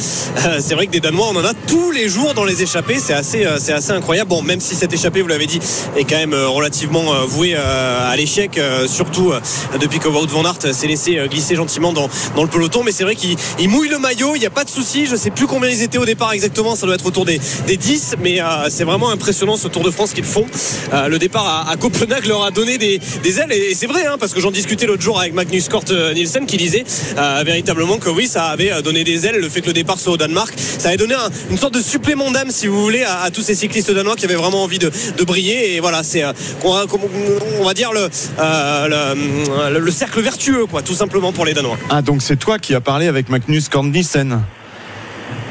euh, 0.46 0.60
c'est 0.60 0.76
vrai 0.76 0.88
que 0.88 0.92
des 0.92 1.00
Danois, 1.00 1.28
on 1.32 1.38
en 1.38 1.46
a 1.46 1.54
tous 1.54 1.92
les 1.92 2.10
jours 2.10 2.34
dans 2.34 2.44
les 2.44 2.64
échappées. 2.64 2.98
C'est 3.00 3.14
assez, 3.14 3.46
euh, 3.46 3.58
c'est 3.60 3.72
assez 3.72 3.92
incroyable. 3.92 4.30
Bon, 4.30 4.42
même 4.42 4.60
si 4.60 4.76
cette 4.76 4.92
échappée, 4.92 5.22
vous 5.22 5.30
l'avez 5.30 5.46
dit, 5.46 5.60
est 5.96 6.04
quand 6.04 6.18
même 6.18 6.34
euh, 6.34 6.50
relativement 6.50 7.14
euh, 7.14 7.26
vouée 7.26 7.54
euh, 7.56 8.12
à 8.12 8.16
l'échec, 8.18 8.60
surtout 8.88 9.32
depuis 9.80 10.00
que 10.00 10.08
Wout 10.08 10.28
van 10.28 10.44
Aert 10.44 10.74
s'est 10.74 10.88
laissé 10.88 11.20
glisser 11.30 11.56
gentiment 11.56 11.94
dans, 11.94 12.10
dans 12.36 12.44
le 12.44 12.50
peloton. 12.50 12.84
Mais 12.84 12.92
c'est 12.92 13.04
vrai 13.04 13.16
qu'il 13.16 13.38
il 13.58 13.70
mouille 13.70 13.90
le 13.90 14.00
maillot. 14.00 14.36
Il 14.36 14.40
n'y 14.40 14.46
a 14.46 14.50
pas 14.52 14.64
de 14.64 14.70
souci. 14.70 15.06
Je 15.06 15.16
sais 15.16 15.32
plus 15.32 15.48
combien 15.48 15.70
ils 15.70 15.82
étaient 15.82 15.98
au 15.98 16.06
départ 16.06 16.34
exactement. 16.34 16.76
Ça 16.76 16.86
doit 16.86 16.96
être 16.96 17.06
autour 17.06 17.26
des, 17.26 17.40
des 17.68 17.78
10 17.78 18.16
mais 18.22 18.40
c'est 18.70 18.84
vraiment 18.84 19.10
impressionnant 19.10 19.56
ce 19.56 19.68
Tour 19.68 19.84
de 19.84 19.92
France 19.92 20.14
qu'ils 20.14 20.24
font. 20.26 20.46
Le 20.94 21.18
départ 21.18 21.46
à, 21.48 21.72
à 21.72 21.78
Copenhague 21.78 22.26
leur 22.26 22.44
a 22.44 22.52
donné 22.52 22.65
des, 22.78 23.00
des 23.24 23.40
ailes. 23.40 23.52
Et, 23.52 23.74
c'est 23.76 23.88
vrai 23.88 24.06
hein, 24.06 24.18
parce 24.20 24.34
que 24.34 24.40
j'en 24.42 24.52
discutais 24.52 24.86
l'autre 24.86 25.02
jour 25.02 25.20
avec 25.20 25.34
Magnus 25.34 25.70
Kort 25.70 25.84
euh, 25.92 26.14
Nielsen 26.14 26.46
qui 26.46 26.58
disait 26.58 26.84
euh, 27.18 27.44
véritablement 27.46 27.98
que 27.98 28.10
oui 28.10 28.28
ça 28.28 28.46
avait 28.48 28.72
euh, 28.72 28.82
donné 28.82 29.04
des 29.04 29.26
ailes 29.26 29.38
le 29.38 29.50
fait 29.50 29.62
que 29.62 29.68
le 29.68 29.74
départ 29.74 30.00
soit 30.00 30.14
au 30.14 30.18
Danemark. 30.18 30.54
Ça 30.58 30.90
avait 30.90 30.98
donné 30.98 31.14
un- 31.14 31.30
une 31.52 31.58
sorte 31.58 31.74
de 31.76 31.82
supplément 31.82 32.32
d'âme 32.32 32.50
si 32.52 32.68
vous 32.68 32.82
voulez 32.82 33.04
à, 33.04 33.30
tous 33.32 33.42
ces 33.42 33.56
cyclistes 33.56 33.92
danois 33.92 34.16
qui 34.16 34.26
avaient 34.26 34.36
vraiment 34.36 34.64
envie 34.64 34.80
de, 34.80 34.92
briller. 35.26 35.76
Et 35.76 35.80
voilà 35.80 36.04
c'est 36.04 36.24
euh, 36.24 36.34
va- 36.64 37.74
dire 37.74 37.92
le, 37.94 38.10
le, 38.40 39.80
le 39.80 39.92
cercle 39.92 40.22
vertueux 40.22 40.66
quoi 40.66 40.82
tout 40.82 40.94
simplement 40.96 41.32
pour 41.34 41.46
les 41.46 41.54
Danois. 41.54 41.78
Ah, 41.90 42.02
donc 42.02 42.22
c'est 42.22 42.38
toi 42.38 42.60
qui 42.60 42.74
as 42.76 42.82
parlé 42.82 43.08
avec 43.08 43.30
Magnus 43.30 43.70
Kornnissen. 43.70 44.42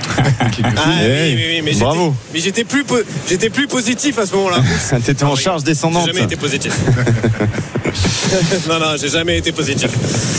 ah, 0.19 0.47
oui, 0.49 1.35
oui, 1.35 1.45
oui, 1.49 1.63
mais 1.65 1.73
j'étais- 1.73 1.85
bravo. 1.85 2.15
mais 2.33 2.41
j'étais 2.41 2.65
plus 2.65 2.85
po- 2.85 2.99
j'étais 3.29 3.51
plus 3.51 3.67
positif 3.67 4.19
à 4.19 4.27
ce 4.27 4.35
moment-là 4.35 4.59
T'étais 5.05 5.25
en 5.25 5.37
charge 5.37 5.65
descendante. 5.65 6.07
J'ai 6.07 6.13
jamais 6.13 6.25
été 6.25 6.37
positif. 6.37 6.73
non, 8.69 8.79
non, 8.81 8.97
j'ai 9.01 9.09
jamais 9.09 9.39
été 9.39 9.53
positif. 9.53 9.91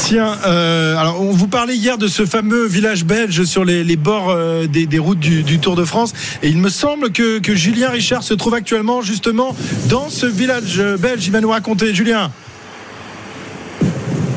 Tiens, 0.06 0.38
euh, 0.46 0.98
alors 0.98 1.22
on 1.22 1.32
vous 1.32 1.48
parlait 1.48 1.76
hier 1.76 1.98
de 1.98 2.08
ce 2.08 2.26
fameux 2.26 2.66
village 2.68 3.06
belge 3.06 3.44
sur 3.46 3.66
les, 3.66 3.84
les 3.84 3.96
bords 3.96 4.30
euh, 4.30 4.68
des, 4.68 4.86
des 4.86 5.00
routes 5.00 5.20
du, 5.20 5.44
du 5.44 5.60
Tour 5.60 5.76
de 5.76 5.86
France, 5.86 6.14
et 6.44 6.50
il 6.50 6.58
me 6.58 6.70
semble 6.70 7.12
que, 7.12 7.40
que 7.40 7.56
Julien 7.56 7.90
Richard 7.90 8.24
se 8.24 8.34
trouve 8.34 8.54
actuellement 8.54 9.02
justement 9.02 9.56
dans 9.90 10.10
ce 10.10 10.26
village 10.26 10.82
belge. 11.00 11.26
Il 11.26 11.32
va 11.32 11.42
nous 11.42 11.50
raconter, 11.50 11.94
Julien. 11.94 12.32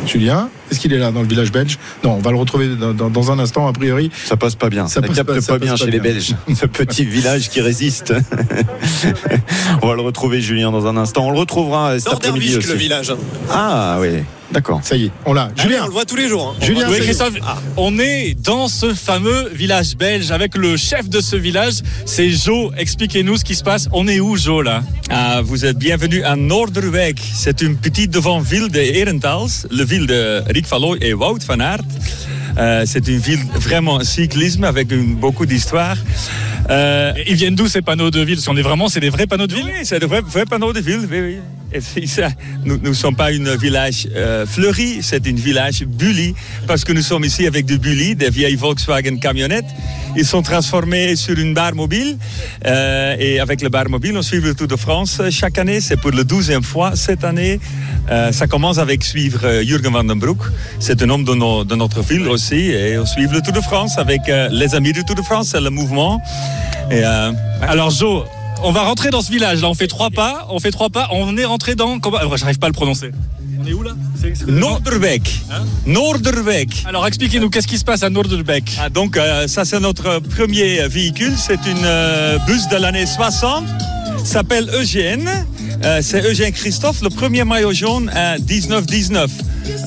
Julien, 0.06 0.48
est-ce 0.70 0.81
qu'il 0.81 0.92
est 0.92 0.98
là 0.98 1.11
dans 1.11 1.22
le 1.22 1.28
village 1.28 1.52
belge? 1.52 1.78
Non, 2.04 2.12
on 2.12 2.18
va 2.20 2.31
le 2.31 2.37
retrouver 2.37 2.68
dans, 2.68 2.92
dans- 2.94 3.11
dans 3.11 3.31
un 3.33 3.38
instant 3.38 3.66
a 3.68 3.72
priori. 3.72 4.11
Ça 4.24 4.37
passe 4.37 4.54
pas 4.54 4.68
bien. 4.68 4.87
Ça 4.88 4.94
Ça, 4.94 5.00
passe 5.02 5.16
capte 5.16 5.28
pas- 5.28 5.35
pas, 5.35 5.40
ça 5.40 5.52
passe 5.54 5.61
bien 5.62 5.76
chez 5.76 5.90
les. 5.90 6.00
Belges. 6.00 6.35
Ce 6.54 6.66
petit 6.66 7.04
village 7.04 7.48
qui 7.50 7.61
résiste. 7.61 8.14
on 9.83 9.87
va 9.88 9.94
le 9.94 10.02
retrouver, 10.02 10.40
Julien, 10.40 10.70
dans 10.70 10.87
un 10.87 10.96
instant. 10.96 11.26
On 11.26 11.31
le 11.31 11.38
retrouvera 11.38 11.90
euh, 11.92 11.98
cet 11.98 12.12
après-midi 12.12 12.57
aussi. 12.57 12.68
le 12.68 12.74
village. 12.74 13.12
Ah 13.50 13.98
oui, 14.00 14.09
d'accord. 14.52 14.81
Ça 14.83 14.96
y 14.96 15.07
est, 15.07 15.11
on 15.26 15.33
l'a. 15.33 15.50
Ah, 15.57 15.62
Julien, 15.62 15.81
on 15.83 15.87
le 15.87 15.92
voit 15.92 16.04
tous 16.04 16.16
les 16.16 16.28
jours. 16.28 16.54
hein. 16.59 16.64
Julien, 16.64 16.87
le 16.88 16.94
voit. 16.94 16.98
Christophe, 17.04 17.35
on 17.76 17.98
est 17.98 18.35
dans 18.42 18.68
ce 18.68 18.94
fameux 18.94 19.48
village 19.52 19.96
belge 19.96 20.31
avec 20.31 20.57
le 20.57 20.76
chef 20.76 21.09
de 21.09 21.20
ce 21.20 21.37
village, 21.37 21.74
c'est 22.04 22.31
Jo. 22.31 22.70
Expliquez-nous 22.76 23.37
ce 23.38 23.44
qui 23.44 23.54
se 23.54 23.62
passe. 23.64 23.88
On 23.92 24.07
est 24.09 24.20
où, 24.20 24.37
Jo, 24.37 24.62
là? 24.62 24.83
Ah, 25.11 25.40
vous 25.42 25.64
êtes 25.64 25.78
bienvenue 25.78 26.22
à 26.22 26.37
Noorderwijk. 26.37 27.20
C'est 27.35 27.62
une 27.62 27.76
petite 27.76 28.11
devant 28.11 28.40
ville 28.40 28.68
de 28.70 28.78
Herentals, 28.81 29.66
la 29.70 29.85
ville 29.85 30.07
de 30.07 30.42
Rick 30.66 31.02
et 31.02 31.14
Wout 31.14 31.38
van 31.46 31.60
Aert. 31.60 31.82
Euh, 32.58 32.82
c'est 32.86 33.06
une 33.06 33.18
ville 33.18 33.40
vraiment 33.54 34.00
cyclisme 34.02 34.64
avec 34.64 34.90
une- 34.90 35.14
beaucoup 35.14 35.46
d'histoire. 35.46 35.96
Euh, 36.70 37.12
Ils 37.28 37.36
viennent 37.36 37.54
d'où 37.54 37.68
ces 37.68 37.82
panneaux 37.82 38.10
de 38.10 38.20
ville? 38.20 38.34
Parce 38.36 38.46
qu'on 38.46 38.56
est 38.56 38.62
vraiment, 38.62 38.88
c'est 38.88 39.00
des 39.00 39.10
vrais 39.10 39.26
panneaux 39.26 39.46
de 39.46 39.54
ville? 39.54 39.64
Oui, 39.66 39.84
c'est 39.84 40.00
de 40.00 40.06
vrais, 40.06 40.20
vrais 40.20 40.44
panneaux 40.46 40.72
de 40.72 40.80
ville. 40.80 41.06
Oui, 41.10 41.20
oui. 41.20 41.36
Nous 42.64 42.78
ne 42.78 42.92
sommes 42.92 43.16
pas 43.16 43.26
un 43.26 43.57
village 43.57 44.09
euh, 44.14 44.46
fleuri, 44.46 44.98
c'est 45.02 45.26
un 45.26 45.35
village 45.35 45.85
bully, 45.85 46.35
parce 46.66 46.85
que 46.85 46.92
nous 46.92 47.02
sommes 47.02 47.24
ici 47.24 47.46
avec 47.46 47.66
des 47.66 47.78
bully, 47.78 48.14
des 48.14 48.31
vieilles 48.31 48.57
Volkswagen 48.57 49.18
camionnettes. 49.18 49.66
Ils 50.16 50.24
sont 50.24 50.42
transformés 50.42 51.16
sur 51.16 51.38
une 51.38 51.54
barre 51.54 51.74
mobile. 51.74 52.16
euh, 52.66 53.16
et 53.18 53.40
avec 53.40 53.62
le 53.62 53.68
bar 53.68 53.88
mobile, 53.88 54.16
on 54.16 54.22
suit 54.22 54.40
le 54.40 54.54
Tour 54.54 54.66
de 54.66 54.76
France 54.76 55.20
chaque 55.31 55.59
année. 55.59 55.81
C'est 55.81 55.96
pour 55.96 56.11
la 56.11 56.24
douzième 56.24 56.62
fois 56.62 56.96
cette 56.96 57.24
année. 57.24 57.61
Euh, 58.11 58.33
ça 58.33 58.46
commence 58.46 58.78
avec 58.78 59.04
suivre 59.04 59.40
euh, 59.44 59.62
Jürgen 59.62 59.92
van 59.92 60.04
den 60.04 60.18
Broek. 60.18 60.38
C'est 60.81 61.02
un 61.02 61.11
homme 61.11 61.24
de, 61.24 61.35
notre 61.74 62.00
ville 62.02 62.26
aussi. 62.28 62.70
Et 62.70 62.98
on 62.98 63.07
suit 63.07 63.26
le 63.26 63.40
Tour 63.42 63.52
de 63.52 63.61
France 63.61 63.98
avec 63.98 64.22
les 64.50 64.74
amis 64.74 64.92
du 64.92 65.04
Tour 65.04 65.16
de 65.16 65.22
France, 65.22 65.48
c'est 65.52 65.61
le 65.61 65.70
mouvement. 65.70 66.20
Alors 67.62 67.90
Jo, 67.90 68.24
on 68.62 68.72
va 68.72 68.82
rentrer 68.82 69.10
dans 69.10 69.20
ce 69.20 69.30
village. 69.30 69.62
Là, 69.62 69.68
on 69.68 69.74
fait 69.74 69.86
trois 69.86 70.10
pas. 70.10 70.46
On 70.50 70.58
fait 70.58 70.70
trois 70.70 70.90
pas. 70.90 71.08
On 71.12 71.36
est 71.36 71.44
rentré 71.44 71.74
dans. 71.74 71.98
Comment... 71.98 72.18
J'arrive 72.36 72.58
pas 72.58 72.66
à 72.66 72.70
le 72.70 72.74
prononcer. 72.74 73.10
On 73.60 73.66
est 73.66 73.72
où 73.72 73.82
là 73.82 73.92
Noorderbeek. 74.46 75.40
Noorderbeek. 75.86 76.84
Alors 76.86 77.06
expliquez-nous 77.06 77.50
qu'est-ce 77.50 77.66
qui 77.66 77.78
se 77.78 77.84
passe 77.84 78.02
à 78.02 78.10
Noorderbeek. 78.10 78.78
Ah, 78.80 78.88
donc 78.88 79.16
euh, 79.16 79.48
ça 79.48 79.64
c'est 79.64 79.80
notre 79.80 80.20
premier 80.20 80.86
véhicule, 80.86 81.32
c'est 81.36 81.66
une 81.66 81.84
euh, 81.84 82.38
bus 82.46 82.68
de 82.68 82.76
l'année 82.76 83.06
60, 83.06 83.64
s'appelle 84.24 84.70
Eugène. 84.74 85.28
Euh, 85.84 86.00
c'est 86.02 86.24
Eugène 86.24 86.52
Christophe, 86.52 87.02
le 87.02 87.08
premier 87.08 87.44
maillot 87.44 87.72
jaune 87.72 88.10
à 88.14 88.38
19-19. 88.38 89.28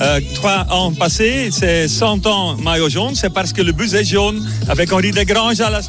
Euh, 0.00 0.20
trois 0.34 0.66
ans 0.70 0.92
passés, 0.92 1.50
c'est 1.50 1.88
100 1.88 2.26
ans 2.26 2.56
maillot 2.56 2.88
jaune, 2.88 3.14
c'est 3.14 3.32
parce 3.32 3.52
que 3.52 3.62
le 3.62 3.72
bus 3.72 3.94
est 3.94 4.04
jaune 4.04 4.46
avec 4.68 4.92
Henri 4.92 5.10
Desgranges 5.10 5.60
à 5.60 5.70
la. 5.70 5.80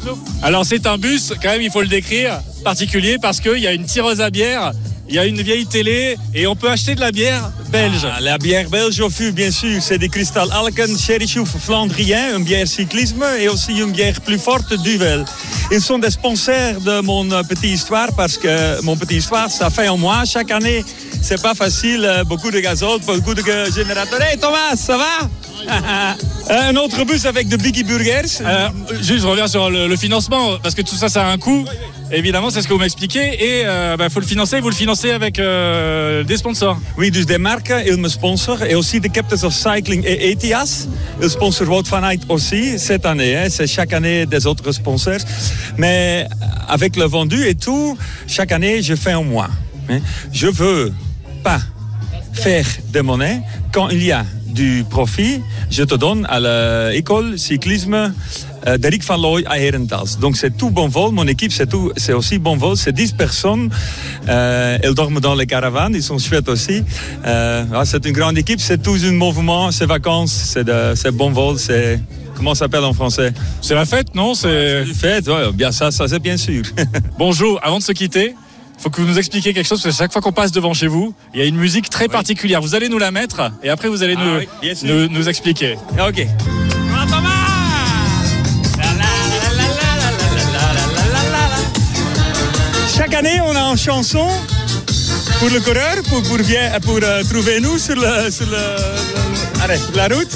Alors 0.42 0.64
c'est 0.64 0.86
un 0.86 0.98
bus, 0.98 1.32
quand 1.42 1.50
même, 1.50 1.62
il 1.62 1.70
faut 1.70 1.82
le 1.82 1.88
décrire, 1.88 2.40
particulier 2.64 3.18
parce 3.20 3.40
qu'il 3.40 3.58
y 3.58 3.66
a 3.66 3.72
une 3.72 3.84
tireuse 3.84 4.20
à 4.20 4.30
bière, 4.30 4.72
il 5.08 5.14
y 5.14 5.18
a 5.18 5.26
une 5.26 5.40
vieille 5.42 5.66
télé 5.66 6.16
et 6.34 6.46
on 6.46 6.56
peut 6.56 6.70
acheter 6.70 6.94
de 6.94 7.00
la 7.00 7.12
bière 7.12 7.50
belge. 7.70 8.04
Ah, 8.04 8.20
la 8.20 8.38
bière 8.38 8.68
belge 8.70 9.00
au 9.00 9.10
fût, 9.10 9.32
bien 9.32 9.50
sûr, 9.50 9.82
c'est 9.82 9.98
des 9.98 10.08
Cristal 10.08 10.48
Alken, 10.52 10.96
Sherry 10.98 11.28
Chouf 11.28 11.50
Flandrien, 11.58 12.36
une 12.36 12.44
bière 12.44 12.66
cyclisme 12.66 13.24
et 13.38 13.48
aussi 13.48 13.72
une 13.78 13.92
bière 13.92 14.20
plus 14.20 14.38
forte, 14.38 14.72
Duvel. 14.82 15.24
Ils 15.70 15.80
sont 15.80 15.98
des 15.98 16.10
sponsors 16.10 16.80
de 16.80 17.00
mon 17.00 17.28
petite 17.44 17.64
histoire 17.64 18.08
parce 18.16 18.38
que 18.38 18.82
mon 18.82 18.96
petite 18.96 19.18
histoire, 19.18 19.50
ça 19.50 19.70
fait 19.70 19.86
un 19.86 19.96
mois 19.96 20.24
chaque 20.24 20.50
année. 20.50 20.84
C'est 21.20 21.40
pas 21.40 21.54
facile, 21.54 22.04
euh, 22.04 22.24
beaucoup 22.24 22.50
de 22.50 22.60
gazole, 22.60 23.00
beaucoup 23.06 23.34
de 23.34 23.42
générateurs. 23.74 24.20
Hey 24.22 24.38
Thomas, 24.38 24.76
ça 24.76 24.96
va? 24.96 25.28
Un 26.50 26.76
autre 26.76 27.04
bus 27.04 27.24
avec 27.24 27.48
de 27.48 27.56
Biggie 27.56 27.84
Burgers. 27.84 28.42
Euh, 28.42 28.68
juste, 29.00 29.22
je 29.22 29.26
reviens 29.26 29.48
sur 29.48 29.70
le, 29.70 29.88
le 29.88 29.96
financement, 29.96 30.58
parce 30.62 30.74
que 30.74 30.82
tout 30.82 30.94
ça, 30.94 31.08
ça 31.08 31.26
a 31.26 31.30
un 31.32 31.38
coût. 31.38 31.64
Évidemment, 32.12 32.50
c'est 32.50 32.62
ce 32.62 32.68
que 32.68 32.72
vous 32.72 32.78
m'expliquez. 32.78 33.44
Et 33.44 33.62
il 33.62 34.10
faut 34.10 34.20
le 34.20 34.26
financer. 34.26 34.60
Vous 34.60 34.68
le 34.68 34.74
financez 34.74 35.10
avec 35.10 35.38
euh, 35.38 36.22
des 36.22 36.36
sponsors. 36.36 36.78
Oui, 36.96 37.10
dus 37.10 37.24
de 37.26 37.36
marken, 37.36 37.82
ils 37.86 37.96
me 37.96 38.08
sponsorent. 38.08 38.62
Et 38.62 38.74
aussi 38.74 39.00
de 39.00 39.08
Captains 39.08 39.42
of 39.44 39.52
Cycling 39.54 40.02
et 40.06 40.30
ETIAS. 40.30 40.86
Ils 41.22 41.30
sponsorent 41.30 41.68
Wout 41.70 41.82
van 41.88 42.02
aussi 42.28 42.78
cette 42.78 43.06
année. 43.06 43.36
hein. 43.36 43.46
C'est 43.48 43.66
chaque 43.66 43.92
année 43.92 44.26
des 44.26 44.46
autres 44.46 44.70
sponsors. 44.72 45.18
Mais 45.78 46.26
avec 46.68 46.96
le 46.96 47.04
vendu 47.04 47.46
et 47.46 47.54
tout, 47.54 47.96
chaque 48.26 48.52
année, 48.52 48.82
je 48.82 48.94
fais 48.94 49.12
un 49.12 49.22
mois. 49.22 49.48
hein. 49.88 49.98
Je 50.32 50.46
veux 50.46 50.92
pas 51.42 51.60
faire 52.32 52.66
de 52.92 53.00
monnaie 53.00 53.40
quand 53.72 53.88
il 53.88 54.02
y 54.04 54.12
a 54.12 54.24
du 54.46 54.84
profit. 54.88 55.40
Je 55.70 55.82
te 55.82 55.94
donne 55.96 56.26
à 56.30 56.90
l'école 56.92 57.38
cyclisme 57.38 58.14
euh, 58.66 58.78
d'Eric 58.78 59.04
Van 59.04 59.16
Looy 59.16 59.44
à 59.46 59.58
Herentals. 59.58 60.18
Donc 60.20 60.36
c'est 60.36 60.56
tout 60.56 60.70
bon 60.70 60.88
vol. 60.88 61.12
Mon 61.12 61.26
équipe, 61.26 61.52
c'est 61.52 61.68
tout- 61.68 61.92
c'est 61.96 62.12
aussi 62.12 62.38
bon 62.38 62.56
vol. 62.56 62.76
C'est 62.76 62.92
10 62.92 63.12
personnes. 63.12 63.70
Euh, 64.28 64.78
elles 64.82 64.94
dorment 64.94 65.20
dans 65.20 65.34
les 65.34 65.46
caravanes. 65.46 65.92
Ils 65.94 66.02
sont 66.02 66.18
chouettes 66.18 66.48
aussi. 66.48 66.82
Euh, 67.26 67.64
ah, 67.74 67.84
c'est 67.84 68.04
une 68.06 68.12
grande 68.12 68.38
équipe. 68.38 68.60
C'est 68.60 68.82
tout 68.82 68.96
un 69.04 69.12
mouvement. 69.12 69.70
C'est 69.70 69.86
vacances. 69.86 70.32
C'est 70.32 70.64
de- 70.64 70.94
c'est 70.94 71.10
bon 71.12 71.30
vol. 71.30 71.58
C'est 71.58 72.00
comment 72.36 72.54
ça 72.54 72.60
s'appelle 72.66 72.84
en 72.84 72.92
français? 72.94 73.32
C'est 73.60 73.74
la 73.74 73.84
fête, 73.84 74.14
non? 74.14 74.34
C'est 74.34 74.84
une 74.86 74.94
fête. 74.94 75.28
ouais, 75.28 75.52
bien 75.52 75.70
ça, 75.72 75.90
ça 75.90 76.08
c'est 76.08 76.18
bien 76.20 76.36
sûr. 76.36 76.62
Bonjour, 77.18 77.60
avant 77.62 77.78
de 77.78 77.82
se 77.82 77.92
quitter, 77.92 78.34
faut 78.78 78.90
que 78.90 79.00
vous 79.00 79.06
nous 79.06 79.18
expliquiez 79.18 79.52
quelque 79.54 79.66
chose, 79.68 79.80
parce 79.82 79.94
que 79.94 80.02
chaque 80.02 80.12
fois 80.12 80.20
qu'on 80.20 80.32
passe 80.32 80.50
devant 80.52 80.74
chez 80.74 80.88
vous, 80.88 81.14
il 81.32 81.40
y 81.40 81.42
a 81.42 81.46
une 81.46 81.56
musique 81.56 81.88
très 81.88 82.08
particulière. 82.08 82.60
Vous 82.60 82.74
allez 82.74 82.88
nous 82.88 82.98
la 82.98 83.10
mettre 83.12 83.52
et 83.62 83.68
après 83.70 83.88
vous 83.88 84.02
allez 84.02 84.16
Ah 84.18 84.24
nous, 84.24 84.38
oui, 84.68 84.72
nous, 84.82 85.08
nous 85.08 85.28
expliquer. 85.28 85.76
ok. 86.08 86.26
Chanson 93.76 94.28
pour 95.38 95.48
le 95.50 95.60
coureur, 95.60 95.96
pour, 96.08 96.22
pour, 96.22 96.38
pour, 96.82 96.98
euh, 97.02 97.22
trouver 97.24 97.60
nous 97.60 97.78
sur, 97.78 97.96
le, 97.96 98.30
sur 98.30 98.46
le- 98.46 98.52
le- 98.52 99.62
allez, 99.62 99.78
la 99.94 100.08
route. 100.08 100.30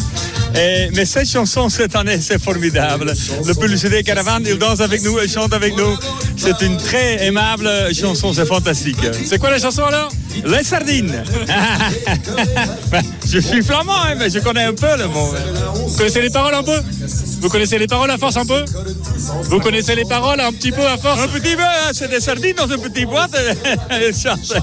Et- 0.55 0.88
mais 0.94 1.05
cette 1.05 1.29
chanson, 1.29 1.68
cette 1.68 1.94
année, 1.94 2.18
c'est 2.20 2.40
formidable. 2.42 3.12
Le 3.46 3.55
Publicité 3.55 4.03
Caravane, 4.03 4.44
il 4.48 4.59
danse 4.59 4.81
avec 4.81 5.03
nous, 5.03 5.18
il 5.22 5.31
chante 5.31 5.53
avec 5.53 5.77
nous. 5.77 5.94
C'est 6.37 6.61
une 6.62 6.77
très 6.79 7.24
aimable 7.27 7.70
chanson, 7.94 8.33
c'est 8.33 8.46
fantastique. 8.46 8.96
C'est 9.24 9.38
quoi 9.38 9.51
la 9.51 9.59
chanson 9.59 9.83
alors? 9.85 10.09
Les 10.44 10.62
sardines. 10.64 11.22
Je 13.31 13.38
suis 13.40 13.62
flamand, 13.62 13.92
hein, 14.05 14.14
mais 14.18 14.31
je 14.31 14.38
connais 14.38 14.64
un 14.64 14.72
peu 14.72 14.96
le 14.96 15.07
mot. 15.09 15.35
Vous 15.87 15.96
connaissez 15.96 16.22
les 16.22 16.31
paroles 16.31 16.55
un 16.55 16.62
peu? 16.62 16.81
Vous 17.40 17.48
connaissez 17.48 17.79
les 17.79 17.87
paroles 17.87 18.11
à 18.11 18.18
force 18.18 18.37
un 18.37 18.44
peu 18.44 18.64
Vous 19.44 19.61
connaissez 19.61 19.94
les 19.94 20.05
paroles 20.05 20.40
un 20.40 20.53
petit 20.53 20.72
peu 20.72 20.85
à 20.87 20.96
force 20.98 21.20
Un 21.20 21.29
petit 21.29 21.55
peu, 21.57 21.62
hein, 21.62 21.90
c'est 21.92 22.09
des 22.11 22.20
sardines 22.20 22.55
dans 22.57 22.66
une 22.66 22.81
petite 22.83 23.09
boîte. 23.09 23.31
Chante. 24.22 24.55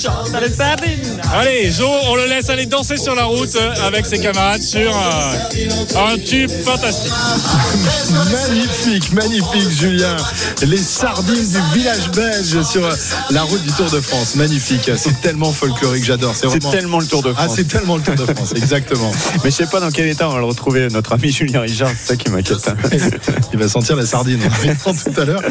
Chante 0.00 0.30
les 0.40 0.52
sardines. 0.52 1.20
Allez, 1.34 1.70
Jo, 1.70 1.88
on 2.06 2.16
le 2.16 2.26
laisse 2.26 2.48
aller 2.50 2.66
danser 2.66 2.96
sur 2.96 3.14
la 3.14 3.24
route 3.24 3.54
euh, 3.56 3.86
avec 3.86 4.06
ses 4.06 4.18
camarades 4.18 4.62
sur 4.62 4.94
un, 4.96 6.12
un 6.12 6.18
tube 6.18 6.50
fantastique. 6.64 7.12
Magnifique, 8.32 9.12
magnifique, 9.12 9.70
Julien. 9.70 10.16
Les 10.62 10.76
sardines 10.78 11.34
du 11.34 11.78
village 11.78 12.10
belge 12.12 12.62
sur 12.62 12.88
la 13.30 13.42
route 13.42 13.62
du 13.62 13.72
Tour 13.72 13.90
de 13.90 14.00
France. 14.00 14.36
Magnifique. 14.36 14.90
C'est 14.96 15.20
tellement 15.20 15.52
folklorique, 15.52 16.04
j'adore. 16.04 16.34
C'est 16.34 16.46
vraiment- 16.46 16.70
tellement 16.70 16.98
le 17.00 17.06
Tour 17.06 17.22
de 17.22 17.32
Ah, 17.36 17.44
France. 17.44 17.52
c'est 17.56 17.68
tellement 17.68 17.96
le 17.96 18.02
Tour 18.02 18.14
de 18.14 18.24
France, 18.34 18.52
exactement. 18.56 19.12
Mais 19.44 19.50
je 19.50 19.56
sais 19.56 19.66
pas 19.66 19.80
dans 19.80 19.90
quel 19.90 20.08
état 20.08 20.28
on 20.28 20.32
va 20.32 20.38
le 20.38 20.44
retrouver, 20.44 20.88
notre 20.88 21.12
ami 21.12 21.25
Julien 21.30 21.60
Richard, 21.60 21.90
c'est 21.90 22.08
ça 22.12 22.16
qui 22.16 22.30
m'inquiète. 22.30 22.58
Il 23.52 23.58
va 23.58 23.68
sentir 23.68 23.96
la 23.96 24.06
sardine. 24.06 24.40
On 24.86 24.92
tout 24.94 25.20
à 25.20 25.24
l'heure. 25.24 25.42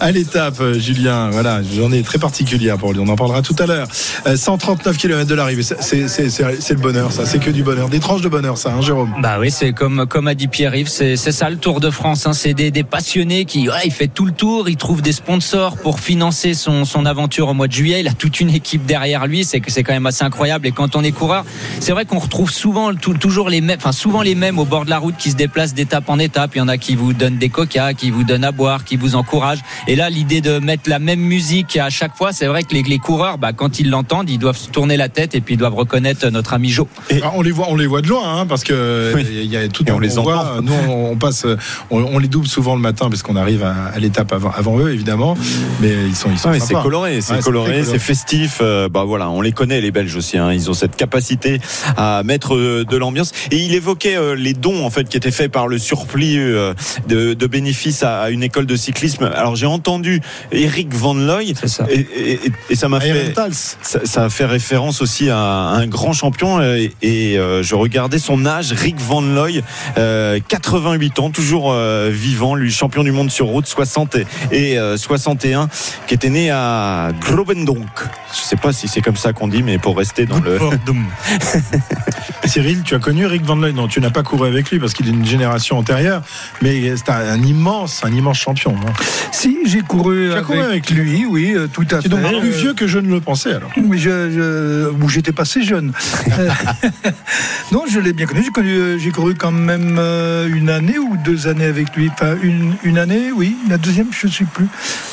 À 0.00 0.10
l'étape, 0.12 0.60
euh, 0.60 0.78
Julien, 0.78 1.30
voilà, 1.30 1.60
une 1.60 1.72
journée 1.74 2.02
très 2.02 2.18
particulière 2.18 2.76
pour 2.78 2.92
lui. 2.92 3.00
On 3.00 3.08
en 3.08 3.16
parlera 3.16 3.42
tout 3.42 3.56
à 3.58 3.66
l'heure. 3.66 3.88
Euh, 4.26 4.36
139 4.36 4.96
km 4.96 5.26
de 5.28 5.34
l'arrivée. 5.34 5.62
C'est- 5.62 5.76
C'est 5.80 6.08
c'est- 6.08 6.30
c'est- 6.30 6.60
c'est 6.60 6.74
le 6.74 6.80
bonheur, 6.80 7.12
ça. 7.12 7.26
C'est 7.26 7.38
que 7.38 7.50
du 7.50 7.62
bonheur. 7.62 7.88
Des 7.88 8.00
tranches 8.00 8.22
de 8.22 8.28
bonheur, 8.28 8.58
ça, 8.58 8.72
hein, 8.76 8.80
Jérôme? 8.82 9.12
Bah 9.20 9.36
oui, 9.40 9.50
c'est 9.50 9.72
comme 9.72 10.06
comme 10.06 10.26
a 10.28 10.34
dit 10.34 10.48
Pierre-Yves, 10.48 10.88
c'est 10.88 11.16
c'est 11.16 11.32
ça 11.32 11.48
le 11.50 11.56
Tour 11.56 11.80
de 11.80 11.90
France. 11.90 12.26
Hein. 12.26 12.32
C'est 12.32 12.54
des, 12.54 12.70
des 12.70 12.84
passionnés 12.84 13.44
qui, 13.44 13.68
ouais, 13.68 13.74
il 13.84 13.92
fait 13.92 14.08
tout 14.08 14.26
le 14.26 14.32
tour, 14.32 14.68
il 14.68 14.76
trouve 14.76 15.02
des 15.02 15.12
sponsors 15.12 15.76
pour 15.76 16.00
financer 16.00 16.54
son 16.54 16.84
son 16.84 17.06
aventure 17.06 17.48
au 17.48 17.54
mois 17.54 17.66
de 17.68 17.72
juillet. 17.72 18.00
Il 18.00 18.08
a 18.08 18.12
toute 18.12 18.40
une 18.40 18.50
équipe 18.50 18.84
derrière 18.86 19.26
lui. 19.26 19.44
C'est 19.44 19.60
que 19.60 19.70
c'est 19.70 19.82
quand 19.82 19.92
même 19.92 20.06
assez 20.06 20.24
incroyable. 20.24 20.66
Et 20.66 20.72
quand 20.72 20.96
on 20.96 21.02
est 21.02 21.12
coureur, 21.12 21.44
c'est 21.80 21.92
vrai 21.92 22.04
qu'on 22.04 22.18
retrouve 22.18 22.50
souvent 22.50 22.94
tout- 22.94 23.14
toujours 23.14 23.48
les 23.48 23.60
mêmes, 23.60 23.78
enfin 23.78 23.92
souvent 23.92 24.22
les 24.22 24.34
mêmes 24.34 24.58
au 24.58 24.64
bord 24.64 24.84
de 24.84 24.90
la 24.90 24.95
route 24.98 25.16
qui 25.18 25.30
se 25.30 25.36
déplacent 25.36 25.74
d'étape 25.74 26.08
en 26.08 26.18
étape. 26.18 26.52
Il 26.54 26.58
y 26.58 26.60
en 26.60 26.68
a 26.68 26.78
qui 26.78 26.94
vous 26.96 27.12
donnent 27.12 27.38
des 27.38 27.48
coca, 27.48 27.94
qui 27.94 28.10
vous 28.10 28.24
donnent 28.24 28.44
à 28.44 28.52
boire, 28.52 28.84
qui 28.84 28.96
vous 28.96 29.14
encouragent. 29.16 29.62
Et 29.88 29.96
là, 29.96 30.10
l'idée 30.10 30.40
de 30.40 30.58
mettre 30.58 30.88
la 30.88 30.98
même 30.98 31.20
musique 31.20 31.76
à 31.76 31.90
chaque 31.90 32.16
fois, 32.16 32.32
c'est 32.32 32.46
vrai 32.46 32.62
que 32.62 32.74
les, 32.74 32.82
les 32.82 32.98
coureurs, 32.98 33.38
bah, 33.38 33.52
quand 33.52 33.78
ils 33.78 33.90
l'entendent, 33.90 34.28
ils 34.30 34.38
doivent 34.38 34.56
se 34.56 34.68
tourner 34.70 34.96
la 34.96 35.08
tête 35.08 35.34
et 35.34 35.40
puis 35.40 35.54
ils 35.54 35.58
doivent 35.58 35.74
reconnaître 35.74 36.28
notre 36.28 36.54
ami 36.54 36.68
Joe. 36.70 36.86
Ah, 37.22 37.32
on 37.34 37.42
les 37.42 37.50
voit, 37.52 37.66
on 37.68 37.76
les 37.76 37.86
voit 37.86 38.02
de 38.02 38.08
loin, 38.08 38.40
hein, 38.40 38.46
parce 38.46 38.64
que 38.64 39.14
il 39.18 39.44
y 39.50 39.56
a 39.56 39.68
tout. 39.68 39.84
Et 39.88 39.92
on 39.92 39.98
les 39.98 40.08
voit, 40.08 40.54
entend. 40.58 40.62
Nous, 40.62 40.72
on, 40.90 41.16
passe, 41.16 41.46
on, 41.90 41.98
on 42.02 42.18
les 42.18 42.28
double 42.28 42.46
souvent 42.46 42.74
le 42.74 42.80
matin 42.80 43.08
parce 43.08 43.22
qu'on 43.22 43.36
arrive 43.36 43.62
à, 43.62 43.74
à 43.94 43.98
l'étape 43.98 44.32
avant, 44.32 44.50
avant 44.50 44.78
eux, 44.78 44.92
évidemment. 44.92 45.36
Mais 45.80 45.92
ils 46.06 46.16
sont, 46.16 46.30
ils 46.30 46.38
sont. 46.38 46.52
C'est 46.52 46.60
sympas. 46.60 46.82
coloré, 46.82 47.20
c'est 47.20 47.34
Ouais, 47.34 47.40
coloré, 47.40 47.84
c'est 47.84 47.98
festif. 47.98 48.58
euh, 48.60 48.88
bah 48.88 49.04
voilà, 49.04 49.28
on 49.30 49.40
les 49.40 49.52
connaît 49.52 49.80
les 49.80 49.90
Belges 49.90 50.16
aussi. 50.16 50.38
hein, 50.38 50.52
ils 50.52 50.70
ont 50.70 50.74
cette 50.74 50.96
capacité 50.96 51.60
à 51.96 52.22
mettre 52.24 52.54
euh, 52.54 52.84
de 52.88 52.96
l'ambiance. 52.96 53.32
Et 53.50 53.56
il 53.58 53.74
évoquait 53.74 54.16
euh, 54.16 54.34
les 54.34 54.54
dons 54.54 54.85
en 54.86 54.90
fait 54.90 55.08
qui 55.08 55.16
étaient 55.16 55.30
faits 55.30 55.52
par 55.52 55.68
le 55.68 55.78
surplis 55.78 56.38
euh, 56.38 56.72
de, 57.08 57.34
de 57.34 57.46
bénéfices 57.46 58.02
à, 58.02 58.20
à 58.22 58.30
une 58.30 58.42
école 58.42 58.66
de 58.66 58.76
cyclisme. 58.76 59.30
Alors 59.34 59.56
j'ai 59.56 59.66
entendu 59.66 60.20
Eric 60.52 60.94
Van 60.94 61.14
Looy 61.14 61.54
et, 61.90 62.00
et- 62.00 62.32
et- 62.46 62.52
et 62.70 62.74
ça 62.76 62.88
m'a 62.88 62.98
fait 63.12 63.34
ça, 63.82 64.00
ça 64.04 64.24
a 64.24 64.30
fait 64.30 64.46
référence 64.46 65.02
aussi 65.02 65.28
à 65.30 65.38
un 65.38 65.86
grand 65.86 66.12
champion 66.12 66.58
euh, 66.60 66.76
et, 66.76 66.92
et, 67.02 67.38
euh, 67.38 67.62
je 67.62 67.74
regardais 67.74 68.18
son 68.18 68.46
âge, 68.46 68.72
Rick 68.72 68.96
Van 69.00 69.20
Looy, 69.20 69.62
euh, 69.98 70.38
88 70.48 71.18
ans, 71.18 71.30
toujours 71.30 71.72
euh, 71.72 72.10
vivant, 72.12 72.54
lui 72.54 72.70
champion 72.70 73.02
du 73.02 73.12
monde 73.12 73.30
sur 73.30 73.46
route 73.46 73.66
60 73.66 74.14
et, 74.16 74.26
et, 74.52 74.78
euh, 74.78 74.96
61, 74.96 75.68
qui 76.06 76.14
était 76.14 76.30
né 76.30 76.50
à 76.50 77.10
Grobendonk. 77.20 77.86
Je 78.32 78.40
sais 78.40 78.56
pas 78.56 78.72
si 78.72 78.86
c'est 78.88 79.00
comme 79.00 79.16
ça 79.16 79.32
qu'on 79.32 79.48
dit, 79.48 79.62
mais 79.62 79.78
pour 79.78 79.96
rester 79.96 80.26
dans 80.26 80.38
le 80.40 80.58
Cyril, 82.44 82.82
tu 82.84 82.94
as 82.94 82.98
connu 82.98 83.26
Rick 83.26 83.44
Van 83.44 83.56
Looy? 83.56 83.72
Non, 83.72 83.88
tu 83.88 84.00
n'as 84.00 84.10
pas 84.10 84.22
couru 84.22 84.46
avec 84.46 84.70
lui 84.70 84.75
parce 84.78 84.92
qu'il 84.94 85.08
est 85.08 85.12
d'une 85.12 85.24
génération 85.26 85.78
antérieure, 85.78 86.22
mais 86.62 86.94
c'est 86.96 87.08
un, 87.10 87.14
un 87.32 87.42
immense, 87.42 88.02
un 88.04 88.12
immense 88.12 88.38
champion. 88.38 88.74
hein. 88.86 88.92
Si, 89.32 89.56
j'ai 89.66 89.80
couru, 89.80 90.26
Tu 90.26 90.30
as 90.30 90.34
avec, 90.36 90.44
couru 90.46 90.60
avec 90.62 90.90
lui, 90.90 91.26
oui, 91.26 91.52
euh, 91.54 91.66
tout 91.72 91.86
à 91.90 92.00
fait. 92.00 92.08
donc 92.08 92.20
plus 92.40 92.48
Euh, 92.48 92.56
vieux 92.56 92.74
que 92.74 92.86
je 92.86 92.98
ne 92.98 93.08
le 93.08 93.20
pensais 93.20 93.52
alors. 93.52 93.70
Oui, 93.76 93.98
je, 93.98 94.90
j'étais 95.08 95.32
pas 95.32 95.42
assez 95.42 95.62
jeune. 95.62 95.92
Euh, 96.38 96.50
non, 97.72 97.84
je 97.90 97.98
l'ai 98.00 98.12
bien 98.12 98.26
connu. 98.26 98.42
J'ai, 98.44 98.50
connu, 98.50 98.98
j'ai 98.98 99.10
couru 99.10 99.34
quand 99.34 99.52
même 99.52 99.96
euh, 99.98 100.48
une 100.52 100.68
année 100.70 100.98
ou 100.98 101.16
deux 101.24 101.46
années 101.46 101.64
avec 101.64 101.94
lui. 101.96 102.10
Enfin, 102.12 102.34
une, 102.42 102.74
une 102.84 102.98
année, 102.98 103.30
oui. 103.34 103.56
La 103.70 103.78
deuxième, 103.78 104.08
je 104.10 104.26
ne 104.26 104.32
sais 104.32 104.44
plus. 104.44 104.66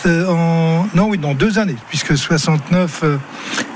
Euh, 0.06 0.28
en, 0.28 0.88
non, 0.96 1.08
oui, 1.10 1.18
non, 1.18 1.34
deux 1.34 1.60
années, 1.60 1.76
puisque 1.90 2.18
69. 2.18 3.02
euh, 3.04 3.18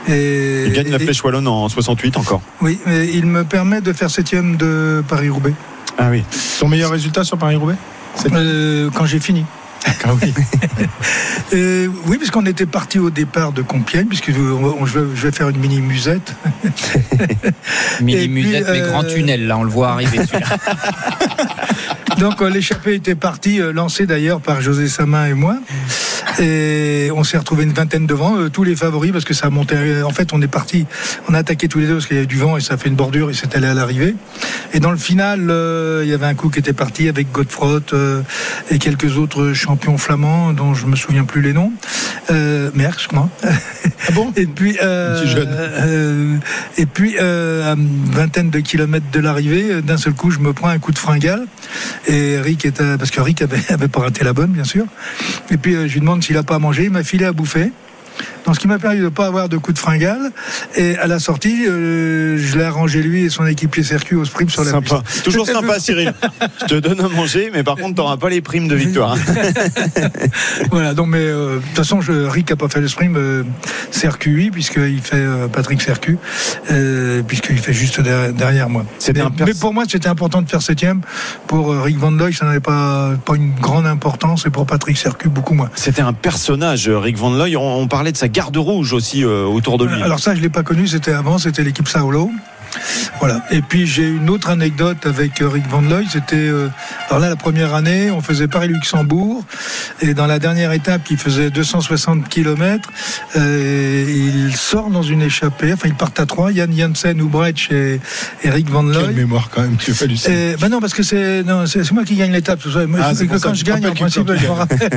et, 0.09 0.65
Il 0.67 0.73
gagne 0.73 0.89
la 0.89 0.97
et- 0.97 1.03
flèche 1.05 1.23
wallonne 1.23 1.47
en 1.47 1.69
68 1.69 2.17
encore. 2.17 2.41
Oui, 2.61 2.79
et 2.87 3.11
il 3.13 3.25
me 3.25 3.43
permet 3.43 3.81
de 3.81 3.93
faire 3.93 4.09
septième 4.09 4.57
de 4.57 5.03
Paris-Roubaix. 5.07 5.53
Ah 5.97 6.09
oui. 6.09 6.23
Ton 6.59 6.67
meilleur 6.67 6.91
résultat 6.91 7.23
sur 7.23 7.37
Paris-Roubaix 7.37 7.75
Euh, 8.31 8.89
quand 8.93 9.05
j'ai 9.05 9.19
fini. 9.19 9.45
Ah 10.03 10.09
oui. 10.21 10.33
Euh, 11.53 11.87
oui, 12.07 12.17
puisqu'on 12.17 12.45
était 12.45 12.65
parti 12.65 12.99
au 12.99 13.09
départ 13.09 13.53
de 13.53 13.61
Compiègne, 13.61 14.07
puisque 14.07 14.33
je, 14.33 14.37
on- 14.37 14.85
je 14.85 14.99
vais, 14.99 15.15
je 15.15 15.27
vais 15.27 15.31
faire 15.31 15.47
une 15.47 15.55
mini 15.59 15.79
musette. 15.79 16.33
Mini 18.01 18.17
puis, 18.17 18.27
musette, 18.27 18.65
mais 18.69 18.81
euh, 18.81 18.89
grand 18.91 19.03
tunnel, 19.03 19.47
là, 19.47 19.57
on 19.57 19.63
le 19.63 19.69
voit 19.69 19.91
arriver. 19.91 20.17
celui-là. 20.25 20.57
Donc 22.19 22.41
euh, 22.41 22.49
l'échappée 22.49 22.95
était 22.95 23.15
partie, 23.15 23.61
euh, 23.61 23.71
lancée 23.71 24.05
d'ailleurs 24.05 24.41
par 24.41 24.59
José 24.61 24.89
Samin 24.89 25.27
et 25.27 25.33
moi. 25.33 25.55
Et 26.39 27.09
on 27.15 27.23
s'est 27.23 27.37
retrouvé 27.37 27.63
une 27.63 27.73
vingtaine 27.73 28.05
devant, 28.05 28.37
euh, 28.37 28.49
tous 28.49 28.63
les 28.63 28.75
favoris, 28.75 29.11
parce 29.11 29.25
que 29.25 29.33
ça 29.33 29.47
a 29.47 29.49
monté. 29.49 29.75
euh, 29.77 30.03
En 30.03 30.11
fait, 30.11 30.33
on 30.33 30.41
est 30.41 30.47
parti, 30.47 30.85
on 31.29 31.33
a 31.33 31.39
attaqué 31.39 31.67
tous 31.67 31.79
les 31.79 31.87
deux 31.87 31.93
parce 31.95 32.05
qu'il 32.05 32.15
y 32.15 32.19
avait 32.19 32.27
du 32.27 32.37
vent 32.37 32.57
et 32.57 32.61
ça 32.61 32.75
a 32.75 32.77
fait 32.77 32.89
une 32.89 32.95
bordure 32.95 33.29
et 33.29 33.33
c'est 33.33 33.55
allé 33.55 33.67
à 33.67 33.73
l'arrivée. 33.73 34.15
Et 34.73 34.79
dans 34.79 34.91
le 34.91 34.97
final, 34.97 35.49
euh, 35.49 36.01
il 36.03 36.09
y 36.09 36.13
avait 36.13 36.25
un 36.25 36.35
coup 36.35 36.49
qui 36.49 36.59
était 36.59 36.73
parti 36.73 37.09
avec 37.09 37.31
Godefroth 37.31 37.93
euh, 37.93 38.21
et 38.69 38.77
quelques 38.77 39.17
autres 39.17 39.53
champions 39.53 39.97
flamands 39.97 40.53
dont 40.53 40.73
je 40.73 40.85
me 40.85 40.95
souviens 40.95 41.23
plus 41.23 41.41
les 41.41 41.53
noms. 41.53 41.71
Euh, 42.29 42.69
Merckx, 42.75 43.03
je 43.03 43.07
crois. 43.07 43.29
Ah 43.43 44.11
bon? 44.13 44.31
Et 44.35 44.45
puis, 44.45 44.77
euh, 44.81 45.25
jeune. 45.25 46.39
et 46.77 46.85
puis 46.85 47.17
à 47.17 47.71
une 47.73 48.11
vingtaine 48.11 48.49
de 48.49 48.59
kilomètres 48.59 49.05
de 49.11 49.19
l'arrivée, 49.19 49.81
d'un 49.81 49.97
seul 49.97 50.13
coup, 50.13 50.29
je 50.31 50.39
me 50.39 50.53
prends 50.53 50.67
un 50.67 50.77
coup 50.79 50.91
de 50.91 50.99
fringale. 50.99 51.45
Et 52.07 52.37
Rick 52.39 52.65
était, 52.65 52.97
parce 52.97 53.11
que 53.11 53.21
Rick 53.21 53.41
avait, 53.41 53.59
avait 53.69 53.87
pas 53.87 54.01
raté 54.01 54.23
la 54.23 54.33
bonne, 54.33 54.51
bien 54.51 54.63
sûr. 54.63 54.85
Et 55.49 55.57
puis 55.57 55.73
je 55.73 55.93
lui 55.93 55.99
demande 56.01 56.21
s'il 56.27 56.35
a 56.35 56.43
pas 56.43 56.55
à 56.55 56.59
manger. 56.59 56.83
Il 56.83 56.91
m'a 56.91 57.03
filé 57.03 57.23
à 57.23 57.31
bouffer. 57.31 57.71
Donc, 58.47 58.55
ce 58.55 58.61
qui 58.61 58.67
m'a 58.69 58.79
permis 58.79 58.99
de 58.99 59.03
ne 59.03 59.09
pas 59.09 59.25
avoir 59.25 59.49
de 59.49 59.57
coup 59.57 59.73
de 59.73 59.77
fringale. 59.77 60.31
Et 60.77 60.97
à 60.97 61.05
la 61.05 61.19
sortie, 61.19 61.67
euh, 61.67 62.37
je 62.37 62.57
l'ai 62.57 62.63
arrangé 62.63 63.03
lui 63.03 63.25
et 63.25 63.29
son 63.29 63.45
équipier 63.45 63.83
circuit 63.83 64.15
au 64.15 64.23
sprint 64.23 64.49
sur 64.49 64.63
la 64.63 64.71
Sympa. 64.71 65.01
piste. 65.05 65.23
Toujours 65.23 65.45
sympa, 65.45 65.79
Cyril. 65.79 66.13
Je 66.61 66.65
te 66.65 66.75
donne 66.75 67.01
à 67.01 67.09
manger, 67.09 67.51
mais 67.53 67.63
par 67.63 67.75
contre, 67.75 67.95
tu 67.95 68.01
n'auras 68.01 68.15
pas 68.15 68.29
les 68.29 68.39
primes 68.39 68.69
de 68.69 68.75
victoire. 68.75 69.17
voilà, 70.71 70.93
donc 70.93 71.07
mais 71.07 71.17
euh, 71.19 71.57
de 71.57 71.59
toute 71.59 71.75
façon, 71.75 71.99
je, 71.99 72.13
Rick 72.13 72.49
a 72.51 72.55
pas 72.55 72.69
fait 72.69 72.79
le 72.79 72.87
sprint, 72.87 73.17
euh, 73.17 73.43
Cercu, 73.91 74.33
oui, 74.35 74.49
puisqu'il 74.49 75.01
fait 75.01 75.17
euh, 75.17 75.47
Patrick 75.49 75.81
Cercu, 75.81 76.17
euh, 76.71 77.21
puisqu'il 77.23 77.57
fait 77.57 77.73
juste 77.73 77.99
derrière, 77.99 78.31
derrière 78.31 78.69
moi. 78.69 78.85
Mais, 79.13 79.19
un 79.19 79.31
mais 79.45 79.53
pour 79.53 79.73
moi, 79.73 79.83
c'était 79.89 80.07
important 80.07 80.41
de 80.41 80.49
faire 80.49 80.61
septième. 80.61 81.01
Pour 81.47 81.75
Rick 81.83 81.97
Van 81.97 82.11
Looy, 82.11 82.33
ça 82.33 82.45
n'avait 82.45 82.61
pas, 82.61 83.11
pas 83.25 83.35
une 83.35 83.53
grande 83.55 83.85
importance, 83.85 84.45
et 84.45 84.49
pour 84.49 84.65
Patrick 84.65 84.97
Cercu, 84.97 85.27
beaucoup 85.27 85.53
moins. 85.53 85.69
C'était 85.75 86.01
un 86.01 86.13
personnage, 86.13 86.89
Rick 86.89 87.17
Van 87.17 87.29
Looy. 87.29 87.57
On, 87.57 87.79
on 87.79 87.87
parlait 87.87 88.13
de 88.13 88.17
sa 88.17 88.29
garde 88.37 88.57
rouge 88.57 88.93
aussi 88.93 89.23
euh, 89.23 89.45
autour 89.45 89.79
de 89.79 89.85
lui. 89.85 89.99
Alors 90.03 90.19
ça, 90.19 90.35
je 90.35 90.41
l'ai 90.41 90.49
pas 90.49 90.61
connu, 90.61 90.87
c'était 90.87 91.11
avant, 91.11 91.39
c'était 91.39 91.63
l'équipe 91.63 91.87
Saulo. 91.87 92.29
Voilà. 93.19 93.43
Et 93.51 93.61
puis 93.61 93.87
j'ai 93.87 94.07
une 94.07 94.29
autre 94.29 94.49
anecdote 94.49 95.05
avec 95.05 95.41
euh, 95.41 95.47
Rick 95.47 95.67
Van 95.69 95.81
Looy. 95.81 96.05
C'était 96.11 96.35
euh, 96.35 96.69
alors 97.09 97.19
là 97.19 97.29
la 97.29 97.35
première 97.35 97.73
année, 97.73 98.11
on 98.11 98.21
faisait 98.21 98.47
Paris-Luxembourg 98.47 99.43
et 100.01 100.13
dans 100.13 100.27
la 100.27 100.39
dernière 100.39 100.71
étape, 100.71 101.01
il 101.09 101.17
faisait 101.17 101.49
260 101.49 102.29
km. 102.29 102.89
il 103.35 104.55
sort 104.55 104.89
dans 104.89 105.03
une 105.03 105.21
échappée. 105.21 105.73
Enfin, 105.73 105.87
ils 105.87 105.95
partent 105.95 106.19
à 106.19 106.25
trois. 106.25 106.51
Yann 106.51 106.71
Janssen, 106.75 107.19
Ubrecht 107.19 107.71
et, 107.71 107.99
et 108.43 108.49
Rick 108.49 108.69
Van 108.69 108.83
Quelle 108.83 109.07
Looy. 109.07 109.13
mémoire 109.15 109.49
quand 109.49 109.61
même, 109.61 109.77
tu 109.77 109.93
fais 109.93 110.07
du 110.07 110.15
Et, 110.29 110.55
ben 110.59 110.69
non, 110.69 110.79
parce 110.79 110.93
que 110.93 111.03
c'est 111.03 111.43
non, 111.43 111.65
c'est 111.65 111.83
c'est 111.83 111.93
moi 111.93 112.03
qui 112.03 112.15
gagne 112.15 112.31
l'étape. 112.31 112.59
Ah, 112.99 113.13
ça, 113.13 113.25
quand 113.25 113.53
je 113.53 113.63
gagne, 113.63 113.87
en 113.87 113.93
principe, 113.93 114.31
je 114.33 114.47
m'en 114.47 114.55
rappelle. 114.55 114.89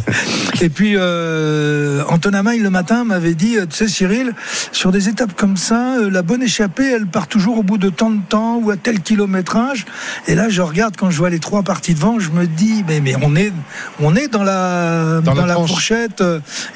Et 0.60 0.68
puis 0.68 0.94
euh, 0.96 2.02
Anton 2.08 2.32
Amail 2.32 2.60
le 2.60 2.70
matin 2.70 3.04
m'avait 3.04 3.34
dit, 3.34 3.56
euh, 3.56 3.66
tu 3.66 3.76
sais 3.76 3.88
Cyril, 3.88 4.32
sur 4.72 4.92
des 4.92 5.08
étapes 5.08 5.34
comme 5.36 5.56
ça, 5.56 5.98
euh, 5.98 6.10
la 6.10 6.22
bonne 6.22 6.42
échappée, 6.42 6.90
elle 6.90 7.06
part 7.06 7.27
toujours 7.28 7.58
au 7.58 7.62
bout 7.62 7.78
de 7.78 7.90
tant 7.90 8.10
de 8.10 8.20
temps 8.28 8.56
ou 8.56 8.70
à 8.70 8.76
tel 8.76 9.00
kilométrage. 9.00 9.86
Et 10.26 10.34
là, 10.34 10.48
je 10.48 10.62
regarde 10.62 10.96
quand 10.96 11.10
je 11.10 11.18
vois 11.18 11.30
les 11.30 11.38
trois 11.38 11.62
parties 11.62 11.94
devant, 11.94 12.18
je 12.18 12.30
me 12.30 12.46
dis, 12.46 12.84
mais 12.86 13.00
mais 13.00 13.14
on 13.22 13.36
est 13.36 13.52
on 14.00 14.16
est 14.16 14.28
dans 14.28 14.42
la 14.42 15.20
Dans 15.22 15.34
dans, 15.34 15.46
la 15.46 15.54
fourchette. 15.54 16.22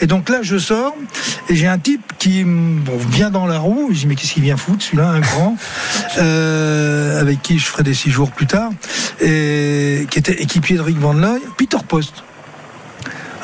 Et 0.01 0.07
donc 0.07 0.29
là, 0.29 0.39
je 0.43 0.59
sors 0.59 0.95
et 1.49 1.57
j'ai 1.57 1.67
un 1.67 1.79
type 1.79 2.13
qui 2.19 2.45
bon, 2.45 2.97
vient 3.11 3.31
dans 3.31 3.47
la 3.47 3.59
roue. 3.59 3.89
Je 3.93 4.01
dis 4.01 4.07
mais 4.07 4.15
qu'est-ce 4.15 4.35
qu'il 4.35 4.43
vient 4.43 4.57
foutre 4.57 4.83
celui-là, 4.83 5.09
un 5.09 5.21
grand, 5.21 5.57
euh, 6.19 7.21
avec 7.21 7.43
qui 7.43 7.59
je 7.59 7.67
ferai 7.67 7.83
des 7.83 7.95
six 7.95 8.11
jours 8.11 8.31
plus 8.31 8.47
tard, 8.47 8.71
et 9.21 10.07
qui 10.11 10.19
était 10.19 10.43
équipier 10.43 10.77
de 10.77 10.83
Rick 10.83 10.99
Van 10.99 11.13
Looy, 11.13 11.41
Peter 11.57 11.79
Post. 11.87 12.23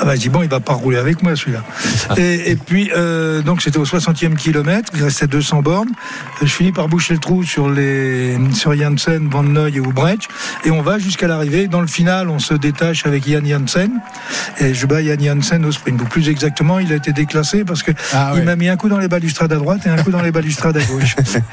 Ah 0.01 0.05
bah 0.05 0.15
je 0.15 0.21
dis 0.21 0.29
bon 0.29 0.43
il 0.43 0.49
va 0.49 0.61
pas 0.61 0.75
rouler 0.75 0.99
avec 0.99 1.23
moi 1.23 1.35
celui-là. 1.37 1.65
Et, 2.17 2.53
et 2.53 2.57
puis 2.57 2.91
euh, 2.97 3.43
donc 3.43 3.63
c'était 3.63 3.79
au 3.79 3.85
60e 3.85 4.37
kilomètre, 4.37 4.93
il 4.95 5.03
restait 5.03 5.27
200 5.27 5.63
bornes. 5.63 5.91
Je 6.41 6.47
finis 6.47 6.73
par 6.73 6.89
boucher 6.89 7.15
le 7.15 7.21
trou 7.21 7.43
sur 7.43 7.69
les 7.69 8.37
sur 8.53 8.77
Janssen, 8.77 9.29
Van 9.29 9.43
Noy 9.43 9.71
et 9.71 9.79
Ubrecht 9.79 10.29
et 10.65 10.71
on 10.71 10.83
va 10.83 10.99
jusqu'à 10.99 11.27
l'arrivée. 11.27 11.69
Dans 11.69 11.81
le 11.81 11.87
final 11.87 12.29
on 12.29 12.39
se 12.39 12.55
détache 12.55 13.07
avec 13.07 13.27
Yann 13.27 13.47
Janssen 13.47 13.91
et 14.61 14.75
je 14.75 14.87
bats 14.87 15.01
Yann 15.03 15.21
Janssen 15.21 15.65
au 15.65 15.73
sprint. 15.73 16.01
Ou 16.01 16.05
plus 16.05 16.29
exactement 16.29 16.79
il 16.79 16.93
a 16.93 16.97
été 16.97 17.13
déclassé 17.13 17.65
parce 17.65 17.83
que 17.83 17.93
Ah 18.13 18.33
ouais. 18.35 18.41
il 18.41 18.45
m'a 18.45 18.57
mis 18.57 18.69
un 18.69 18.77
coup 18.77 18.89
dans 18.89 18.99
les 18.99 19.09
balustrades 19.09 19.53
à 19.53 19.57
droite 19.57 19.81
et 19.87 19.89
un 19.89 19.97
coup 20.03 20.11
dans 20.11 20.23
les 20.23 20.33
balustrades 20.33 20.77
à 20.77 20.85
gauche. 20.85 21.17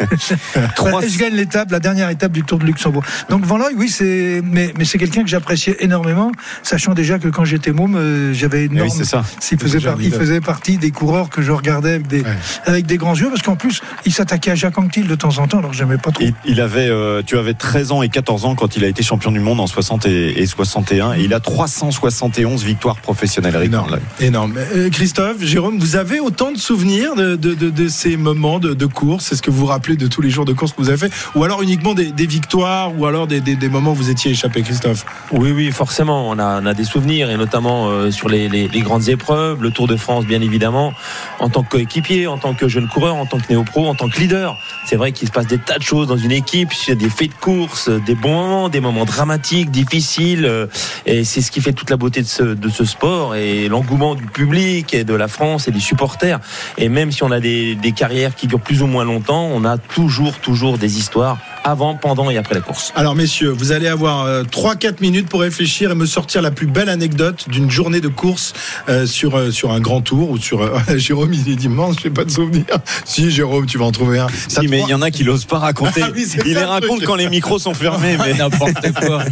Et 1.03 1.09
je 1.09 1.19
gagne 1.19 1.33
l'étape, 1.35 1.71
la 1.71 1.79
dernière 1.79 2.09
étape 2.09 2.31
du 2.31 2.43
Tour 2.43 2.59
de 2.59 2.65
Luxembourg. 2.65 3.03
Donc 3.29 3.43
Van 3.45 3.57
Looy, 3.57 3.73
oui, 3.77 3.89
c'est, 3.89 4.41
mais, 4.43 4.73
mais 4.77 4.85
c'est 4.85 4.97
quelqu'un 4.97 5.23
que 5.23 5.29
j'appréciais 5.29 5.77
énormément, 5.79 6.31
sachant 6.63 6.93
déjà 6.93 7.19
que 7.19 7.27
quand 7.27 7.45
j'étais 7.45 7.71
môme, 7.71 7.95
euh, 7.95 8.33
j'avais 8.35 8.65
Eh 8.65 8.67
oui, 8.69 8.75
énorme. 8.75 8.89
c'est 8.89 9.05
ça. 9.05 9.23
Il 9.51 9.59
faisait, 9.59 9.79
par- 9.79 10.01
il 10.01 10.11
faisait 10.11 10.41
partie 10.41 10.77
des 10.77 10.91
coureurs 10.91 11.29
que 11.29 11.41
je 11.41 11.51
regardais 11.51 11.93
avec 11.93 12.07
des, 12.07 12.21
Ouais. 12.21 12.37
avec 12.65 12.85
des 12.85 12.97
grands 12.97 13.15
yeux, 13.15 13.29
parce 13.29 13.41
qu'en 13.41 13.55
plus, 13.55 13.81
il 14.05 14.13
s'attaquait 14.13 14.51
à 14.51 14.55
Jacques 14.55 14.77
Anquetil 14.77 15.07
de 15.07 15.15
temps 15.15 15.37
en 15.39 15.47
temps, 15.47 15.59
alors 15.59 15.71
que 15.71 15.77
j'aimais 15.77 15.97
pas 15.97 16.11
trop. 16.11 16.23
Il, 16.23 16.33
il 16.45 16.61
avait, 16.61 16.87
euh, 16.89 17.21
tu 17.25 17.37
avais 17.37 17.53
13 17.53 17.91
ans 17.91 18.01
et 18.01 18.09
14 18.09 18.45
ans 18.45 18.55
quand 18.55 18.75
il 18.77 18.83
a 18.83 18.87
été 18.87 19.03
champion 19.03 19.31
du 19.31 19.39
monde 19.39 19.59
en 19.59 19.67
60 19.67 20.05
et, 20.05 20.41
et 20.41 20.45
61. 20.45 21.13
Et 21.13 21.21
il 21.23 21.33
a 21.33 21.39
371 21.39 22.63
victoires 22.63 22.97
professionnelles, 22.97 23.55
Énorme, 23.63 23.99
énorme. 24.19 24.53
Euh, 24.75 24.89
Christophe, 24.89 25.41
Jérôme, 25.43 25.79
vous 25.79 25.95
avez 25.95 26.19
autant 26.19 26.51
de 26.51 26.57
souvenirs 26.57 27.15
de, 27.15 27.35
de- 27.35 27.53
de- 27.53 27.69
de 27.69 27.87
ces 27.87 28.17
moments 28.17 28.59
de, 28.59 28.73
de 28.73 28.85
course? 28.85 29.31
Est-ce 29.31 29.41
que 29.41 29.49
vous 29.51 29.59
vous 29.59 29.65
rappelez 29.65 29.95
de 29.95 30.07
tous 30.07 30.21
les 30.21 30.29
jours 30.29 30.45
de 30.45 30.53
course 30.53 30.71
que 30.73 30.81
vous 30.81 30.89
avez 30.89 30.97
fait? 30.97 31.11
Ou 31.35 31.43
alors 31.43 31.61
uniquement 31.61 31.93
des, 31.93 32.11
des 32.11 32.25
victoires 32.27 32.97
Ou 32.97 33.05
alors 33.05 33.27
des, 33.27 33.39
des- 33.41 33.55
des 33.55 33.69
moments 33.69 33.91
où 33.91 33.95
vous 33.95 34.09
étiez 34.09 34.31
échappé, 34.31 34.61
Christophe? 34.61 35.05
Oui, 35.31 35.51
oui, 35.51 35.71
forcément. 35.71 36.29
On 36.29 36.37
a, 36.39 36.61
on 36.61 36.65
a 36.65 36.73
des 36.73 36.83
souvenirs, 36.83 37.29
et 37.29 37.37
notamment 37.37 37.89
euh, 37.89 38.11
sur 38.11 38.24
les, 38.29 38.67
grandes 38.81 39.09
épreuves, 39.09 39.61
le 39.61 39.71
Tour 39.71 39.87
de 39.87 39.95
France, 39.95 40.25
bien 40.25 40.41
évidemment, 40.41 40.93
en 41.39 41.49
tant 41.49 41.63
que 41.63 41.69
coéquipier, 41.69 42.27
en 42.27 42.37
tant 42.37 42.53
que 42.53 42.67
jeune 42.67 42.87
coureur, 42.87 43.15
en 43.15 43.25
tant 43.25 43.37
que 43.37 43.45
néo-pro, 43.49 43.87
en 43.87 43.95
tant 43.95 44.09
que 44.09 44.19
leader. 44.19 44.57
C'est 44.85 44.95
vrai 44.95 45.11
qu'il 45.11 45.27
se 45.27 45.33
passe 45.33 45.47
des 45.47 45.57
tas 45.57 45.77
de 45.77 45.83
choses 45.83 46.07
dans 46.07 46.17
une 46.17 46.31
équipe, 46.31 46.69
il 46.73 46.89
y 46.89 46.91
a 46.91 46.95
des 46.95 47.09
faits 47.09 47.29
de 47.29 47.35
course, 47.35 47.89
des 47.89 48.15
bons 48.15 48.33
moments, 48.33 48.69
des 48.69 48.79
moments 48.79 49.05
dramatiques, 49.05 49.71
difficiles, 49.71 50.45
euh, 50.45 50.67
et 51.05 51.23
c'est 51.23 51.41
ce 51.41 51.51
qui 51.51 51.61
fait 51.61 51.73
toute 51.73 51.89
la 51.89 51.97
beauté 51.97 52.21
de 52.21 52.27
ce, 52.69 52.85
sport 52.85 53.35
et 53.35 53.67
l'engouement 53.67 54.13
du 54.13 54.25
public 54.25 54.93
et 54.93 55.03
de 55.03 55.13
la 55.13 55.27
France 55.27 55.67
et 55.67 55.71
des 55.71 55.79
supporters. 55.79 56.39
Et 56.77 56.89
même 56.89 57.11
si 57.11 57.23
on 57.23 57.31
a 57.31 57.39
des 57.39 57.93
carrières 57.95 58.35
qui 58.35 58.47
durent 58.47 58.59
plus 58.59 58.81
ou 58.83 58.87
moins 58.87 59.05
longtemps, 59.05 59.49
on 59.51 59.65
a 59.65 59.77
toujours, 59.77 60.37
toujours 60.39 60.77
des 60.77 60.99
histoires 60.99 61.37
avant, 61.65 61.95
pendant 61.95 62.29
et 62.29 62.37
après 62.37 62.53
la 62.55 62.61
course. 62.61 62.93
Alors 62.95 63.15
messieurs, 63.15 63.49
vous 63.49 63.71
allez 63.71 63.87
avoir 63.87 64.23
euh, 64.25 64.43
3-4 64.43 65.01
minutes 65.01 65.27
pour 65.27 65.41
réfléchir 65.41 65.91
et 65.91 65.95
me 65.95 66.05
sortir 66.05 66.41
la 66.43 66.51
plus 66.51 66.67
belle 66.67 66.89
anecdote 66.89 67.49
d'une 67.49 67.71
journée 67.71 68.01
de 68.01 68.07
course 68.07 68.53
euh, 68.87 69.07
sur, 69.07 69.35
euh, 69.35 69.49
sur 69.51 69.71
un 69.71 69.79
grand 69.79 70.01
tour 70.01 70.29
ou 70.29 70.37
sur... 70.37 70.61
euh, 70.61 70.77
Jérôme, 70.97 71.33
il 71.33 71.51
est 71.51 71.63
immense, 71.63 71.95
je 72.01 72.07
n'ai 72.07 72.13
pas 72.13 72.23
de 72.23 72.31
souvenir. 72.31 72.65
Si 73.05 73.31
Jérôme, 73.31 73.65
tu 73.65 73.77
vas 73.77 73.85
en 73.85 73.91
trouver 73.91 74.19
un. 74.19 74.27
T'as 74.27 74.61
Si, 74.61 74.67
mais 74.67 74.81
il 74.81 74.89
y 74.89 74.93
en 74.93 75.01
a 75.01 75.09
qui 75.11 75.23
n'osent 75.23 75.45
pas 75.45 75.59
raconter. 75.59 76.01
Ah 76.03 76.09
oui, 76.13 76.23
il 76.23 76.27
ça, 76.27 76.43
les 76.43 76.53
le 76.53 76.61
raconte 76.65 77.03
quand 77.03 77.15
les 77.15 77.29
micros 77.29 77.59
sont 77.59 77.73
fermés. 77.73 78.17
Mais 78.23 78.33
N'importe 78.37 78.91
quoi. 78.93 79.23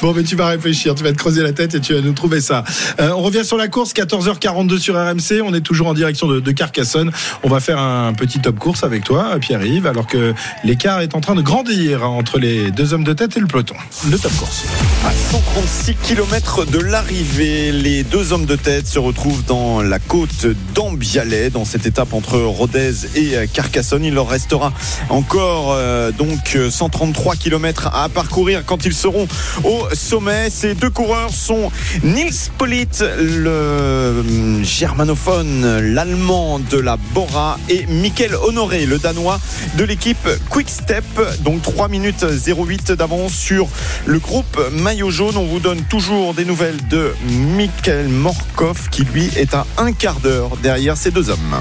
Bon, 0.00 0.12
mais 0.14 0.22
tu 0.22 0.36
vas 0.36 0.46
réfléchir, 0.48 0.94
tu 0.94 1.02
vas 1.04 1.12
te 1.12 1.16
creuser 1.16 1.42
la 1.42 1.52
tête 1.52 1.74
et 1.74 1.80
tu 1.80 1.94
vas 1.94 2.00
nous 2.00 2.12
trouver 2.12 2.40
ça. 2.40 2.64
Euh, 3.00 3.10
on 3.10 3.22
revient 3.22 3.44
sur 3.44 3.56
la 3.56 3.68
course, 3.68 3.92
14h42 3.92 4.78
sur 4.78 4.94
RMC. 4.94 5.42
On 5.44 5.54
est 5.54 5.60
toujours 5.60 5.86
en 5.88 5.94
direction 5.94 6.26
de, 6.26 6.40
de 6.40 6.50
Carcassonne. 6.50 7.10
On 7.42 7.48
va 7.48 7.60
faire 7.60 7.78
un 7.78 8.12
petit 8.12 8.40
top 8.40 8.58
course 8.58 8.84
avec 8.84 9.04
toi, 9.04 9.38
Pierre-Yves, 9.40 9.86
alors 9.86 10.06
que 10.06 10.34
l'écart 10.64 11.00
est 11.00 11.14
en 11.14 11.20
train 11.22 11.34
de 11.36 11.40
grandir 11.40 12.02
entre 12.02 12.38
les 12.38 12.72
deux 12.72 12.92
hommes 12.92 13.04
de 13.04 13.12
tête 13.12 13.36
et 13.36 13.40
le 13.40 13.46
peloton. 13.46 13.76
Le 14.10 14.18
top 14.18 14.32
course. 14.36 14.64
À 15.06 15.12
136 15.12 15.94
km 16.02 16.64
de 16.64 16.78
l'arrivée, 16.78 17.70
les 17.70 18.02
deux 18.02 18.32
hommes 18.32 18.44
de 18.44 18.56
tête 18.56 18.88
se 18.88 18.98
retrouvent 18.98 19.44
dans 19.44 19.82
la 19.82 20.00
côte 20.00 20.46
d'Ambialet, 20.74 21.50
dans 21.50 21.64
cette 21.64 21.86
étape 21.86 22.12
entre 22.12 22.38
Rodez 22.38 22.92
et 23.14 23.46
Carcassonne. 23.52 24.04
Il 24.04 24.14
leur 24.14 24.28
restera 24.28 24.72
encore 25.10 25.72
euh, 25.72 26.10
donc 26.10 26.58
133 26.68 27.36
km 27.36 27.88
à 27.94 28.08
parcourir 28.08 28.64
quand 28.66 28.84
ils 28.84 28.94
seront 28.94 29.28
au 29.62 29.94
sommet. 29.94 30.50
Ces 30.50 30.74
deux 30.74 30.90
coureurs 30.90 31.30
sont 31.30 31.70
Nils 32.02 32.50
Polit, 32.58 32.88
le 33.20 34.24
germanophone, 34.64 35.78
l'allemand 35.94 36.58
de 36.58 36.78
la 36.78 36.96
Bora, 37.14 37.58
et 37.68 37.86
Michael 37.86 38.34
Honoré, 38.34 38.86
le 38.86 38.98
danois 38.98 39.38
de 39.76 39.84
l'équipe 39.84 40.28
Quick 40.50 40.68
Step. 40.68 41.04
Donc 41.40 41.62
3 41.62 41.88
minutes 41.88 42.24
08 42.46 42.92
d'avance 42.92 43.32
sur 43.32 43.68
le 44.06 44.18
groupe 44.18 44.58
Maillot 44.72 45.10
Jaune. 45.10 45.36
On 45.36 45.46
vous 45.46 45.60
donne 45.60 45.82
toujours 45.82 46.34
des 46.34 46.44
nouvelles 46.44 46.86
de 46.88 47.14
Michael 47.56 48.08
Morkov 48.08 48.88
qui 48.90 49.04
lui 49.04 49.30
est 49.36 49.54
à 49.54 49.66
un 49.78 49.92
quart 49.92 50.20
d'heure 50.20 50.56
derrière 50.62 50.96
ces 50.96 51.10
deux 51.10 51.30
hommes. 51.30 51.56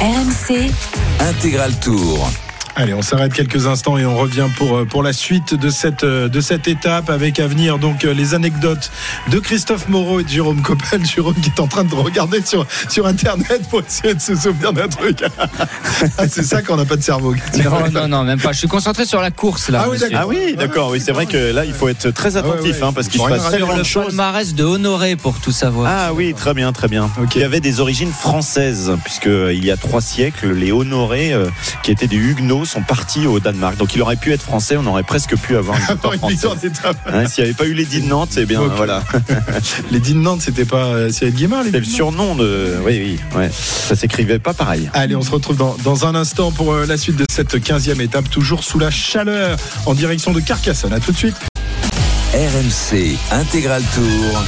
RMC 0.00 0.70
Intégral 1.20 1.72
Tour. 1.80 2.28
Allez, 2.74 2.94
on 2.94 3.02
s'arrête 3.02 3.34
quelques 3.34 3.66
instants 3.66 3.98
et 3.98 4.06
on 4.06 4.16
revient 4.16 4.46
pour, 4.56 4.78
euh, 4.78 4.84
pour 4.86 5.02
la 5.02 5.12
suite 5.12 5.54
de 5.54 5.68
cette, 5.68 6.04
euh, 6.04 6.28
de 6.28 6.40
cette 6.40 6.68
étape 6.68 7.10
avec 7.10 7.38
à 7.38 7.46
venir 7.46 7.78
donc 7.78 8.04
euh, 8.04 8.14
les 8.14 8.32
anecdotes 8.32 8.90
de 9.30 9.38
Christophe 9.38 9.88
Moreau 9.88 10.20
et 10.20 10.24
de 10.24 10.28
Jérôme 10.30 10.62
Coppel. 10.62 11.04
Jérôme 11.14 11.34
qui 11.34 11.50
est 11.50 11.60
en 11.60 11.66
train 11.66 11.84
de 11.84 11.94
regarder 11.94 12.40
sur, 12.42 12.66
sur 12.88 13.06
Internet 13.06 13.68
pour 13.68 13.82
essayer 13.86 14.14
de 14.14 14.20
se 14.20 14.34
souvenir 14.34 14.72
d'un 14.72 14.88
truc. 14.88 15.22
Ah, 16.18 16.24
c'est 16.28 16.42
ça 16.42 16.62
qu'on 16.62 16.76
n'a 16.76 16.84
pas 16.84 16.96
de 16.96 17.02
cerveau. 17.02 17.34
Non, 17.64 17.90
non, 17.92 18.08
non, 18.08 18.24
même 18.24 18.40
pas. 18.40 18.52
Je 18.52 18.58
suis 18.58 18.68
concentré 18.68 19.04
sur 19.06 19.20
la 19.20 19.30
course 19.30 19.68
là. 19.68 19.84
Ah 19.84 19.88
oui, 19.88 19.98
d'accord. 19.98 20.18
Ah 20.20 20.26
oui, 20.26 20.56
d'accord. 20.56 20.90
Oui, 20.90 21.00
c'est 21.00 21.12
vrai 21.12 21.26
que 21.26 21.52
là, 21.52 21.64
il 21.64 21.72
faut 21.72 21.88
être 21.88 22.10
très 22.10 22.36
attentif 22.36 22.56
Ah 22.56 22.62
ouais, 22.64 22.72
ouais. 22.72 22.82
hein, 22.82 22.92
parce 22.92 23.08
qu'il 23.08 23.20
se 23.20 23.26
passe 23.28 23.50
tellement 23.50 23.72
le 23.72 23.78
de 23.78 23.84
choses. 23.84 24.06
palmarès 24.06 24.54
de 24.54 24.64
Honoré 24.64 25.14
pour 25.16 25.38
tout 25.38 25.52
savoir. 25.52 25.90
Ah 25.94 26.12
oui, 26.12 26.34
très 26.34 26.54
bien, 26.54 26.72
très 26.72 26.88
bien. 26.88 27.08
Il 27.34 27.40
y 27.40 27.44
avait 27.44 27.60
des 27.60 27.80
origines 27.80 28.12
françaises, 28.12 28.92
puisque 29.04 29.26
il 29.26 29.64
y 29.64 29.70
a 29.70 29.76
trois 29.76 30.00
siècles, 30.00 30.52
les 30.52 30.72
Honorés, 30.72 31.32
euh, 31.32 31.46
qui 31.82 31.92
étaient 31.92 32.08
des 32.08 32.16
Huguenots, 32.16 32.61
sont 32.64 32.82
partis 32.82 33.26
au 33.26 33.40
Danemark. 33.40 33.76
Donc 33.76 33.94
il 33.94 34.02
aurait 34.02 34.16
pu 34.16 34.32
être 34.32 34.42
français, 34.42 34.76
on 34.76 34.86
aurait 34.86 35.02
presque 35.02 35.36
pu 35.36 35.56
avoir 35.56 35.76
une 35.78 35.84
victoire 36.28 36.56
française. 36.56 36.72
Hein, 37.06 37.26
S'il 37.26 37.44
n'y 37.44 37.50
avait 37.50 37.56
pas 37.56 37.66
eu 37.66 37.74
les 37.74 37.84
dits 37.84 38.00
de 38.00 38.08
Nantes, 38.08 38.36
eh 38.36 38.46
bien 38.46 38.60
voilà. 38.62 39.02
Les 39.90 40.00
dînes 40.00 40.18
de 40.18 40.22
Nantes, 40.22 40.42
c'était 40.42 40.64
pas 40.64 40.86
euh, 40.86 41.10
Cyril 41.10 41.34
Guimard, 41.34 41.60
les 41.60 41.66
C'était 41.66 41.78
le 41.80 41.84
surnom 41.84 42.34
de. 42.34 42.76
Oui, 42.84 43.18
oui, 43.32 43.38
ouais. 43.38 43.50
Ça 43.52 43.94
s'écrivait 43.94 44.38
pas 44.38 44.54
pareil. 44.54 44.90
Allez, 44.94 45.16
on 45.16 45.22
se 45.22 45.30
retrouve 45.30 45.56
dans, 45.56 45.76
dans 45.84 46.06
un 46.06 46.14
instant 46.14 46.50
pour 46.52 46.72
euh, 46.72 46.86
la 46.86 46.96
suite 46.96 47.16
de 47.16 47.24
cette 47.30 47.54
15e 47.54 48.00
étape, 48.00 48.30
toujours 48.30 48.64
sous 48.64 48.78
la 48.78 48.90
chaleur, 48.90 49.56
en 49.86 49.94
direction 49.94 50.32
de 50.32 50.40
Carcassonne. 50.40 50.92
À 50.92 51.00
tout 51.00 51.12
de 51.12 51.16
suite. 51.16 51.36
RMC 52.34 53.16
Intégral 53.30 53.82
Tour. 53.94 54.42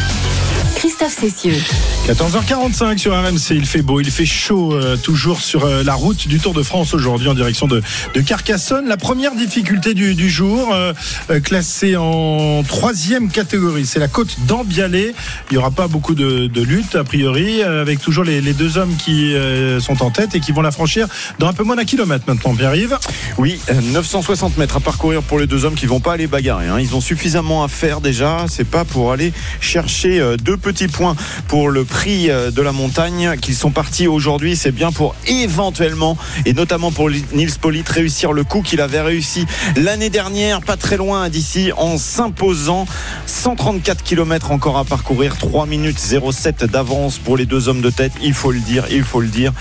Christophe 1.05 1.32
Cessieux. 1.34 1.62
14h45 2.09 2.98
sur 2.98 3.12
RMC, 3.14 3.50
il 3.52 3.64
fait 3.66 3.80
beau, 3.82 4.00
il 4.00 4.11
fait 4.11 4.26
chaud, 4.26 4.74
euh, 4.74 4.96
toujours 4.96 5.40
sur 5.40 5.64
euh, 5.64 5.82
la 5.82 5.94
route 5.94 6.28
du 6.28 6.38
Tour 6.38 6.52
de 6.52 6.62
France 6.62 6.92
aujourd'hui 6.92 7.28
en 7.28 7.34
direction 7.34 7.66
de, 7.66 7.82
de 8.14 8.20
Carcassonne. 8.20 8.86
La 8.88 8.96
première 8.98 9.34
difficulté 9.34 9.94
du, 9.94 10.14
du 10.14 10.28
jour, 10.28 10.70
euh, 10.74 10.92
classée 11.40 11.96
en 11.96 12.62
troisième 12.62 13.30
catégorie, 13.30 13.86
c'est 13.86 13.98
la 13.98 14.09
côte 14.09 14.36
d'Ambialet. 14.46 15.14
Il 15.50 15.52
n'y 15.55 15.59
aura 15.59 15.70
pas 15.70 15.88
beaucoup 15.88 16.14
de, 16.14 16.46
de 16.46 16.61
lutte 16.62 16.94
a 16.94 17.05
priori, 17.05 17.62
euh, 17.62 17.80
avec 17.82 18.00
toujours 18.00 18.24
les, 18.24 18.40
les 18.42 18.52
deux 18.52 18.76
hommes 18.76 18.94
qui 18.96 19.34
euh, 19.34 19.80
sont 19.80 20.02
en 20.02 20.11
tête 20.11 20.34
et 20.34 20.40
qui 20.40 20.52
vont 20.52 20.62
la 20.62 20.72
franchir 20.72 21.07
dans 21.38 21.48
un 21.48 21.55
peu 21.55 21.64
moins 21.64 21.76
d'un 21.76 21.84
kilomètre 21.86 22.24
maintenant. 22.26 22.55
Pierre-Yves 22.55 22.98
Oui, 23.38 23.59
euh, 23.70 23.80
960 23.92 24.59
mètres 24.59 24.76
à 24.76 24.80
parcourir 24.80 25.22
pour 25.22 25.38
les 25.38 25.46
deux 25.46 25.64
hommes 25.64 25.74
qui 25.74 25.86
vont 25.86 26.00
pas 26.00 26.12
aller 26.14 26.26
bagarrer. 26.26 26.68
hein. 26.68 26.78
Ils 26.80 26.94
ont 26.94 27.00
suffisamment 27.00 27.64
à 27.64 27.68
faire 27.68 28.00
déjà. 28.02 28.44
C'est 28.48 28.68
pas 28.68 28.84
pour 28.84 29.11
aller 29.12 29.32
chercher 29.61 30.20
euh, 30.20 30.36
deux 30.36 30.59
petits 30.59 30.88
points 30.95 31.16
pour 31.49 31.70
le 31.70 31.84
prix 31.84 32.30
euh, 32.30 32.53
de 32.53 32.62
la 32.62 32.70
montagne 32.70 33.36
qu'ils 33.40 33.57
sont 33.57 33.70
partis 33.70 34.07
aujourd'hui. 34.07 34.55
C'est 34.55 34.70
bien 34.70 34.92
pour 34.92 35.16
éventuellement 35.26 36.16
et 36.47 36.53
notamment 36.53 36.92
pour 36.92 37.11
Nils 37.11 37.59
Polit 37.61 37.84
réussir 37.86 38.32
le 38.32 38.45
coup 38.45 38.62
qu'il 38.62 38.80
avait 38.80 39.01
réussi 39.01 39.45
l'année 39.76 40.11
dernière, 40.11 40.61
pas 40.61 40.76
très 40.76 40.97
loin 40.97 41.28
d'ici, 41.28 41.72
en 41.76 41.99
s'imposant 41.99 42.86
134 43.26 44.05
km 44.05 44.53
encore 44.53 44.78
à 44.78 44.84
parcourir, 44.84 45.36
3 45.36 45.66
minutes 45.66 45.99
07 45.99 46.64
d'avance 46.64 47.18
pour 47.18 47.36
les 47.36 47.47
deux 47.47 47.68
hommes 47.68 47.82
de 47.82 47.90
tête. 47.90 48.12
Il 48.22 48.34
faut 48.34 48.53
le 48.53 48.61
dire, 48.61 48.84
il 48.90 49.03
faut 49.03 49.20
le 49.20 49.28
dire. 49.28 49.53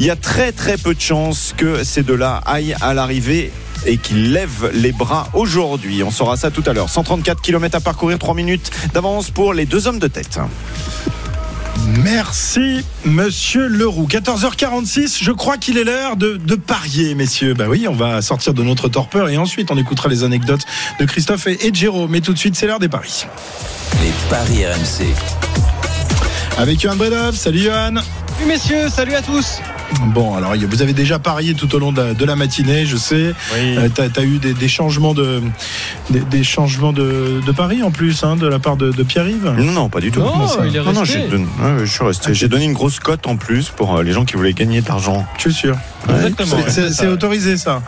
Il 0.00 0.04
y 0.04 0.10
a 0.10 0.16
très 0.16 0.50
très 0.50 0.76
peu 0.76 0.94
de 0.94 1.00
chances 1.00 1.54
que 1.56 1.84
ces 1.84 2.02
deux-là 2.02 2.42
aillent 2.44 2.76
à 2.80 2.92
l'arrivée 2.92 3.52
et 3.86 3.96
qu'ils 3.96 4.32
lèvent 4.32 4.70
les 4.74 4.92
bras 4.92 5.28
aujourd'hui. 5.34 6.02
On 6.02 6.10
saura 6.10 6.36
ça 6.36 6.50
tout 6.50 6.62
à 6.66 6.72
l'heure. 6.72 6.88
134 6.88 7.40
km 7.40 7.76
à 7.76 7.80
parcourir, 7.80 8.18
3 8.18 8.34
minutes 8.34 8.70
d'avance 8.92 9.30
pour 9.30 9.54
les 9.54 9.66
deux 9.66 9.86
hommes 9.86 9.98
de 9.98 10.08
tête. 10.08 10.38
Merci, 12.04 12.84
monsieur 13.04 13.66
Leroux. 13.66 14.06
14h46, 14.08 15.18
je 15.22 15.32
crois 15.32 15.56
qu'il 15.56 15.78
est 15.78 15.84
l'heure 15.84 16.16
de, 16.16 16.36
de 16.36 16.54
parier, 16.54 17.14
messieurs. 17.14 17.54
Bah 17.54 17.64
oui, 17.68 17.86
on 17.88 17.94
va 17.94 18.22
sortir 18.22 18.54
de 18.54 18.62
notre 18.62 18.88
torpeur 18.88 19.28
et 19.28 19.36
ensuite 19.36 19.70
on 19.70 19.76
écoutera 19.76 20.08
les 20.08 20.22
anecdotes 20.22 20.64
de 21.00 21.04
Christophe 21.04 21.46
et, 21.46 21.66
et 21.66 21.70
de 21.70 21.76
Jérôme. 21.76 22.10
Mais 22.10 22.20
tout 22.20 22.32
de 22.32 22.38
suite, 22.38 22.54
c'est 22.56 22.66
l'heure 22.66 22.78
des 22.78 22.88
paris. 22.88 23.26
Les 24.02 24.12
paris 24.28 24.64
RMC. 24.66 25.51
Avec 26.58 26.80
Johan 26.80 26.96
Bredov. 26.96 27.34
Salut 27.34 27.60
Johan. 27.60 27.94
Salut 27.96 28.46
messieurs, 28.46 28.88
salut 28.88 29.14
à 29.14 29.22
tous. 29.22 29.60
Bon, 30.06 30.34
alors 30.34 30.54
vous 30.56 30.82
avez 30.82 30.94
déjà 30.94 31.18
parié 31.18 31.54
tout 31.54 31.74
au 31.74 31.78
long 31.78 31.92
de 31.92 32.00
la, 32.00 32.14
de 32.14 32.24
la 32.24 32.34
matinée, 32.34 32.86
je 32.86 32.96
sais. 32.96 33.32
Euh, 33.54 33.88
t'as 33.94 34.08
as 34.16 34.24
eu 34.24 34.38
des, 34.38 34.54
des 34.54 34.68
changements 34.68 35.12
de 35.12 35.42
des, 36.10 36.20
des 36.20 36.42
changements 36.44 36.92
de, 36.92 37.40
de 37.44 37.52
paris 37.52 37.82
en 37.82 37.90
plus 37.90 38.24
hein, 38.24 38.36
de 38.36 38.46
la 38.46 38.58
part 38.58 38.76
de, 38.76 38.90
de 38.90 39.02
Pierre-Yves? 39.02 39.54
Non, 39.58 39.72
non, 39.72 39.88
pas 39.88 40.00
du 40.00 40.10
tout. 40.10 40.20
Non, 40.20 40.48
il 40.64 40.74
est 40.74 40.80
Non, 40.82 41.02
ouais, 41.02 41.06
je 41.84 41.90
suis 41.92 42.04
resté. 42.04 42.34
J'ai 42.34 42.48
donné 42.48 42.64
une 42.64 42.72
grosse 42.72 43.00
cote 43.00 43.26
en 43.26 43.36
plus 43.36 43.68
pour 43.68 43.96
euh, 43.96 44.02
les 44.02 44.12
gens 44.12 44.24
qui 44.24 44.36
voulaient 44.36 44.54
gagner 44.54 44.80
de 44.80 44.88
l'argent. 44.88 45.26
Je 45.36 45.42
suis 45.42 45.52
sûr. 45.52 45.76
Exactement. 46.08 46.56
C'est 46.68 47.06
autorisé 47.08 47.56
ça. 47.56 47.82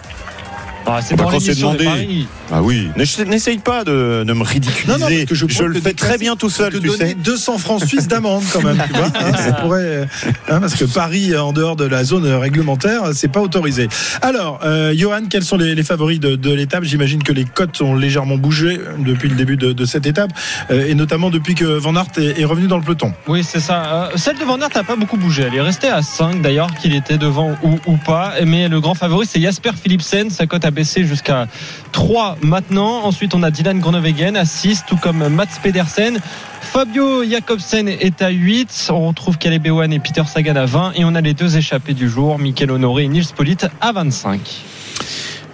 Ah, 0.87 1.01
c'est 1.03 1.17
Bah, 1.17 1.25
dans 1.25 1.31
quand 1.31 1.41
c'est 1.41 1.55
demandé. 1.59 1.85
paris. 1.85 2.27
Ah 2.53 2.63
oui, 2.63 2.89
N'ess- 2.97 3.19
n'essaye 3.27 3.59
pas 3.59 3.85
de, 3.85 4.23
de 4.27 4.33
me 4.35 4.43
ridiculiser. 4.45 4.87
Non, 4.93 4.99
non, 4.99 5.07
parce 5.07 5.25
que 5.25 5.35
je 5.35 5.63
le 5.65 5.81
fais 5.81 5.95
très 5.95 6.19
bien 6.19 6.37
tout 6.37 6.51
seul, 6.51 6.73
te 6.73 6.77
tu 6.79 6.87
donner 6.89 6.99
sais. 7.11 7.15
200 7.15 7.59
francs 7.59 7.85
suisses 7.87 8.07
d'amende 8.07 8.43
quand 8.53 8.63
même, 8.63 8.77
tu 8.87 8.93
vois. 8.93 9.07
hein, 9.19 9.33
ça 9.37 9.53
pourrait, 9.53 9.81
euh, 9.83 10.05
hein, 10.51 10.61
parce 10.61 10.75
que 10.75 10.85
Paris 10.85 11.35
en 11.37 11.53
dehors 11.53 11.77
de 11.77 11.85
la 11.87 12.05
zone 12.05 12.27
réglementaire, 12.27 13.03
c'est 13.15 13.29
pas 13.33 13.41
autorisé. 13.41 13.89
Alors, 14.21 14.61
euh, 14.65 14.93
Johan, 14.97 15.23
quels 15.31 15.43
sont 15.45 15.57
les, 15.57 15.75
les 15.75 15.83
favoris 15.83 16.21
de, 16.21 16.37
de 16.37 16.53
l'étape? 16.53 16.85
J'imagine 16.85 17.23
que 17.23 17.33
les 17.33 17.45
cotes 17.45 17.81
ont 17.81 17.95
légèrement 17.95 18.37
bougé 18.37 18.79
depuis 18.99 19.29
le 19.31 19.37
début 19.37 19.57
de, 19.57 19.73
de 19.73 19.85
cette 19.87 20.07
étape, 20.07 20.31
euh, 20.71 20.87
et 20.87 20.95
notamment 20.95 21.31
depuis 21.31 21.55
que 21.55 21.65
Van 21.65 21.97
Aert 21.97 22.07
est, 22.19 22.41
est 22.41 22.45
revenu 22.45 22.67
dans 22.67 22.77
le 22.77 22.83
peloton. 22.85 23.13
Oui, 23.27 23.43
c'est 23.43 23.61
ça. 23.61 24.11
Euh, 24.13 24.17
celle 24.17 24.37
de 24.39 24.45
Van 24.45 24.59
Aert 24.61 24.71
n'a 24.75 24.85
pas 24.85 24.97
beaucoup 24.97 25.17
bougé. 25.17 25.45
Elle 25.47 25.55
est 25.55 25.61
restée 25.63 25.89
à 25.89 26.03
5 26.03 26.43
d'ailleurs, 26.43 26.69
qu'il 26.81 26.95
était 26.95 27.17
devant 27.19 27.57
ou, 27.63 27.79
ou 27.87 27.97
pas. 27.97 28.35
Mais 28.45 28.69
le 28.69 28.81
grand 28.81 28.95
favori, 28.95 29.27
c'est 29.27 29.41
Jasper 29.41 29.71
Philipsen. 29.83 30.29
Sa 30.31 30.47
cote 30.47 30.65
a 30.67 30.71
baissé 30.75 31.05
jusqu'à 31.05 31.47
3 31.93 32.37
maintenant. 32.43 33.05
Ensuite, 33.05 33.35
on 33.35 33.43
a 33.43 33.51
Dylan 33.51 33.81
Groenewegen 33.81 34.37
à 34.37 34.45
6, 34.45 34.85
tout 34.87 34.97
comme 34.97 35.29
Mats 35.29 35.47
Pedersen. 35.63 36.21
Fabio 36.61 37.25
Jacobsen 37.25 37.89
est 37.89 38.21
à 38.21 38.29
8. 38.29 38.89
On 38.91 39.09
retrouve 39.09 39.39
Caleb 39.39 39.67
Ewan 39.67 39.93
et 39.93 40.01
Peter 40.01 40.25
Sagan 40.27 40.57
à 40.57 40.67
20. 40.67 40.93
Et 40.97 41.05
on 41.05 41.15
a 41.15 41.21
les 41.23 41.33
deux 41.33 41.57
échappés 41.57 41.95
du 41.95 42.09
jour, 42.09 42.39
Michael 42.39 42.73
Honoré 42.73 43.05
et 43.05 43.09
Nils 43.09 43.25
Polit 43.35 43.57
à 43.81 43.93
25. 43.93 44.41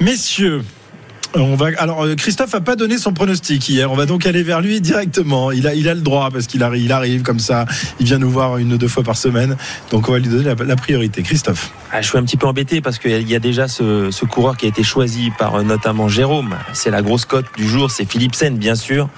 Messieurs. 0.01 0.63
On 1.35 1.55
va, 1.55 1.69
alors 1.79 2.05
euh, 2.05 2.17
Christophe 2.17 2.55
a 2.55 2.61
pas 2.61 2.75
donné 2.75 2.99
son 2.99 3.13
pronostic 3.13 3.69
hier. 3.69 3.91
On 3.93 3.95
va 3.95 4.05
donc 4.05 4.27
aller 4.27 4.43
vers 4.43 4.61
lui 4.61 4.81
directement. 4.81 5.53
Il 5.53 5.67
a, 5.69 5.75
le 5.75 6.01
droit 6.01 6.31
parce 6.33 6.47
qu'il 6.47 6.63
arrive, 6.63 6.85
il 6.85 6.93
arrive 6.93 7.23
comme 7.23 7.39
ça. 7.39 7.67
Il 8.01 8.07
vient 8.07 8.19
nous 8.19 8.31
voir 8.31 8.59
une 8.59 8.73
ou 8.73 8.79
deux 8.79 8.89
fois 8.89 9.05
par 9.05 9.17
semaine. 9.17 9.57
Donc 9.91 10.09
on 10.09 10.13
va 10.13 10.19
lui 10.19 10.29
donner 10.29 10.55
la, 10.65 10.77
priorité. 10.77 11.23
Christophe. 11.23 11.71
Ah, 11.93 12.03
je 12.03 12.09
suis 12.09 12.19
un 12.19 12.25
petit 12.25 12.37
peu 12.37 12.47
embêté 12.47 12.81
parce 12.81 12.99
qu'il 12.99 13.29
y 13.29 13.35
a 13.35 13.39
déjà 13.39 13.69
ce, 13.69 14.25
coureur 14.25 14.57
qui 14.57 14.67
a 14.67 14.69
été 14.69 14.83
choisi 14.83 15.31
par 15.39 15.57
euh, 15.57 15.63
notamment 15.63 16.09
Jérôme. 16.09 16.57
C'est 16.73 16.91
la 16.91 17.03
grosse 17.03 17.27
cote 17.27 17.47
du 17.57 17.69
jour, 17.69 17.91
c'est 17.91 18.11
Philipsen 18.11 18.57
bien 18.57 18.75
sûr. 18.75 19.09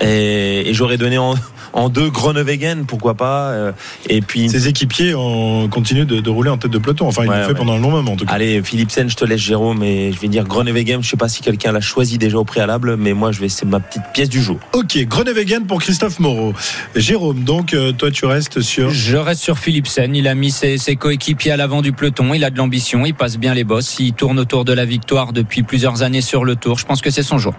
Et 0.00 0.70
j'aurais 0.72 0.98
donné 0.98 1.16
en, 1.16 1.36
en 1.76 1.88
deux 1.88 2.10
Groenewegen, 2.10 2.86
pourquoi 2.86 3.14
pas. 3.14 3.50
euh, 3.50 3.72
Et 4.08 4.20
puis 4.22 4.48
Ses 4.50 4.66
équipiers 4.66 5.14
ont 5.14 5.68
continué 5.68 6.04
de, 6.04 6.20
de 6.20 6.30
rouler 6.30 6.50
en 6.50 6.56
tête 6.56 6.70
de 6.72 6.78
peloton. 6.78 7.06
Enfin, 7.06 7.22
il 7.24 7.28
Ouais, 7.28 7.36
l'ont 7.36 7.42
fait 7.44 7.48
ouais. 7.52 7.54
pendant 7.54 7.74
un 7.74 7.78
long 7.78 7.90
moment 7.90 8.12
en 8.12 8.16
tout 8.16 8.24
cas. 8.26 8.32
Allez, 8.32 8.62
Philipsen, 8.62 9.08
je 9.08 9.14
te 9.16 9.24
laisse 9.24 9.40
Jérôme 9.40 9.82
et 9.82 10.10
je 10.12 10.18
vais 10.18 10.28
dire 10.28 10.44
Groenewegen. 10.44 11.02
Je 11.02 11.08
sais 11.08 11.16
pas 11.16 11.28
si 11.28 11.42
quelqu'un 11.42 11.72
l'a 11.72 11.80
choisi 11.80 12.18
déjà 12.18 12.38
au 12.38 12.44
préalable, 12.44 12.96
mais 12.96 13.12
moi 13.12 13.30
je 13.30 13.40
vais 13.40 13.48
c'est 13.48 13.66
ma 13.66 13.78
petite 13.80 14.02
pièce 14.14 14.28
du 14.28 14.42
jour. 14.42 14.58
Ok, 14.72 14.96
Groenewegen 15.06 15.66
pour 15.66 15.80
Christophe 15.80 16.18
Moreau. 16.18 16.54
Jérôme, 16.94 17.44
donc 17.44 17.74
euh, 17.74 17.92
toi 17.92 18.10
tu 18.10 18.24
restes 18.26 18.60
sur. 18.62 18.90
Je 18.90 19.16
reste 19.16 19.42
sur 19.42 19.58
Philipsen. 19.58 20.14
Il 20.16 20.28
a 20.28 20.34
mis 20.34 20.50
ses, 20.50 20.78
ses 20.78 20.96
coéquipiers 20.96 21.52
à 21.52 21.56
l'avant 21.56 21.82
du 21.82 21.92
peloton. 21.92 22.32
Il 22.34 22.42
a 22.44 22.50
de 22.50 22.56
l'ambition. 22.58 23.04
Il 23.06 23.14
passe 23.14 23.36
bien 23.38 23.54
les 23.54 23.64
bosses. 23.64 23.96
Il 23.98 24.12
tourne 24.14 24.38
autour 24.38 24.64
de 24.64 24.72
la 24.72 24.84
victoire 24.86 25.32
depuis 25.32 25.62
plusieurs 25.62 26.02
années 26.02 26.20
sur 26.22 26.44
le 26.44 26.56
tour. 26.56 26.78
Je 26.78 26.86
pense 26.86 27.00
que 27.02 27.10
c'est 27.10 27.22
son 27.22 27.38
jour. 27.38 27.54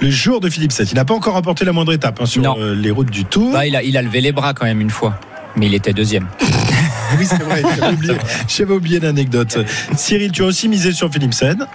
Le 0.00 0.10
jour 0.10 0.40
de 0.40 0.48
Philippe 0.48 0.72
7. 0.72 0.90
Il 0.92 0.94
n'a 0.94 1.04
pas 1.04 1.14
encore 1.14 1.34
remporté 1.34 1.64
la 1.64 1.72
moindre 1.72 1.92
étape 1.92 2.20
hein, 2.22 2.26
sur 2.26 2.42
Non. 2.42 2.56
euh, 2.58 2.74
les 2.74 2.90
routes 2.90 3.10
du 3.10 3.24
Tour. 3.24 3.49
Bah, 3.52 3.66
il, 3.66 3.76
a, 3.76 3.82
il 3.82 3.96
a 3.96 4.02
levé 4.02 4.20
les 4.20 4.32
bras 4.32 4.54
quand 4.54 4.64
même 4.64 4.80
une 4.80 4.90
fois. 4.90 5.18
Mais 5.56 5.66
il 5.66 5.74
était 5.74 5.92
deuxième. 5.92 6.26
oui, 7.18 7.26
c'est 7.26 7.42
vrai. 7.42 7.62
J'avais 7.76 7.92
oublié, 7.94 8.14
j'avais 8.48 8.74
oublié 8.74 9.00
l'anecdote. 9.00 9.58
Cyril, 9.96 10.32
tu 10.32 10.42
as 10.42 10.46
aussi 10.46 10.68
misé 10.68 10.92
sur 10.92 11.10
Philippe 11.12 11.34
Sen. 11.34 11.66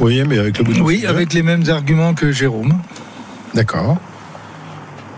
Oui, 0.00 0.22
mais 0.26 0.38
avec 0.38 0.58
le 0.58 0.64
bout 0.64 0.74
de 0.74 0.80
Oui, 0.80 1.04
avec 1.06 1.32
les 1.32 1.42
mêmes 1.42 1.68
arguments 1.68 2.14
que 2.14 2.32
Jérôme. 2.32 2.80
D'accord. 3.54 3.98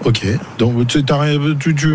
Ok. 0.05 0.27
Donc 0.59 0.87
tu 0.87 1.05
t'as 1.05 1.19
rien- 1.19 1.39
tu, 1.59 1.75
tu 1.75 1.89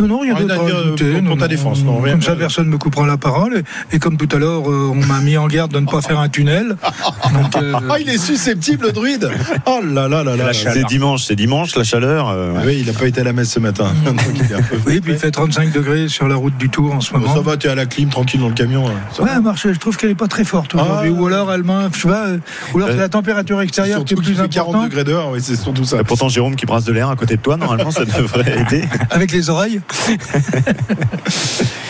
Non, 0.00 0.06
non, 0.08 0.18
rien 0.20 0.34
Rien 0.34 0.46
d'autre 0.46 0.60
à 0.60 0.62
à 0.62 0.66
dire 0.66 0.76
ajouter. 0.78 1.22
pour- 1.22 1.38
ta 1.38 1.48
défense, 1.48 1.82
non, 1.84 2.00
rien. 2.00 2.12
Comme 2.14 2.22
ça, 2.22 2.34
personne 2.36 2.66
ne 2.66 2.72
me 2.72 2.78
coupera 2.78 3.06
la 3.06 3.16
parole. 3.18 3.62
Et, 3.92 3.96
et 3.96 3.98
comme 3.98 4.16
tout 4.16 4.28
à 4.34 4.38
l'heure, 4.38 4.68
euh, 4.70 4.90
on 4.92 5.06
m'a 5.06 5.20
mis 5.20 5.36
en 5.36 5.46
garde 5.46 5.72
de 5.72 5.78
ne 5.80 5.86
pas 5.86 6.00
faire 6.00 6.18
un 6.18 6.28
tunnel. 6.28 6.76
Donc, 7.34 7.56
euh, 7.62 7.72
Ah, 7.90 7.96
il 8.00 8.08
est 8.08 8.18
susceptible, 8.18 8.86
le 8.86 8.92
druide. 8.92 9.30
Oh 9.66 9.80
là 9.84 10.08
là 10.08 10.24
là 10.24 10.36
là. 10.36 10.52
C'est 10.52 10.84
dimanche, 10.86 11.24
c'est 11.24 11.36
dimanche, 11.36 11.76
la 11.76 11.84
chaleur. 11.84 12.28
euh. 12.30 12.52
Oui, 12.64 12.78
il 12.80 12.86
n'a 12.86 12.92
pas 12.98 13.06
été 13.06 13.20
à 13.20 13.24
la 13.24 13.32
messe 13.32 13.50
ce 13.52 13.60
matin. 13.60 13.92
Donc, 14.06 14.20
il 14.34 14.40
est 14.40 14.54
un 14.54 14.62
peu 14.62 14.76
oui, 14.86 15.00
puis 15.00 15.12
il 15.12 15.18
fait 15.18 15.30
35 15.30 15.70
degrés 15.72 16.08
sur 16.08 16.26
la 16.28 16.36
route 16.36 16.56
du 16.56 16.68
Tour 16.70 16.94
en 16.94 17.00
ce 17.00 17.12
Bon, 17.12 17.18
moment. 17.20 17.34
ça 17.34 17.40
va, 17.40 17.56
tu 17.56 17.66
es 17.66 17.70
à 17.70 17.74
la 17.74 17.86
clim, 17.86 18.08
tranquille 18.08 18.40
dans 18.40 18.48
le 18.48 18.54
camion. 18.54 18.86
hein. 18.88 18.92
Ça 19.14 19.22
Ouais, 19.22 19.28
va. 19.34 19.40
Marche, 19.40 19.66
je 19.70 19.78
trouve 19.78 19.96
qu'elle 19.96 20.10
est 20.10 20.14
pas 20.14 20.28
très 20.28 20.44
forte 20.44 20.74
aujourd'hui. 20.74 21.12
Ah. 21.16 21.20
Ou 21.20 21.26
alors 21.26 21.52
elle 21.52 21.62
m'a, 21.64 21.88
je 21.94 22.00
sais 22.00 22.08
pas, 22.08 22.26
ou 22.72 22.78
alors 22.78 22.88
c'est 22.90 22.96
la 22.96 23.08
température 23.08 23.60
extérieure 23.60 24.04
qui 24.04 24.14
est 24.14 24.16
plus 24.16 24.34
fait 24.34 24.48
40 24.48 24.68
importante. 24.74 24.84
degrés 24.90 25.04
dehors, 25.04 25.30
oui, 25.32 25.40
c'est 25.42 25.56
surtout 25.56 25.84
ça. 25.84 25.98
Et 26.00 26.04
pourtant, 26.04 26.28
Jérôme 26.28 26.56
qui 26.56 26.64
brasse 26.66 26.84
de 26.84 26.92
l'air 26.92 27.01
à 27.10 27.16
côté 27.16 27.36
de 27.36 27.42
toi, 27.42 27.56
normalement, 27.56 27.90
ça 27.90 28.04
devrait 28.04 28.60
aider. 28.70 28.84
Avec 29.10 29.32
les 29.32 29.50
oreilles. 29.50 29.80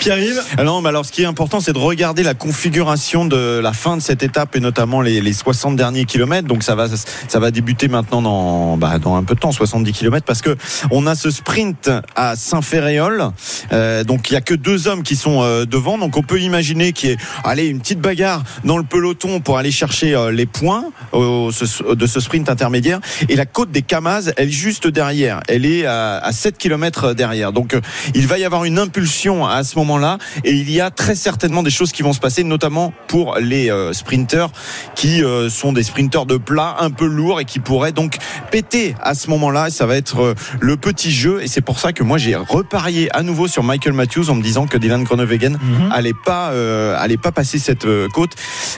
Pierre-Yves 0.00 0.40
Alors, 0.58 0.82
mais 0.82 0.88
alors, 0.88 1.04
ce 1.06 1.12
qui 1.12 1.22
est 1.22 1.26
important, 1.26 1.60
c'est 1.60 1.72
de 1.72 1.78
regarder 1.78 2.22
la 2.24 2.34
configuration 2.34 3.24
de 3.24 3.60
la 3.62 3.72
fin 3.72 3.96
de 3.96 4.02
cette 4.02 4.22
étape 4.22 4.56
et 4.56 4.60
notamment 4.60 5.00
les, 5.00 5.20
les 5.20 5.32
60 5.32 5.76
derniers 5.76 6.04
kilomètres. 6.06 6.48
Donc, 6.48 6.62
ça 6.64 6.74
va, 6.74 6.86
ça 7.28 7.38
va 7.38 7.50
débuter 7.52 7.86
maintenant 7.88 8.20
dans, 8.20 8.76
bah, 8.76 8.98
dans 8.98 9.14
un 9.16 9.22
peu 9.22 9.34
de 9.36 9.40
temps, 9.40 9.52
70 9.52 9.92
kilomètres, 9.92 10.26
parce 10.26 10.42
que 10.42 10.56
on 10.90 11.06
a 11.06 11.14
ce 11.14 11.30
sprint 11.30 11.90
à 12.16 12.34
Saint-Ferréol. 12.36 13.30
Euh, 13.72 14.02
donc, 14.02 14.30
il 14.30 14.34
y 14.34 14.36
a 14.36 14.40
que 14.40 14.54
deux 14.54 14.88
hommes 14.88 15.04
qui 15.04 15.14
sont 15.14 15.42
euh, 15.42 15.66
devant. 15.66 15.98
Donc, 15.98 16.16
on 16.16 16.22
peut 16.22 16.40
imaginer 16.40 16.92
qu'il 16.92 17.10
y 17.10 17.12
ait, 17.12 17.16
allez, 17.44 17.66
une 17.66 17.78
petite 17.80 18.00
bagarre 18.00 18.42
dans 18.64 18.78
le 18.78 18.84
peloton 18.84 19.40
pour 19.40 19.56
aller 19.58 19.70
chercher 19.70 20.14
euh, 20.16 20.32
les 20.32 20.46
points 20.46 20.84
au- 21.12 21.52
ce- 21.52 21.94
de 21.94 22.06
ce 22.06 22.18
sprint 22.18 22.48
intermédiaire. 22.50 22.98
Et 23.28 23.36
la 23.36 23.46
côte 23.46 23.70
des 23.70 23.82
Camaz, 23.82 24.32
elle 24.36 24.48
est 24.48 24.50
juste 24.50 24.88
derrière. 24.88 25.01
Elle 25.48 25.66
est 25.66 25.86
à, 25.86 26.18
à 26.18 26.32
7 26.32 26.58
km 26.58 27.14
derrière. 27.14 27.52
Donc, 27.52 27.74
euh, 27.74 27.80
il 28.14 28.26
va 28.26 28.38
y 28.38 28.44
avoir 28.44 28.64
une 28.64 28.78
impulsion 28.78 29.46
à 29.46 29.64
ce 29.64 29.78
moment-là 29.78 30.18
et 30.44 30.52
il 30.52 30.70
y 30.70 30.80
a 30.80 30.90
très 30.90 31.14
certainement 31.14 31.62
des 31.62 31.70
choses 31.70 31.92
qui 31.92 32.02
vont 32.02 32.12
se 32.12 32.20
passer, 32.20 32.44
notamment 32.44 32.92
pour 33.08 33.36
les 33.38 33.70
euh, 33.70 33.92
sprinteurs 33.92 34.50
qui 34.94 35.22
euh, 35.24 35.48
sont 35.48 35.72
des 35.72 35.82
sprinteurs 35.82 36.26
de 36.26 36.36
plat 36.36 36.76
un 36.80 36.90
peu 36.90 37.06
lourds 37.06 37.40
et 37.40 37.44
qui 37.44 37.58
pourraient 37.58 37.92
donc 37.92 38.16
péter 38.50 38.94
à 39.02 39.14
ce 39.14 39.30
moment-là. 39.30 39.70
Ça 39.70 39.86
va 39.86 39.96
être 39.96 40.20
euh, 40.20 40.34
le 40.60 40.76
petit 40.76 41.10
jeu 41.10 41.42
et 41.42 41.48
c'est 41.48 41.60
pour 41.60 41.78
ça 41.78 41.92
que 41.92 42.02
moi 42.02 42.18
j'ai 42.18 42.36
reparié 42.36 43.08
à 43.16 43.22
nouveau 43.22 43.48
sur 43.48 43.62
Michael 43.62 43.94
Matthews 43.94 44.30
en 44.30 44.34
me 44.34 44.42
disant 44.42 44.66
que 44.66 44.78
Dylan 44.78 45.02
Groenewegen 45.04 45.58
allait 45.90 46.12
pas 46.24 46.50
euh, 46.52 46.96
allait 46.98 47.16
pas 47.16 47.32
passer 47.32 47.58
cette 47.58 47.86
côte. 48.12 48.32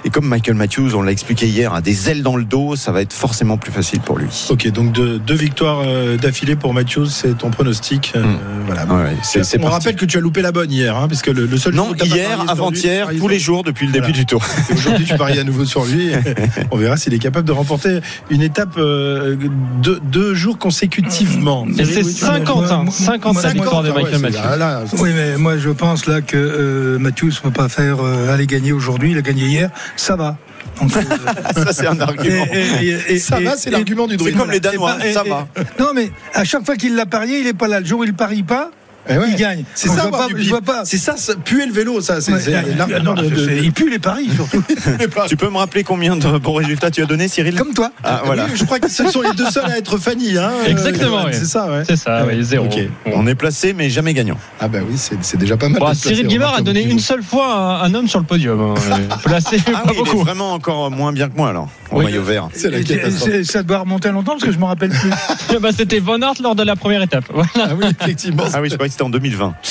Et 0.05 0.11
comme 0.11 0.27
Michael 0.27 0.55
Matthews, 0.55 0.95
on 0.95 1.03
l'a 1.03 1.13
expliqué 1.13 1.47
hier, 1.47 1.75
a 1.75 1.81
des 1.81 2.11
ailes 2.11 2.23
dans 2.23 2.37
le 2.37 2.45
dos, 2.45 2.77
ça 2.77 2.93
va 2.93 3.03
être 3.03 3.13
forcément 3.13 3.57
plus 3.57 3.73
facile 3.73 4.01
pour 4.01 4.19
lui. 4.19 4.29
Ok, 4.51 4.69
donc 4.69 4.93
deux, 4.93 5.19
deux 5.19 5.35
victoires 5.35 5.83
d'affilée 6.17 6.57
pour 6.57 6.75
Matthews, 6.75 7.07
c'est 7.07 7.39
ton 7.39 7.51
pronostic. 7.51 8.13
euh, 8.17 8.23
Voilà. 8.67 8.85
Ouais, 8.87 9.17
c'est- 9.23 9.45
c'est 9.45 9.59
On 9.59 9.63
parti. 9.63 9.75
rappelle 9.77 9.97
que 9.97 10.05
tu 10.05 10.17
as 10.19 10.21
loupé 10.21 10.41
la 10.43 10.53
bonne 10.53 10.71
hier, 10.73 10.97
hein, 10.97 11.07
parce 11.09 11.23
que 11.23 11.31
le, 11.31 11.47
le 11.47 11.57
seul 11.59 11.75
Non, 11.75 11.89
jour 11.97 12.07
hier, 12.07 12.45
avant-hier, 12.49 13.09
tous 13.19 13.29
les 13.29 13.39
jours 13.39 13.63
depuis 13.65 13.87
le 13.87 13.93
début 13.93 14.07
Voilà. 14.07 14.19
du 14.19 14.27
tour. 14.27 14.43
Et 14.71 14.75
Aujourd'hui, 14.75 15.05
tu 15.05 15.17
paries 15.17 15.39
à 15.39 15.45
nouveau 15.45 15.65
sur 15.65 15.85
lui. 15.85 16.11
On 16.71 16.77
verra 16.77 16.97
s'il 16.97 17.13
est 17.15 17.19
capable 17.19 17.47
de 17.47 17.53
remporter 17.53 18.01
une 18.31 18.43
étape 18.43 18.75
euh, 18.79 19.37
deux, 19.83 20.01
deux 20.03 20.35
jours 20.35 20.59
consécutivement. 20.59 21.67
Et 21.79 21.85
c'est 21.85 22.03
Oui, 22.05 22.13
50, 22.13 22.71
hein, 22.71 22.85
50 22.91 23.43
la 23.43 23.51
victoire 23.51 23.83
de 23.83 23.91
ah 23.91 23.95
ouais, 23.97 24.03
Michael 24.05 24.15
c'est- 24.33 24.39
Matthews. 24.41 24.59
là, 24.59 24.83
Oui, 24.99 25.11
mais 25.15 25.37
moi 25.37 25.59
je 25.59 25.71
pense 25.71 26.07
là 26.07 26.21
que 26.21 26.37
euh, 26.37 26.99
Matthews 26.99 27.29
ne 27.45 27.51
peut 27.51 27.51
pas 27.51 27.69
faire 27.69 27.97
euh, 28.01 28.33
aller 28.33 28.47
gagner 28.47 28.73
aujourd'hui. 28.73 29.13
Il 29.13 29.19
a 29.19 29.23
gagné 29.23 29.45
hier. 29.47 29.71
Ça 29.97 30.17
va. 30.17 30.37
Donc, 30.81 30.97
euh, 30.97 31.03
Ça, 31.65 31.73
c'est 31.73 31.87
un 31.87 32.01
argument. 32.01 32.47
et- 32.53 32.87
et- 32.87 33.13
et- 33.15 33.19
Ça 33.19 33.39
va, 33.41 33.57
c'est 33.57 33.71
l'argument 33.71 34.07
du 34.07 34.15
C'est 34.15 34.19
druide. 34.19 34.37
comme 34.37 34.51
les 34.51 34.61
Danois, 34.61 34.97
ça 35.13 35.23
va. 35.23 35.47
Non, 35.79 35.93
mais 35.95 36.11
à 36.35 36.45
chaque 36.45 36.65
fois 36.65 36.77
qu'il 36.77 36.95
l'a 36.97 37.07
parié, 37.07 37.41
il 37.41 37.47
est 37.47 37.53
pas 37.55 37.69
là. 37.69 37.81
Le 37.81 37.87
jour 37.87 38.01
où 38.01 38.05
il 38.05 38.15
parie 38.15 38.43
pas, 38.43 38.71
Eh 39.09 39.19
ouais. 39.19 39.27
il 39.31 39.37
gagne. 39.37 39.65
C'est 39.75 39.89
ça, 39.89 39.95
je 40.05 40.09
vois 40.09 40.19
pas. 40.19 40.27
Je 40.37 40.49
vois 40.49 40.61
pas. 40.61 40.83
C'est 40.85 40.97
ça, 40.99 41.17
ça, 41.17 41.35
puer 41.37 41.67
le 41.67 41.73
vélo, 41.73 42.01
ça. 42.01 42.21
C'est 42.21 42.33
Ouais, 42.33 42.41
c'est 42.41 42.55
euh, 42.55 42.63
l'argument 42.77 43.15
non, 43.15 43.23
de- 43.23 43.29
de- 43.29 43.37
c'est- 43.49 43.59
Il 43.63 43.73
pue 43.73 43.91
les 43.91 43.99
paris 43.99 44.29
surtout. 44.35 44.63
Tu 45.29 45.37
peux 45.37 45.51
me 45.51 45.57
rappeler 45.59 45.85
combien 45.85 46.17
de 46.17 46.39
bons 46.39 46.55
résultats 46.55 46.91
tu 46.91 47.03
as 47.03 47.07
donné, 47.07 47.29
Cyril 47.29 47.55
Comme 47.57 47.75
toi. 47.75 47.91
Ah, 48.03 48.23
voilà. 48.25 48.45
Oui, 48.47 48.53
je 48.55 48.65
crois 48.65 48.79
que 48.79 48.89
ce 48.91 49.07
sont 49.11 49.21
les 49.23 49.33
deux 49.33 49.51
seuls 49.51 49.71
à 49.71 49.79
être 49.79 49.99
Fanny. 49.99 50.37
Hein, 50.39 50.51
euh, 50.67 50.71
Exactement, 50.71 51.25
oui. 51.27 51.33
C'est 51.33 51.45
ça, 51.45 51.71
ouais. 51.71 51.83
C'est 51.87 51.97
ça, 51.97 52.25
oui, 52.27 52.43
zéro. 52.43 52.69
On 53.07 53.27
est 53.27 53.35
placé, 53.35 53.73
mais 53.75 53.91
jamais 53.91 54.15
gagnant. 54.15 54.37
Ah 54.61 54.69
bah 54.69 54.79
oui, 54.89 54.95
c'est 54.97 55.17
c'est 55.23 55.37
déjà 55.37 55.57
pas 55.57 55.69
mal. 55.69 55.81
Bon, 55.81 55.93
se 55.95 56.09
Cyril 56.09 56.27
Guimard 56.27 56.55
a 56.57 56.61
donné 56.63 56.83
une 56.83 56.99
seule 56.99 57.23
fois 57.23 57.55
un, 57.55 57.83
un 57.83 57.95
homme 57.95 58.09
sur 58.09 58.19
le 58.21 58.25
podium. 58.27 58.61
hein. 58.61 58.75
Placé 59.25 59.57
Ah 59.69 59.71
pas 59.71 59.83
oui, 59.87 59.93
il 59.95 60.01
est 60.01 60.05
beaucoup. 60.05 60.19
vraiment 60.25 60.53
encore 60.53 60.91
moins 60.91 61.13
bien 61.13 61.29
que 61.29 61.37
moi 61.37 61.51
alors, 61.51 61.69
au 61.91 62.01
maillot 62.03 62.23
vert. 62.23 62.49
Ça 63.45 63.63
doit 63.63 63.79
remonter 63.79 64.09
à 64.09 64.13
longtemps 64.13 64.33
parce 64.33 64.45
que 64.45 64.53
je 64.53 64.59
me 64.59 64.65
rappelle 64.65 64.91
plus. 64.91 65.11
Bah, 65.61 65.71
C'était 65.77 65.99
Von 66.01 66.21
Aert 66.23 66.35
lors 66.43 66.55
de 66.55 66.63
la 66.63 66.77
première 66.77 67.03
étape. 67.03 67.25
Voilà. 67.33 67.49
Ah 67.57 67.75
oui, 67.77 67.85
effectivement. 68.01 68.45
Ah 68.53 68.61
oui, 68.61 68.69
je 68.71 68.75
croyais 68.75 68.89
que 68.91 68.94
c'était 68.95 69.05
en 69.05 69.11
2020. 69.11 69.55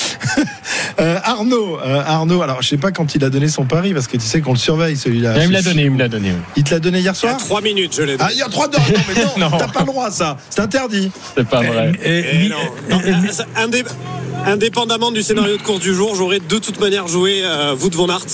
Euh, 1.00 1.18
Arnaud, 1.24 1.78
euh, 1.84 2.02
Arnaud, 2.06 2.42
alors 2.42 2.62
je 2.62 2.68
sais 2.68 2.76
pas 2.76 2.92
quand 2.92 3.16
il 3.16 3.24
a 3.24 3.30
donné 3.30 3.48
son 3.48 3.64
pari 3.64 3.92
parce 3.92 4.06
que 4.06 4.16
tu 4.16 4.24
sais 4.24 4.40
qu'on 4.40 4.52
le 4.52 4.58
surveille 4.58 4.96
celui-là. 4.96 5.42
Il 5.42 5.48
me 5.48 5.52
l'a 5.52 5.62
donné, 5.62 5.82
il 5.84 5.90
me 5.90 5.98
l'a 5.98 6.08
donné. 6.08 6.30
oui. 6.30 6.36
Il 6.56 6.62
te 6.62 6.70
l'a 6.72 6.78
donné 6.78 7.00
hier 7.00 7.12
Il 7.20 7.24
y 7.26 7.28
a 7.28 7.30
soir 7.30 7.36
3 7.36 7.60
minutes, 7.62 7.94
je 7.96 8.02
l'ai 8.02 8.12
dit. 8.16 8.22
Ah, 8.24 8.28
il 8.30 8.38
y 8.38 8.42
a 8.42 8.46
trois 8.48 8.66
heures. 8.66 8.72
Non, 8.78 9.00
mais 9.08 9.22
non, 9.24 9.30
Non. 9.50 9.56
t'as 9.58 9.66
pas 9.68 9.80
le 9.80 9.86
droit 9.86 10.06
à 10.06 10.10
ça. 10.12 10.36
C'est 10.50 10.60
interdit. 10.60 11.10
C'est 11.36 11.48
pas 11.48 11.62
vrai. 11.62 11.92
Et- 12.04 12.48
non. 12.48 12.56
Non, 12.90 13.00
ça- 13.32 13.46
indé- 13.56 13.82
Indépendamment 14.46 15.10
du 15.10 15.22
scénario 15.22 15.56
de 15.56 15.62
course 15.62 15.80
du 15.80 15.94
jour, 15.94 16.14
j'aurais 16.14 16.38
de 16.38 16.58
toute 16.58 16.78
manière 16.78 17.08
joué 17.08 17.40
euh, 17.44 17.74
Wout 17.74 17.90
van 17.94 18.08
Aert. 18.10 18.26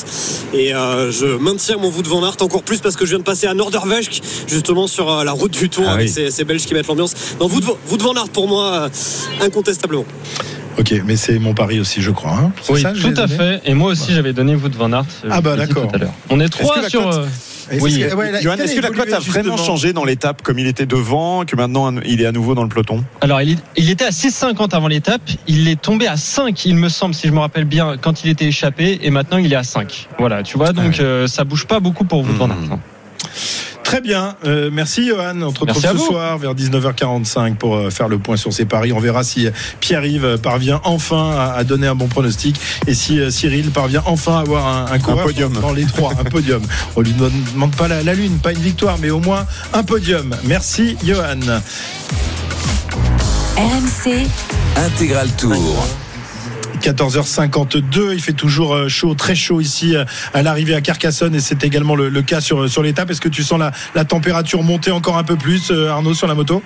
Et 0.53 0.75
euh, 0.75 1.11
je 1.13 1.27
maintiens 1.39 1.77
mon 1.77 1.89
Wout 1.91 2.03
van 2.07 2.25
Aert 2.25 2.37
encore 2.41 2.63
plus 2.65 2.81
parce 2.81 2.97
que 2.97 3.05
je 3.05 3.11
viens 3.11 3.19
de 3.21 3.25
passer 3.25 3.47
à 3.47 3.55
Norderweg, 3.55 4.09
justement 4.49 4.87
sur 4.89 5.11
euh, 5.11 5.25
la 5.25 5.33
route 5.33 5.53
du 5.53 5.69
Tour 5.71 5.85
Ah 5.87 5.93
avec 5.93 6.09
oui. 6.09 6.13
ces, 6.13 6.31
ces 6.33 6.45
Belges 6.45 6.67
qui 6.67 6.75
mettent 6.75 6.89
l'ambiance. 6.89 7.15
Non, 7.41 7.47
Wout, 7.49 7.63
Wout 7.91 7.99
van 8.03 8.15
Aert 8.15 8.29
pour 8.31 8.49
moi, 8.49 8.73
euh, 8.73 8.89
incontestablement. 9.47 10.05
Ok, 10.79 10.95
mais 11.05 11.17
c'est 11.17 11.39
mon 11.39 11.53
pari 11.55 11.81
aussi, 11.81 12.01
je 12.01 12.11
crois. 12.11 12.33
hein. 12.33 12.53
Oui, 12.71 12.81
ça, 12.81 12.93
tout 12.93 13.13
à 13.17 13.27
fait. 13.29 13.61
Et 13.65 13.75
moi 13.75 13.91
aussi, 13.91 14.13
j'avais 14.15 14.33
donné 14.33 14.55
Wout 14.55 14.71
van 14.77 14.93
Aert. 14.93 15.05
je 15.25 15.29
Ah 15.31 15.41
bah, 15.41 15.57
d'accord. 15.57 15.89
tout 15.89 15.95
à 15.97 15.99
l'heure. 15.99 16.13
On 16.31 16.41
est 16.41 16.49
trois 16.49 16.89
sur. 16.89 17.03
cote- 17.11 17.15
euh, 17.19 17.79
Oui. 17.81 17.99
que- 18.01 18.15
ouais, 18.15 18.43
Johan, 18.43 18.55
est-ce 18.55 18.75
que 18.75 18.81
la 18.81 18.89
cote 18.89 18.99
a 19.13 19.19
vraiment 19.19 19.21
justement 19.21 19.57
changé 19.57 19.93
dans 19.93 20.05
l'étape 20.05 20.43
comme 20.43 20.59
il 20.59 20.67
était 20.67 20.87
devant, 20.87 21.45
que 21.45 21.55
maintenant 21.57 21.93
il 22.05 22.21
est 22.21 22.27
à 22.27 22.33
nouveau 22.33 22.55
dans 22.55 22.63
le 22.65 22.69
peloton? 22.69 23.05
Alors, 23.21 23.41
il, 23.43 23.59
était 23.91 24.05
à 24.07 24.11
6,50 24.11 24.75
avant 24.75 24.89
l'étape. 24.89 25.23
Il 25.47 25.69
est 25.69 25.81
tombé 25.81 26.07
à 26.09 26.17
5, 26.17 26.65
il 26.65 26.75
me 26.77 26.89
semble, 26.89 27.15
si 27.15 27.29
je 27.29 27.33
me 27.33 27.39
rappelle 27.41 27.65
bien, 27.67 27.97
quand 28.01 28.25
il 28.25 28.31
était 28.31 28.47
échappé. 28.47 28.99
Et 29.03 29.11
maintenant, 29.11 29.39
il 29.39 29.53
est 29.53 29.57
à 29.57 29.63
5. 29.63 30.09
Voilà, 30.19 30.43
tu 30.43 30.57
vois, 30.57 30.73
donc 30.73 30.99
euh, 31.01 31.27
ça 31.27 31.45
bouge 31.45 31.67
pas 31.67 31.79
beaucoup 31.81 32.05
pour 32.05 32.21
Wout 32.21 32.33
van 32.37 32.49
Aert. 32.49 32.57
hein. 32.73 32.81
Très 33.91 34.01
bien. 34.01 34.37
Euh, 34.45 34.71
merci 34.73 35.09
Johan. 35.09 35.43
On 35.43 35.51
te 35.51 35.59
retrouve 35.59 35.83
ce 35.83 35.97
soir 35.99 36.39
vers 36.39 36.55
19h45 36.55 37.57
pour 37.57 37.75
euh, 37.75 37.91
faire 37.91 38.07
le 38.07 38.19
point 38.19 38.37
sur 38.37 38.53
ses 38.53 38.65
paris. 38.65 38.93
On 38.93 39.01
verra 39.01 39.25
si 39.25 39.49
euh, 39.49 39.51
Pierre-Yves 39.81 40.39
parvient 40.39 40.81
enfin 40.85 41.33
à, 41.37 41.55
à 41.57 41.65
donner 41.65 41.89
un 41.89 41.97
bon 41.97 42.07
pronostic 42.07 42.55
et 42.87 42.95
si 42.95 43.19
euh, 43.19 43.31
Cyril 43.31 43.73
parvient 43.73 44.05
enfin 44.07 44.37
à 44.37 44.41
avoir 44.43 44.69
un, 44.69 44.93
un 44.93 44.99
coureur 45.01 45.25
podium. 45.27 45.53
dans 45.55 45.73
les 45.73 45.87
trois, 45.87 46.13
un 46.13 46.23
podium. 46.23 46.63
On 46.97 47.01
lui 47.01 47.13
demande 47.15 47.33
demande 47.53 47.75
pas 47.75 47.89
la, 47.89 48.05
la 48.05 48.15
lune, 48.15 48.39
pas 48.39 48.53
une 48.53 48.61
victoire, 48.61 48.97
mais 49.01 49.11
au 49.11 49.19
moins 49.19 49.45
un 49.73 49.83
podium. 49.83 50.37
Merci 50.45 50.97
Johan. 51.05 51.41
RMC, 53.57 54.29
Intégral 54.77 55.29
Tour. 55.37 55.85
14h52, 56.81 58.15
il 58.15 58.21
fait 58.21 58.33
toujours 58.33 58.75
euh, 58.75 58.89
chaud, 58.89 59.15
très 59.15 59.35
chaud 59.35 59.61
ici 59.61 59.95
euh, 59.95 60.05
à 60.33 60.43
l'arrivée 60.43 60.75
à 60.75 60.81
Carcassonne. 60.81 61.35
Et 61.35 61.41
c'est 61.41 61.63
également 61.63 61.95
le, 61.95 62.23
cas 62.23 62.41
sur, 62.41 62.69
sur 62.69 62.83
l'étape. 62.83 63.11
Est-ce 63.11 63.21
que 63.21 63.29
tu 63.29 63.43
sens 63.43 63.59
la, 63.59 63.71
la 63.95 64.05
température 64.05 64.63
monter 64.63 64.91
encore 64.91 65.19
un 65.19 65.25
peu 65.25 65.37
plus, 65.37 65.71
euh, 65.71 65.91
Arnaud, 65.91 66.15
sur 66.15 66.27
la 66.27 66.35
moto? 66.35 66.63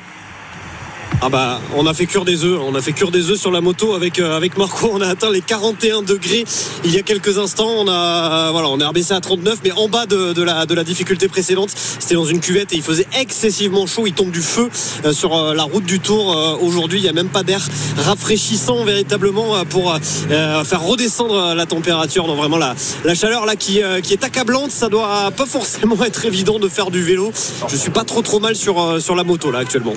Ah 1.23 1.29
bah, 1.29 1.61
on 1.77 1.87
a 1.87 1.95
fait 1.95 2.07
cure 2.07 2.25
des 2.25 2.45
œufs. 2.45 2.61
On 2.67 2.75
a 2.75 2.81
fait 2.81 2.93
cure 2.93 3.11
des 3.11 3.31
œufs 3.31 3.39
sur 3.39 3.51
la 3.51 3.61
moto 3.61 3.95
avec 3.95 4.19
euh, 4.19 4.41
Marco. 4.57 4.91
On 4.93 5.01
a 5.01 5.09
atteint 5.09 5.31
les 5.31 5.41
41 5.41 6.03
degrés 6.03 6.45
il 6.85 6.95
y 6.95 6.99
a 6.99 7.03
quelques 7.03 7.39
instants. 7.39 7.71
On 7.79 7.89
a 7.89 8.51
voilà, 8.51 8.69
on 8.69 8.79
est 8.79 8.85
rebaissé 8.85 9.15
à 9.15 9.21
39, 9.21 9.61
mais 9.65 9.73
en 9.73 9.89
bas 9.89 10.07
de, 10.07 10.43
la 10.43 10.85
difficulté 10.85 11.29
précédente. 11.29 11.71
C'était 11.75 12.15
dans 12.15 12.25
une 12.25 12.41
cuvette 12.41 12.73
et 12.73 12.77
il 12.77 12.83
faisait 12.83 13.07
excessivement 13.19 13.87
chaud. 13.87 14.07
Il 14.07 14.13
tombe 14.13 14.31
du 14.31 14.43
feu 14.43 14.69
euh, 15.05 15.13
sur 15.13 15.37
euh, 15.37 15.55
la 15.55 15.63
route 15.63 15.85
du 15.85 16.01
Tour 16.01 16.59
aujourd'hui. 16.61 16.99
Il 17.01 17.05
y 17.05 17.09
a 17.09 17.13
même 17.13 17.29
pas 17.29 17.43
d'air 17.43 17.61
rafraîchissant 17.99 18.85
véritablement 18.85 19.65
pour 19.71 19.97
faire 20.29 20.83
redescendre 20.83 21.55
la 21.55 21.67
température. 21.67 22.27
Non, 22.27 22.35
vraiment 22.35 22.59
la 22.59 22.75
la 23.05 23.15
chaleur 23.15 23.47
là 23.47 23.57
qui 23.57 23.79
est 23.79 24.25
accablante. 24.25 24.71
Ça 24.71 24.89
doit 24.89 25.31
pas 25.31 25.47
forcément 25.47 26.03
être 26.05 26.25
évident 26.25 26.59
de 26.59 26.69
faire 26.69 26.91
du 26.91 27.03
vélo. 27.03 27.33
Je 27.69 27.77
suis 27.77 27.91
pas 27.91 28.05
trop 28.05 28.23
trop 28.23 28.41
mal 28.41 28.57
sur 28.57 29.01
sur 29.01 29.15
la 29.15 29.25
moto 29.25 29.51
là 29.51 29.61
actuellement. 29.61 29.95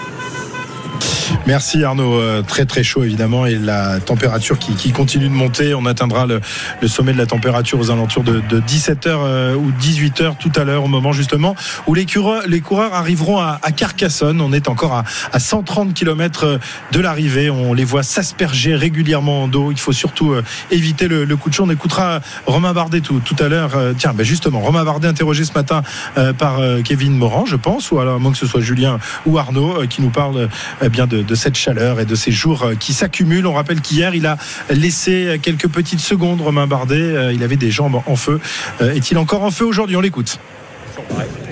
Merci 1.47 1.81
Arnaud, 1.85 2.19
Euh, 2.19 2.41
très 2.41 2.65
très 2.65 2.83
chaud 2.83 3.03
évidemment 3.03 3.45
et 3.45 3.55
la 3.55 3.99
température 4.01 4.59
qui, 4.59 4.73
qui 4.75 4.91
continue 4.91 5.29
de 5.29 5.33
monter. 5.33 5.73
On 5.73 5.85
atteindra 5.85 6.25
le, 6.25 6.41
le 6.81 6.87
sommet 6.89 7.13
de 7.13 7.17
la 7.17 7.25
température 7.25 7.79
aux 7.79 7.89
alentours 7.89 8.23
de, 8.23 8.41
17h 8.59 9.55
ou 9.55 9.71
18h 9.71 10.35
tout 10.37 10.51
à 10.57 10.65
l'heure 10.65 10.83
au 10.83 10.87
moment 10.87 11.13
justement 11.13 11.55
où 11.87 11.93
les 11.93 12.05
coureurs, 12.05 12.43
les 12.47 12.59
coureurs 12.59 12.93
arriveront 12.93 13.39
à, 13.39 13.59
à 13.63 13.71
Carcassonne. 13.71 14.41
On 14.41 14.51
est 14.51 14.67
encore 14.67 14.93
à, 14.93 15.05
à 15.31 15.39
130 15.39 15.93
km 15.93 16.59
de 16.91 16.99
l'arrivée. 16.99 17.49
On 17.49 17.73
les 17.73 17.85
voit 17.85 18.03
s'asperger 18.03 18.75
régulièrement 18.75 19.43
en 19.43 19.47
dos. 19.47 19.71
Il 19.71 19.79
faut 19.79 19.93
surtout 19.93 20.33
euh, 20.33 20.43
éviter 20.69 21.07
le, 21.07 21.23
le 21.23 21.35
coup 21.37 21.49
de 21.49 21.53
chaud. 21.53 21.63
On 21.65 21.69
écoutera 21.71 22.19
Romain 22.45 22.73
Bardet 22.73 22.99
tout, 22.99 23.21
tout 23.23 23.35
à 23.39 23.47
l'heure. 23.47 23.71
Euh, 23.75 23.93
Tiens, 23.97 24.13
ben 24.13 24.25
justement, 24.25 24.59
Romain 24.59 24.83
Bardet 24.83 25.07
interrogé 25.07 25.45
ce 25.45 25.53
matin 25.53 25.81
euh, 26.17 26.33
par 26.33 26.59
euh, 26.59 26.81
Kevin 26.81 27.13
Morand, 27.13 27.45
je 27.45 27.55
pense, 27.55 27.91
ou 27.91 27.99
alors 27.99 28.15
à 28.15 28.19
moins 28.19 28.31
que 28.33 28.37
ce 28.37 28.47
soit 28.47 28.61
Julien 28.61 28.99
ou 29.25 29.37
Arnaud 29.37 29.81
euh, 29.81 29.85
qui 29.87 30.01
nous 30.01 30.09
parle 30.09 30.49
euh, 30.83 30.89
bien 30.89 31.07
de, 31.07 31.21
de 31.21 31.35
cette 31.37 31.55
chaleur 31.55 31.99
et 32.01 32.05
de 32.05 32.15
ces 32.15 32.31
jours 32.31 32.63
euh, 32.63 32.75
qui 32.75 32.91
s'accumulent. 32.93 33.47
On 33.47 33.53
rappelle 33.53 33.79
qu'hier, 33.81 34.13
il 34.15 34.25
a 34.25 34.37
laissé 34.69 35.39
quelques 35.41 35.67
petites 35.69 36.01
secondes, 36.01 36.41
Romain 36.41 36.67
Bardet. 36.67 36.95
Euh, 36.95 37.33
Il 37.33 37.43
avait 37.43 37.55
des 37.55 37.71
jambes 37.71 38.01
en 38.05 38.15
feu. 38.15 38.41
Euh, 38.81 38.93
Est-il 38.93 39.17
encore 39.17 39.43
en 39.43 39.51
feu 39.51 39.65
aujourd'hui? 39.65 39.95
On 39.95 40.01
l'écoute. 40.01 40.39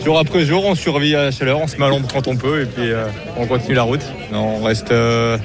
Jour 0.05 0.19
après 0.19 0.45
jour, 0.45 0.63
on 0.63 0.75
survit 0.75 1.15
à 1.15 1.23
la 1.23 1.31
chaleur, 1.31 1.59
on 1.59 1.65
se 1.65 1.77
met 1.77 1.85
à 1.85 1.89
l'ombre 1.89 2.07
quand 2.13 2.27
on 2.27 2.35
peut 2.35 2.61
et 2.61 2.65
puis 2.65 2.91
euh, 2.91 3.05
on 3.37 3.47
continue 3.47 3.73
la 3.73 3.81
route. 3.81 4.03
On 4.31 4.61
reste 4.61 4.91
euh, 4.91 5.35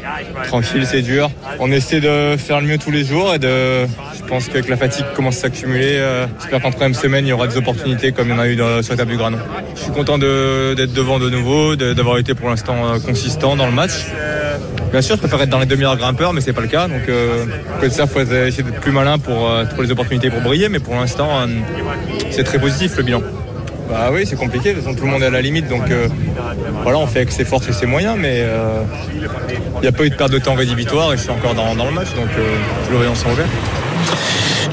tranquille, 0.48 0.84
c'est 0.84 1.00
dur. 1.00 1.30
On 1.60 1.72
essaie 1.72 2.00
de 2.00 2.36
faire 2.36 2.60
le 2.60 2.66
mieux 2.66 2.76
tous 2.76 2.90
les 2.90 3.02
jours 3.02 3.32
et 3.32 3.38
de, 3.38 3.86
je 3.86 4.22
pense 4.28 4.48
qu'avec 4.48 4.68
la 4.68 4.76
fatigue 4.76 5.06
commence 5.16 5.38
à 5.38 5.40
s'accumuler, 5.40 5.96
euh, 5.96 6.26
j'espère 6.38 6.60
qu'en 6.60 6.72
troisième 6.72 6.92
semaine, 6.92 7.24
il 7.24 7.30
y 7.30 7.32
aura 7.32 7.46
des 7.46 7.56
opportunités 7.56 8.12
comme 8.12 8.28
il 8.28 8.32
y 8.32 8.34
en 8.34 8.38
a 8.38 8.48
eu 8.48 8.56
sur 8.82 8.92
la 8.92 8.98
table 8.98 9.12
du 9.12 9.16
Granon. 9.16 9.38
Je 9.76 9.80
suis 9.80 9.92
content 9.92 10.18
d'être 10.18 10.92
devant 10.92 11.18
de 11.18 11.30
nouveau, 11.30 11.74
d'avoir 11.76 12.18
été 12.18 12.34
pour 12.34 12.50
l'instant 12.50 13.00
consistant 13.06 13.56
dans 13.56 13.66
le 13.66 13.72
match. 13.72 14.08
Bien 14.90 15.00
sûr, 15.00 15.16
je 15.16 15.20
préfère 15.20 15.40
être 15.40 15.48
dans 15.48 15.60
les 15.60 15.66
deux 15.66 15.76
meilleurs 15.76 15.96
grimpeurs, 15.96 16.34
mais 16.34 16.42
c'est 16.42 16.52
pas 16.52 16.60
le 16.60 16.68
cas. 16.68 16.86
Donc, 16.86 17.08
euh, 17.08 17.46
côté 17.76 17.88
de 17.88 17.94
ça, 17.94 18.06
faut 18.06 18.20
essayer 18.20 18.62
d'être 18.62 18.80
plus 18.80 18.92
malin 18.92 19.18
pour 19.18 19.48
trouver 19.70 19.86
les 19.86 19.92
opportunités 19.92 20.28
pour 20.28 20.42
briller. 20.42 20.68
Mais 20.68 20.80
pour 20.80 20.96
l'instant, 20.96 21.46
c'est 22.30 22.44
très 22.44 22.58
positif 22.58 22.98
le 22.98 23.04
bilan. 23.04 23.22
Bah 23.90 24.10
oui, 24.12 24.24
c'est 24.24 24.36
compliqué. 24.36 24.70
De 24.70 24.74
toute 24.76 24.84
façon, 24.84 24.96
tout 24.96 25.04
le 25.04 25.10
monde 25.10 25.22
est 25.22 25.26
à 25.26 25.30
la 25.30 25.42
limite. 25.42 25.68
Donc 25.68 25.90
euh, 25.90 26.08
voilà, 26.82 26.98
on 26.98 27.06
fait 27.06 27.18
avec 27.20 27.32
ses 27.32 27.44
forces 27.44 27.68
et 27.68 27.72
ses 27.72 27.86
moyens. 27.86 28.16
Mais 28.18 28.36
euh, 28.36 28.82
il 29.76 29.80
n'y 29.82 29.88
a 29.88 29.92
pas 29.92 30.04
eu 30.04 30.10
de 30.10 30.14
perte 30.14 30.32
de 30.32 30.38
temps 30.38 30.54
rédhibitoire 30.54 31.12
et 31.12 31.16
je 31.16 31.22
suis 31.22 31.30
encore 31.30 31.54
dans, 31.54 31.74
le 31.74 31.90
match. 31.90 32.14
Donc 32.14 32.28
euh, 32.38 32.54
tous 32.86 32.92
les 32.92 32.96
voyants 32.98 33.14
sont 33.14 33.30
ouverts. 33.30 33.48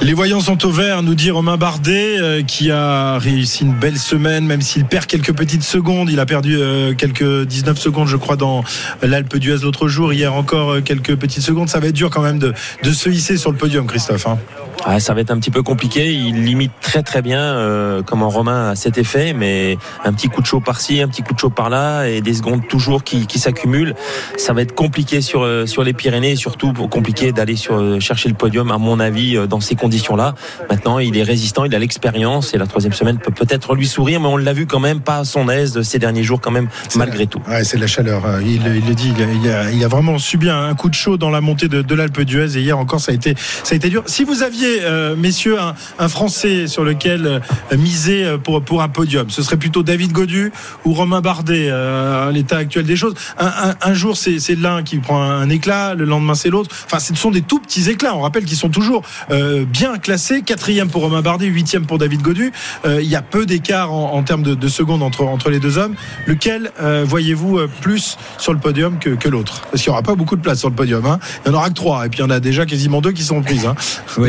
Les 0.01 0.13
voyants 0.13 0.41
sont 0.41 0.63
au 0.65 0.69
vert, 0.69 1.01
nous 1.01 1.15
dit 1.15 1.31
Romain 1.31 1.57
Bardet, 1.57 2.19
euh, 2.19 2.43
qui 2.43 2.69
a 2.69 3.17
réussi 3.17 3.63
une 3.63 3.73
belle 3.73 3.97
semaine, 3.97 4.45
même 4.45 4.61
s'il 4.61 4.85
perd 4.85 5.07
quelques 5.07 5.33
petites 5.33 5.63
secondes. 5.63 6.09
Il 6.11 6.19
a 6.19 6.25
perdu 6.25 6.55
euh, 6.57 6.93
quelques 6.93 7.45
19 7.45 7.77
secondes, 7.79 8.07
je 8.07 8.15
crois, 8.15 8.35
dans 8.35 8.63
l'Alpe 9.01 9.37
d'Huez 9.37 9.57
l'autre 9.63 9.87
jour. 9.87 10.13
Hier 10.13 10.33
encore 10.33 10.73
euh, 10.73 10.81
quelques 10.81 11.15
petites 11.15 11.41
secondes. 11.41 11.67
Ça 11.67 11.79
va 11.79 11.87
être 11.87 11.95
dur 11.95 12.11
quand 12.11 12.21
même 12.21 12.37
de, 12.37 12.53
de 12.83 12.91
se 12.91 13.09
hisser 13.09 13.37
sur 13.37 13.51
le 13.51 13.57
podium, 13.57 13.87
Christophe. 13.87 14.27
hein. 14.27 14.37
Ah, 14.85 14.99
ça 14.99 15.13
va 15.13 15.21
être 15.21 15.31
un 15.31 15.37
petit 15.39 15.51
peu 15.51 15.63
compliqué. 15.63 16.13
Il 16.13 16.43
limite 16.45 16.71
très 16.81 17.03
très 17.03 17.21
bien 17.21 17.41
euh, 17.41 18.01
comment 18.03 18.29
Romain 18.29 18.69
a 18.69 18.75
cet 18.75 18.97
effet, 18.97 19.33
mais 19.33 19.77
un 20.05 20.13
petit 20.13 20.29
coup 20.29 20.41
de 20.41 20.45
chaud 20.45 20.61
par-ci, 20.61 21.01
un 21.01 21.07
petit 21.07 21.23
coup 21.23 21.33
de 21.33 21.39
chaud 21.39 21.49
par-là, 21.49 22.05
et 22.07 22.21
des 22.21 22.33
secondes 22.35 22.65
toujours 22.67 23.03
qui, 23.03 23.27
qui 23.27 23.39
s'accumulent. 23.39 23.95
Ça 24.37 24.53
va 24.53 24.61
être 24.61 24.75
compliqué 24.75 25.19
sur 25.21 25.41
euh, 25.43 25.65
sur 25.65 25.83
les 25.83 25.93
Pyrénées, 25.93 26.31
et 26.31 26.35
surtout 26.35 26.71
compliqué 26.73 27.31
d'aller 27.31 27.55
sur 27.55 27.75
euh, 27.75 27.99
chercher 27.99 28.29
le 28.29 28.35
podium, 28.35 28.71
à 28.71 28.77
mon 28.77 28.99
avis, 28.99 29.35
dans 29.47 29.59
ces 29.59 29.75
conditions-là. 29.75 30.35
Maintenant, 30.69 30.99
il 30.99 31.17
est 31.17 31.23
résistant, 31.23 31.65
il 31.65 31.75
a 31.75 31.79
l'expérience, 31.79 32.53
et 32.53 32.57
la 32.57 32.67
troisième 32.67 32.93
semaine 32.93 33.17
peut 33.17 33.31
peut-être 33.33 33.75
lui 33.75 33.87
sourire, 33.87 34.21
mais 34.21 34.27
on 34.27 34.37
l'a 34.37 34.53
vu 34.53 34.67
quand 34.67 34.79
même 34.79 35.01
pas 35.01 35.17
à 35.17 35.25
son 35.25 35.49
aise 35.49 35.81
ces 35.81 35.99
derniers 35.99 36.23
jours, 36.23 36.39
quand 36.39 36.51
même, 36.51 36.69
malgré 36.95 37.25
tout. 37.27 37.41
Ouais, 37.49 37.63
c'est 37.63 37.77
de 37.77 37.81
la 37.81 37.87
chaleur. 37.87 38.23
Il, 38.41 38.65
il 38.67 38.85
le 38.87 38.93
dit. 38.95 39.11
Il 39.17 39.23
a, 39.23 39.27
il 39.33 39.49
a- 39.49 39.71
il 39.71 39.83
a 39.83 39.87
vraiment 39.87 40.17
subi 40.17 40.49
un, 40.49 40.65
un 40.65 40.75
coup 40.75 40.89
de 40.89 40.93
chaud 40.95 41.17
dans 41.17 41.29
la 41.29 41.41
montée 41.41 41.67
de, 41.67 41.81
de 41.81 41.95
l'Alpe 41.95 42.21
d'Huez 42.21 42.57
et 42.57 42.61
hier 42.61 42.77
encore 42.77 42.99
ça 42.99 43.11
a 43.11 43.15
été 43.15 43.35
ça 43.63 43.73
a 43.73 43.75
été 43.75 43.89
dur. 43.89 44.03
Si 44.05 44.23
vous 44.23 44.43
aviez, 44.43 44.66
euh, 44.81 45.15
messieurs, 45.15 45.57
un, 45.59 46.07
Français 46.07 46.67
sur 46.67 46.83
lequel 46.83 47.25
euh, 47.25 47.77
miser 47.77 48.25
euh, 48.25 48.37
pour 48.37 48.61
pour 48.61 48.81
un 48.81 48.87
podium, 48.87 49.29
ce 49.29 49.41
serait 49.41 49.57
plutôt 49.57 49.83
David 49.83 50.11
Godu 50.11 50.51
ou 50.85 50.93
Romain 50.93 51.21
Bardet 51.21 51.69
à 51.69 52.29
l'état 52.31 52.57
actuel 52.57 52.85
des 52.85 52.95
choses. 52.95 53.13
Un, 53.37 53.93
jour 53.93 54.15
c'est 54.17 54.55
l'un 54.55 54.83
qui 54.83 54.97
prend 54.97 55.21
un 55.21 55.49
éclat, 55.49 55.93
le 55.93 56.05
lendemain 56.05 56.35
c'est 56.35 56.49
l'autre. 56.49 56.75
Enfin, 56.85 56.99
ce 56.99 57.13
sont 57.15 57.31
des 57.31 57.41
tout 57.41 57.59
petits 57.59 57.89
éclats. 57.89 58.15
On 58.15 58.21
rappelle 58.21 58.45
qu'ils 58.45 58.57
sont 58.57 58.69
toujours 58.69 59.03
bien 59.29 59.97
classés. 59.97 60.41
Quatrième 60.41 60.89
pour 60.89 61.01
Romain 61.01 61.21
Bardet, 61.21 61.47
huitième 61.47 61.85
pour 61.85 61.97
David 61.97 62.21
Godu. 62.21 62.51
Il 62.85 63.07
y 63.07 63.15
a 63.15 63.21
peu 63.21 63.45
d'écart 63.45 63.91
en, 63.91 64.21
termes 64.23 64.43
de, 64.43 64.55
de 64.55 64.67
secondes 64.67 65.03
entre 65.03 65.23
entre 65.23 65.49
les 65.49 65.59
deux 65.59 65.77
hommes. 65.77 65.95
Lequel 66.25 66.71
voyez-vous 67.05 67.59
plus 67.81 68.17
sur 68.37 68.53
le 68.53 68.59
podium 68.59 68.99
que, 68.99 69.11
que 69.11 69.29
l'autre? 69.29 69.61
Parce 69.71 69.83
qu'il 69.83 69.91
n'y 69.91 69.93
aura 69.93 70.03
pas 70.03 70.15
beaucoup 70.15 70.35
de 70.35 70.41
place 70.41 70.59
sur 70.59 70.69
le 70.69 70.75
podium. 70.75 71.05
Hein. 71.05 71.19
Il 71.45 71.51
n'y 71.51 71.55
en 71.55 71.59
aura 71.59 71.69
que 71.69 71.73
trois. 71.73 72.05
Et 72.05 72.09
puis 72.09 72.19
il 72.19 72.23
y 72.23 72.25
en 72.25 72.29
a 72.29 72.39
déjà 72.39 72.65
quasiment 72.65 73.01
deux 73.01 73.11
qui 73.11 73.23
sont 73.23 73.41
prises. 73.41 73.65
Hein. 73.65 73.75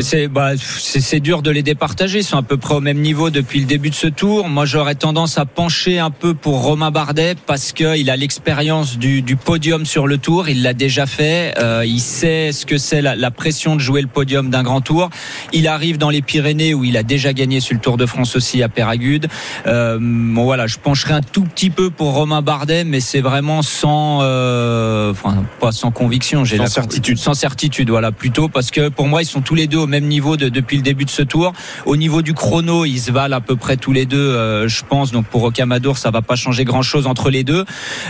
C'est 0.01 0.27
bah, 0.31 0.51
c'est 0.57 1.19
dur 1.19 1.41
de 1.41 1.51
les 1.51 1.63
départager. 1.63 2.19
Ils 2.19 2.23
sont 2.23 2.37
à 2.37 2.41
peu 2.43 2.57
près 2.57 2.75
au 2.75 2.79
même 2.81 2.99
niveau 2.99 3.29
depuis 3.29 3.59
le 3.59 3.65
début 3.65 3.89
de 3.89 3.95
ce 3.95 4.07
tour. 4.07 4.47
Moi, 4.47 4.65
j'aurais 4.65 4.95
tendance 4.95 5.37
à 5.37 5.45
pencher 5.45 5.99
un 5.99 6.11
peu 6.11 6.33
pour 6.33 6.61
Romain 6.63 6.91
Bardet 6.91 7.35
parce 7.45 7.71
qu'il 7.71 8.09
a 8.09 8.15
l'expérience 8.15 8.97
du, 8.97 9.21
du 9.21 9.35
podium 9.35 9.85
sur 9.85 10.07
le 10.07 10.17
tour. 10.17 10.49
Il 10.49 10.61
l'a 10.63 10.73
déjà 10.73 11.05
fait. 11.05 11.53
Euh, 11.57 11.83
il 11.85 11.99
sait 11.99 12.51
ce 12.51 12.65
que 12.65 12.77
c'est 12.77 13.01
la, 13.01 13.15
la 13.15 13.31
pression 13.31 13.75
de 13.75 13.81
jouer 13.81 14.01
le 14.01 14.07
podium 14.07 14.49
d'un 14.49 14.63
grand 14.63 14.81
tour. 14.81 15.09
Il 15.53 15.67
arrive 15.67 15.97
dans 15.97 16.09
les 16.09 16.21
Pyrénées 16.21 16.73
où 16.73 16.83
il 16.83 16.95
a 16.97 17.03
déjà 17.03 17.33
gagné 17.33 17.59
sur 17.59 17.73
le 17.75 17.79
Tour 17.81 17.97
de 17.97 18.05
France 18.05 18.35
aussi 18.35 18.61
à 18.61 18.69
Péragude. 18.69 19.27
Euh, 19.67 19.97
bon, 20.01 20.43
voilà, 20.43 20.67
je 20.67 20.77
pencherai 20.77 21.13
un 21.13 21.21
tout 21.21 21.43
petit 21.43 21.69
peu 21.69 21.89
pour 21.89 22.13
Romain 22.13 22.41
Bardet, 22.41 22.83
mais 22.83 22.99
c'est 22.99 23.21
vraiment 23.21 23.61
sans, 23.61 24.19
euh, 24.21 25.11
enfin 25.11 25.43
pas 25.59 25.71
sans 25.71 25.91
conviction. 25.91 26.45
J'ai 26.45 26.57
Sans 26.57 26.63
la- 26.63 26.69
certitude. 26.69 27.17
sans 27.17 27.33
certitude, 27.33 27.89
voilà, 27.89 28.11
plutôt 28.11 28.49
parce 28.49 28.69
que 28.71 28.89
pour 28.89 29.07
moi 29.07 29.21
ils 29.21 29.25
sont 29.25 29.41
tous 29.41 29.55
les 29.55 29.67
deux 29.67 29.77
au 29.77 29.87
même 29.87 30.05
niveau 30.05 30.18
de- 30.19 30.49
depuis 30.49 30.77
le 30.77 30.83
début 30.83 31.05
de 31.05 31.09
ce 31.09 31.21
tour. 31.21 31.53
Au 31.85 31.95
niveau 31.95 32.21
du 32.21 32.33
chrono, 32.33 32.85
ils 32.85 32.99
se 32.99 33.11
valent 33.11 33.35
à 33.37 33.41
peu 33.41 33.55
près 33.55 33.77
tous 33.77 33.91
les 33.91 34.05
deux, 34.05 34.17
euh, 34.17 34.67
je 34.67 34.83
pense. 34.87 35.11
Donc 35.11 35.25
pour 35.27 35.41
Rocamadour, 35.41 35.97
ça 35.97 36.11
va 36.11 36.21
pas 36.21 36.35
changer 36.35 36.65
grand 36.65 36.81
chose 36.81 37.07
entre 37.07 37.29
les 37.29 37.43
deux. 37.43 37.65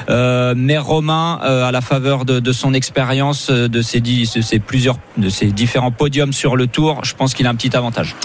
Euh, 0.10 0.54
mais 0.58 0.78
Romain, 0.78 1.40
euh, 1.44 1.66
à 1.68 1.72
la 1.72 1.82
faveur 1.82 2.26
de, 2.26 2.40
de 2.40 2.52
son 2.52 2.74
expérience, 2.74 3.50
de 3.52 3.82
ses, 3.82 4.02
dix- 4.02 4.34
de 4.36 4.42
ses 4.42 4.60
plusieurs, 4.60 4.98
de 5.18 5.30
ses 5.30 5.48
différents 5.48 5.92
podiums 5.92 6.34
sur 6.34 6.56
le 6.56 6.68
tour, 6.68 7.02
je 7.04 7.14
pense 7.14 7.34
qu'il 7.34 7.46
a 7.48 7.50
un 7.50 7.56
petit 7.56 7.76
avantage. 7.76 8.16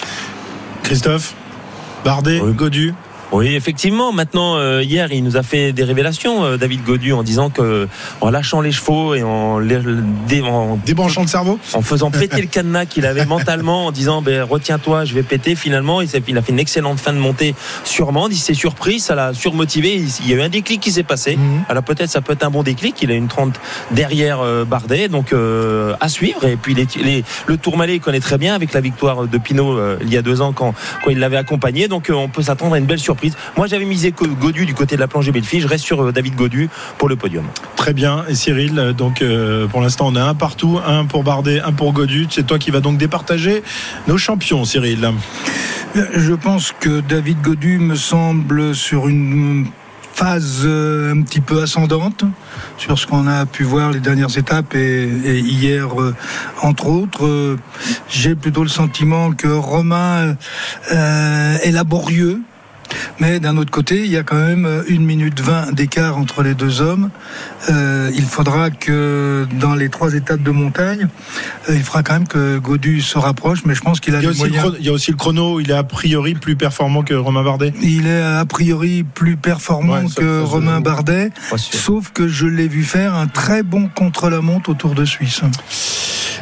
Christophe, 0.82 1.34
Bardet, 2.04 2.40
Godu. 2.52 2.94
Oui, 3.34 3.54
effectivement. 3.56 4.12
Maintenant, 4.12 4.56
euh, 4.58 4.82
hier, 4.82 5.12
il 5.12 5.24
nous 5.24 5.36
a 5.36 5.42
fait 5.42 5.72
des 5.72 5.82
révélations, 5.82 6.44
euh, 6.44 6.56
David 6.56 6.84
Godu, 6.84 7.12
en 7.12 7.24
disant 7.24 7.50
que 7.50 7.88
en 8.20 8.30
lâchant 8.30 8.60
les 8.60 8.70
chevaux 8.70 9.14
et 9.16 9.24
en, 9.24 9.58
les, 9.58 9.78
dé- 10.28 10.40
en 10.40 10.76
débranchant 10.76 11.22
le 11.22 11.26
cerveau, 11.26 11.58
en 11.72 11.82
faisant 11.82 12.12
péter 12.12 12.40
le 12.40 12.46
cadenas 12.46 12.84
qu'il 12.86 13.04
avait 13.06 13.26
mentalement, 13.26 13.86
en 13.86 13.90
disant 13.92 14.22
ben, 14.22 14.42
retiens-toi, 14.44 15.04
je 15.04 15.14
vais 15.14 15.24
péter. 15.24 15.56
Finalement, 15.56 16.00
il, 16.00 16.08
il 16.28 16.38
a 16.38 16.42
fait 16.42 16.52
une 16.52 16.60
excellente 16.60 17.00
fin 17.00 17.12
de 17.12 17.18
montée 17.18 17.56
sur 17.82 18.12
Mende. 18.12 18.32
Il 18.32 18.38
s'est 18.38 18.54
surpris, 18.54 19.00
ça 19.00 19.16
l'a 19.16 19.34
surmotivé. 19.34 19.96
Il, 19.96 20.08
il 20.24 20.30
y 20.30 20.32
a 20.32 20.36
eu 20.36 20.42
un 20.42 20.48
déclic 20.48 20.80
qui 20.80 20.92
s'est 20.92 21.02
passé. 21.02 21.36
Alors 21.68 21.82
peut-être 21.82 22.10
ça 22.10 22.20
peut 22.20 22.34
être 22.34 22.44
un 22.44 22.50
bon 22.50 22.62
déclic. 22.62 23.02
Il 23.02 23.10
a 23.10 23.14
une 23.14 23.26
30 23.28 23.58
derrière 23.90 24.40
euh, 24.42 24.64
Bardet, 24.64 25.08
donc 25.08 25.32
euh, 25.32 25.94
à 26.00 26.08
suivre. 26.08 26.44
Et 26.44 26.54
puis 26.56 26.74
les, 26.74 26.86
les- 27.02 27.24
le 27.46 27.56
Tourmalet, 27.56 27.96
il 27.96 28.00
connaît 28.00 28.20
très 28.20 28.38
bien 28.38 28.54
avec 28.54 28.72
la 28.72 28.80
victoire 28.80 29.26
de 29.26 29.38
Pinot 29.38 29.76
euh, 29.76 29.98
il 30.02 30.12
y 30.12 30.16
a 30.16 30.22
deux 30.22 30.40
ans 30.40 30.52
quand, 30.52 30.72
quand 31.04 31.10
il 31.10 31.18
l'avait 31.18 31.36
accompagné. 31.36 31.88
Donc 31.88 32.10
euh, 32.10 32.14
on 32.14 32.28
peut 32.28 32.42
s'attendre 32.42 32.74
à 32.74 32.78
une 32.78 32.86
belle 32.86 33.00
surprise. 33.00 33.23
Moi, 33.56 33.66
j'avais 33.66 33.84
misé 33.84 34.12
Godu 34.12 34.66
du 34.66 34.74
côté 34.74 34.96
de 34.96 35.00
la 35.00 35.08
plongée 35.08 35.32
Bellefille. 35.32 35.60
Je 35.60 35.68
reste 35.68 35.84
sur 35.84 36.02
euh, 36.02 36.12
David 36.12 36.34
Godu 36.34 36.68
pour 36.98 37.08
le 37.08 37.16
podium. 37.16 37.44
Très 37.76 37.92
bien. 37.92 38.24
Et 38.28 38.34
Cyril, 38.34 38.78
euh, 38.78 38.92
donc 38.92 39.22
euh, 39.22 39.66
pour 39.66 39.80
l'instant 39.80 40.06
on 40.08 40.16
a 40.16 40.22
un 40.22 40.34
partout, 40.34 40.80
un 40.86 41.04
pour 41.04 41.24
Bardet, 41.24 41.60
un 41.60 41.72
pour 41.72 41.92
Godu. 41.92 42.26
C'est 42.30 42.46
toi 42.46 42.58
qui 42.58 42.70
vas 42.70 42.80
donc 42.80 42.98
départager 42.98 43.62
nos 44.08 44.18
champions, 44.18 44.64
Cyril. 44.64 45.10
Je 45.94 46.34
pense 46.34 46.72
que 46.78 47.00
David 47.00 47.40
Godu 47.42 47.78
me 47.78 47.94
semble 47.94 48.74
sur 48.74 49.08
une 49.08 49.66
phase 50.14 50.64
un 50.64 51.22
petit 51.22 51.40
peu 51.40 51.62
ascendante 51.62 52.24
sur 52.78 52.98
ce 52.98 53.06
qu'on 53.06 53.26
a 53.26 53.46
pu 53.46 53.64
voir 53.64 53.90
les 53.90 53.98
dernières 53.98 54.38
étapes 54.38 54.74
et, 54.76 55.02
et 55.02 55.38
hier 55.40 56.00
euh, 56.00 56.14
entre 56.62 56.86
autres 56.86 57.26
Euh, 57.26 57.58
j'ai 58.08 58.34
plutôt 58.34 58.62
le 58.62 58.68
sentiment 58.68 59.32
que 59.32 59.48
Romain 59.48 60.36
euh, 60.92 61.58
est 61.62 61.72
laborieux 61.72 62.40
mais 63.20 63.40
d'un 63.40 63.56
autre 63.56 63.70
côté, 63.70 64.04
il 64.04 64.10
y 64.10 64.16
a 64.16 64.22
quand 64.22 64.38
même 64.38 64.84
une 64.88 65.04
minute 65.04 65.40
20 65.40 65.72
d'écart 65.72 66.16
entre 66.18 66.42
les 66.42 66.54
deux 66.54 66.80
hommes. 66.80 67.10
Euh, 67.70 68.10
il 68.14 68.24
faudra 68.24 68.70
que 68.70 69.46
dans 69.60 69.74
les 69.74 69.88
trois 69.88 70.14
étapes 70.14 70.42
de 70.42 70.50
montagne, 70.50 71.08
euh, 71.68 71.74
il 71.74 71.82
faudra 71.82 72.02
quand 72.02 72.14
même 72.14 72.28
que 72.28 72.58
Godu 72.58 73.00
se 73.00 73.18
rapproche, 73.18 73.60
mais 73.64 73.74
je 73.74 73.80
pense 73.80 74.00
qu'il 74.00 74.14
a 74.14 74.20
Il 74.20 74.24
y, 74.24 74.28
a 74.28 74.30
les 74.30 74.36
moyens. 74.36 74.58
chrono, 74.58 74.76
il 74.78 74.86
y 74.86 74.88
a 74.88 74.92
aussi 74.92 75.10
le 75.10 75.16
chrono, 75.16 75.60
il 75.60 75.70
est 75.70 75.74
a 75.74 75.84
priori 75.84 76.34
plus 76.34 76.56
performant 76.56 77.02
que 77.02 77.14
Romain 77.14 77.42
Bardet. 77.42 77.72
Il 77.82 78.06
est 78.06 78.22
a 78.22 78.44
priori 78.44 79.04
plus 79.04 79.36
performant 79.36 79.94
Ouais, 79.94 80.04
que 80.16 80.40
Romain 80.42 80.80
Bardet, 80.80 81.30
sauf 81.56 82.10
que 82.12 82.26
je 82.28 82.46
l'ai 82.46 82.68
vu 82.68 82.82
faire 82.82 83.14
un 83.14 83.26
très 83.26 83.62
bon 83.62 83.88
contre-la-montre 83.94 84.70
au 84.70 84.74
Tour 84.74 84.94
de 84.94 85.04
Suisse. 85.04 85.42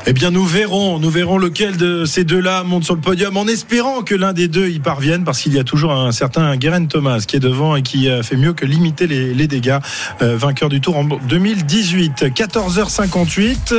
Eh 0.07 0.13
bien, 0.13 0.31
nous 0.33 0.45
verrons, 0.45 0.99
nous 0.99 1.11
verrons 1.11 1.39
lequel 1.39 1.77
de 1.77 2.05
ces 2.05 2.25
deux-là 2.25 2.65
monte 2.65 2.83
sur 2.85 2.95
le 2.95 3.01
podium, 3.01 3.37
en 3.37 3.47
espérant 3.47 4.03
que 4.03 4.17
l'un 4.17 4.33
des 4.33 4.49
deux 4.49 4.69
y 4.69 4.81
parvienne, 4.81 5.23
parce 5.23 5.41
qu'il 5.41 5.55
y 5.55 5.61
a 5.61 5.65
toujours 5.65 5.93
un 5.93 6.11
certain 6.11 6.32
certain 6.33 6.57
Guérin 6.57 6.87
Thomas 6.87 7.25
qui 7.27 7.37
est 7.37 7.41
devant 7.41 7.77
et 7.77 7.83
qui 7.83 8.09
a 8.09 8.23
fait 8.23 8.37
mieux 8.37 8.55
que 8.55 8.65
limiter 8.65 9.07
les, 9.07 9.35
les 9.35 9.47
dégâts. 9.47 9.79
Euh, 10.23 10.37
vainqueur 10.37 10.71
du 10.71 10.81
Tour 10.81 10.97
en 10.97 11.05
2018. 11.05 12.25
14h58. 12.35 13.75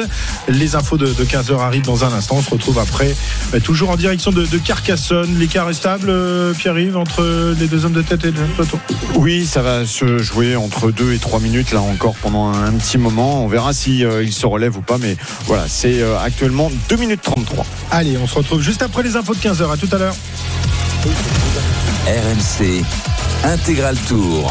Les 0.49 0.75
infos 0.75 0.97
de, 0.97 1.07
de 1.07 1.23
15h 1.23 1.59
arrivent 1.59 1.85
dans 1.85 2.05
un 2.05 2.13
instant. 2.13 2.35
On 2.37 2.41
se 2.43 2.51
retrouve 2.51 2.77
après, 2.77 3.15
euh, 3.55 3.59
toujours 3.59 3.89
en 3.89 3.95
direction 3.95 4.31
de, 4.31 4.45
de 4.45 4.57
Carcassonne. 4.59 5.39
L'écart 5.39 5.67
est 5.69 5.73
stable, 5.73 6.09
euh, 6.09 6.53
Pierre-Yves, 6.53 6.95
entre 6.95 7.55
les 7.59 7.67
deux 7.67 7.85
hommes 7.85 7.93
de 7.93 8.03
tête 8.03 8.23
et 8.23 8.31
le 8.31 8.45
peloton? 8.55 8.77
Oui, 9.15 9.47
ça 9.47 9.63
va 9.63 9.87
se 9.87 10.19
jouer 10.19 10.55
entre 10.55 10.91
2 10.91 11.13
et 11.13 11.17
3 11.17 11.39
minutes 11.39 11.71
là 11.71 11.81
encore 11.81 12.15
pendant 12.21 12.49
un, 12.49 12.67
un 12.67 12.73
petit 12.73 12.99
moment. 12.99 13.43
On 13.43 13.47
verra 13.47 13.73
si 13.73 14.05
euh, 14.05 14.23
il 14.23 14.33
se 14.33 14.45
relève 14.45 14.77
ou 14.77 14.81
pas, 14.81 14.97
mais 14.99 15.17
voilà, 15.45 15.63
c'est 15.67 16.01
euh, 16.01 16.19
actuellement 16.19 16.71
2 16.89 16.95
minutes 16.97 17.21
33. 17.23 17.65
Allez, 17.89 18.15
on 18.17 18.27
se 18.27 18.35
retrouve 18.35 18.61
juste 18.61 18.83
après 18.83 19.01
les 19.01 19.15
infos 19.15 19.33
de 19.33 19.39
15h. 19.39 19.71
À 19.71 19.77
tout 19.77 19.89
à 19.91 19.97
l'heure. 19.97 20.15
RMC 22.43 22.83
Intégral 23.45 23.95
Tour. 24.05 24.41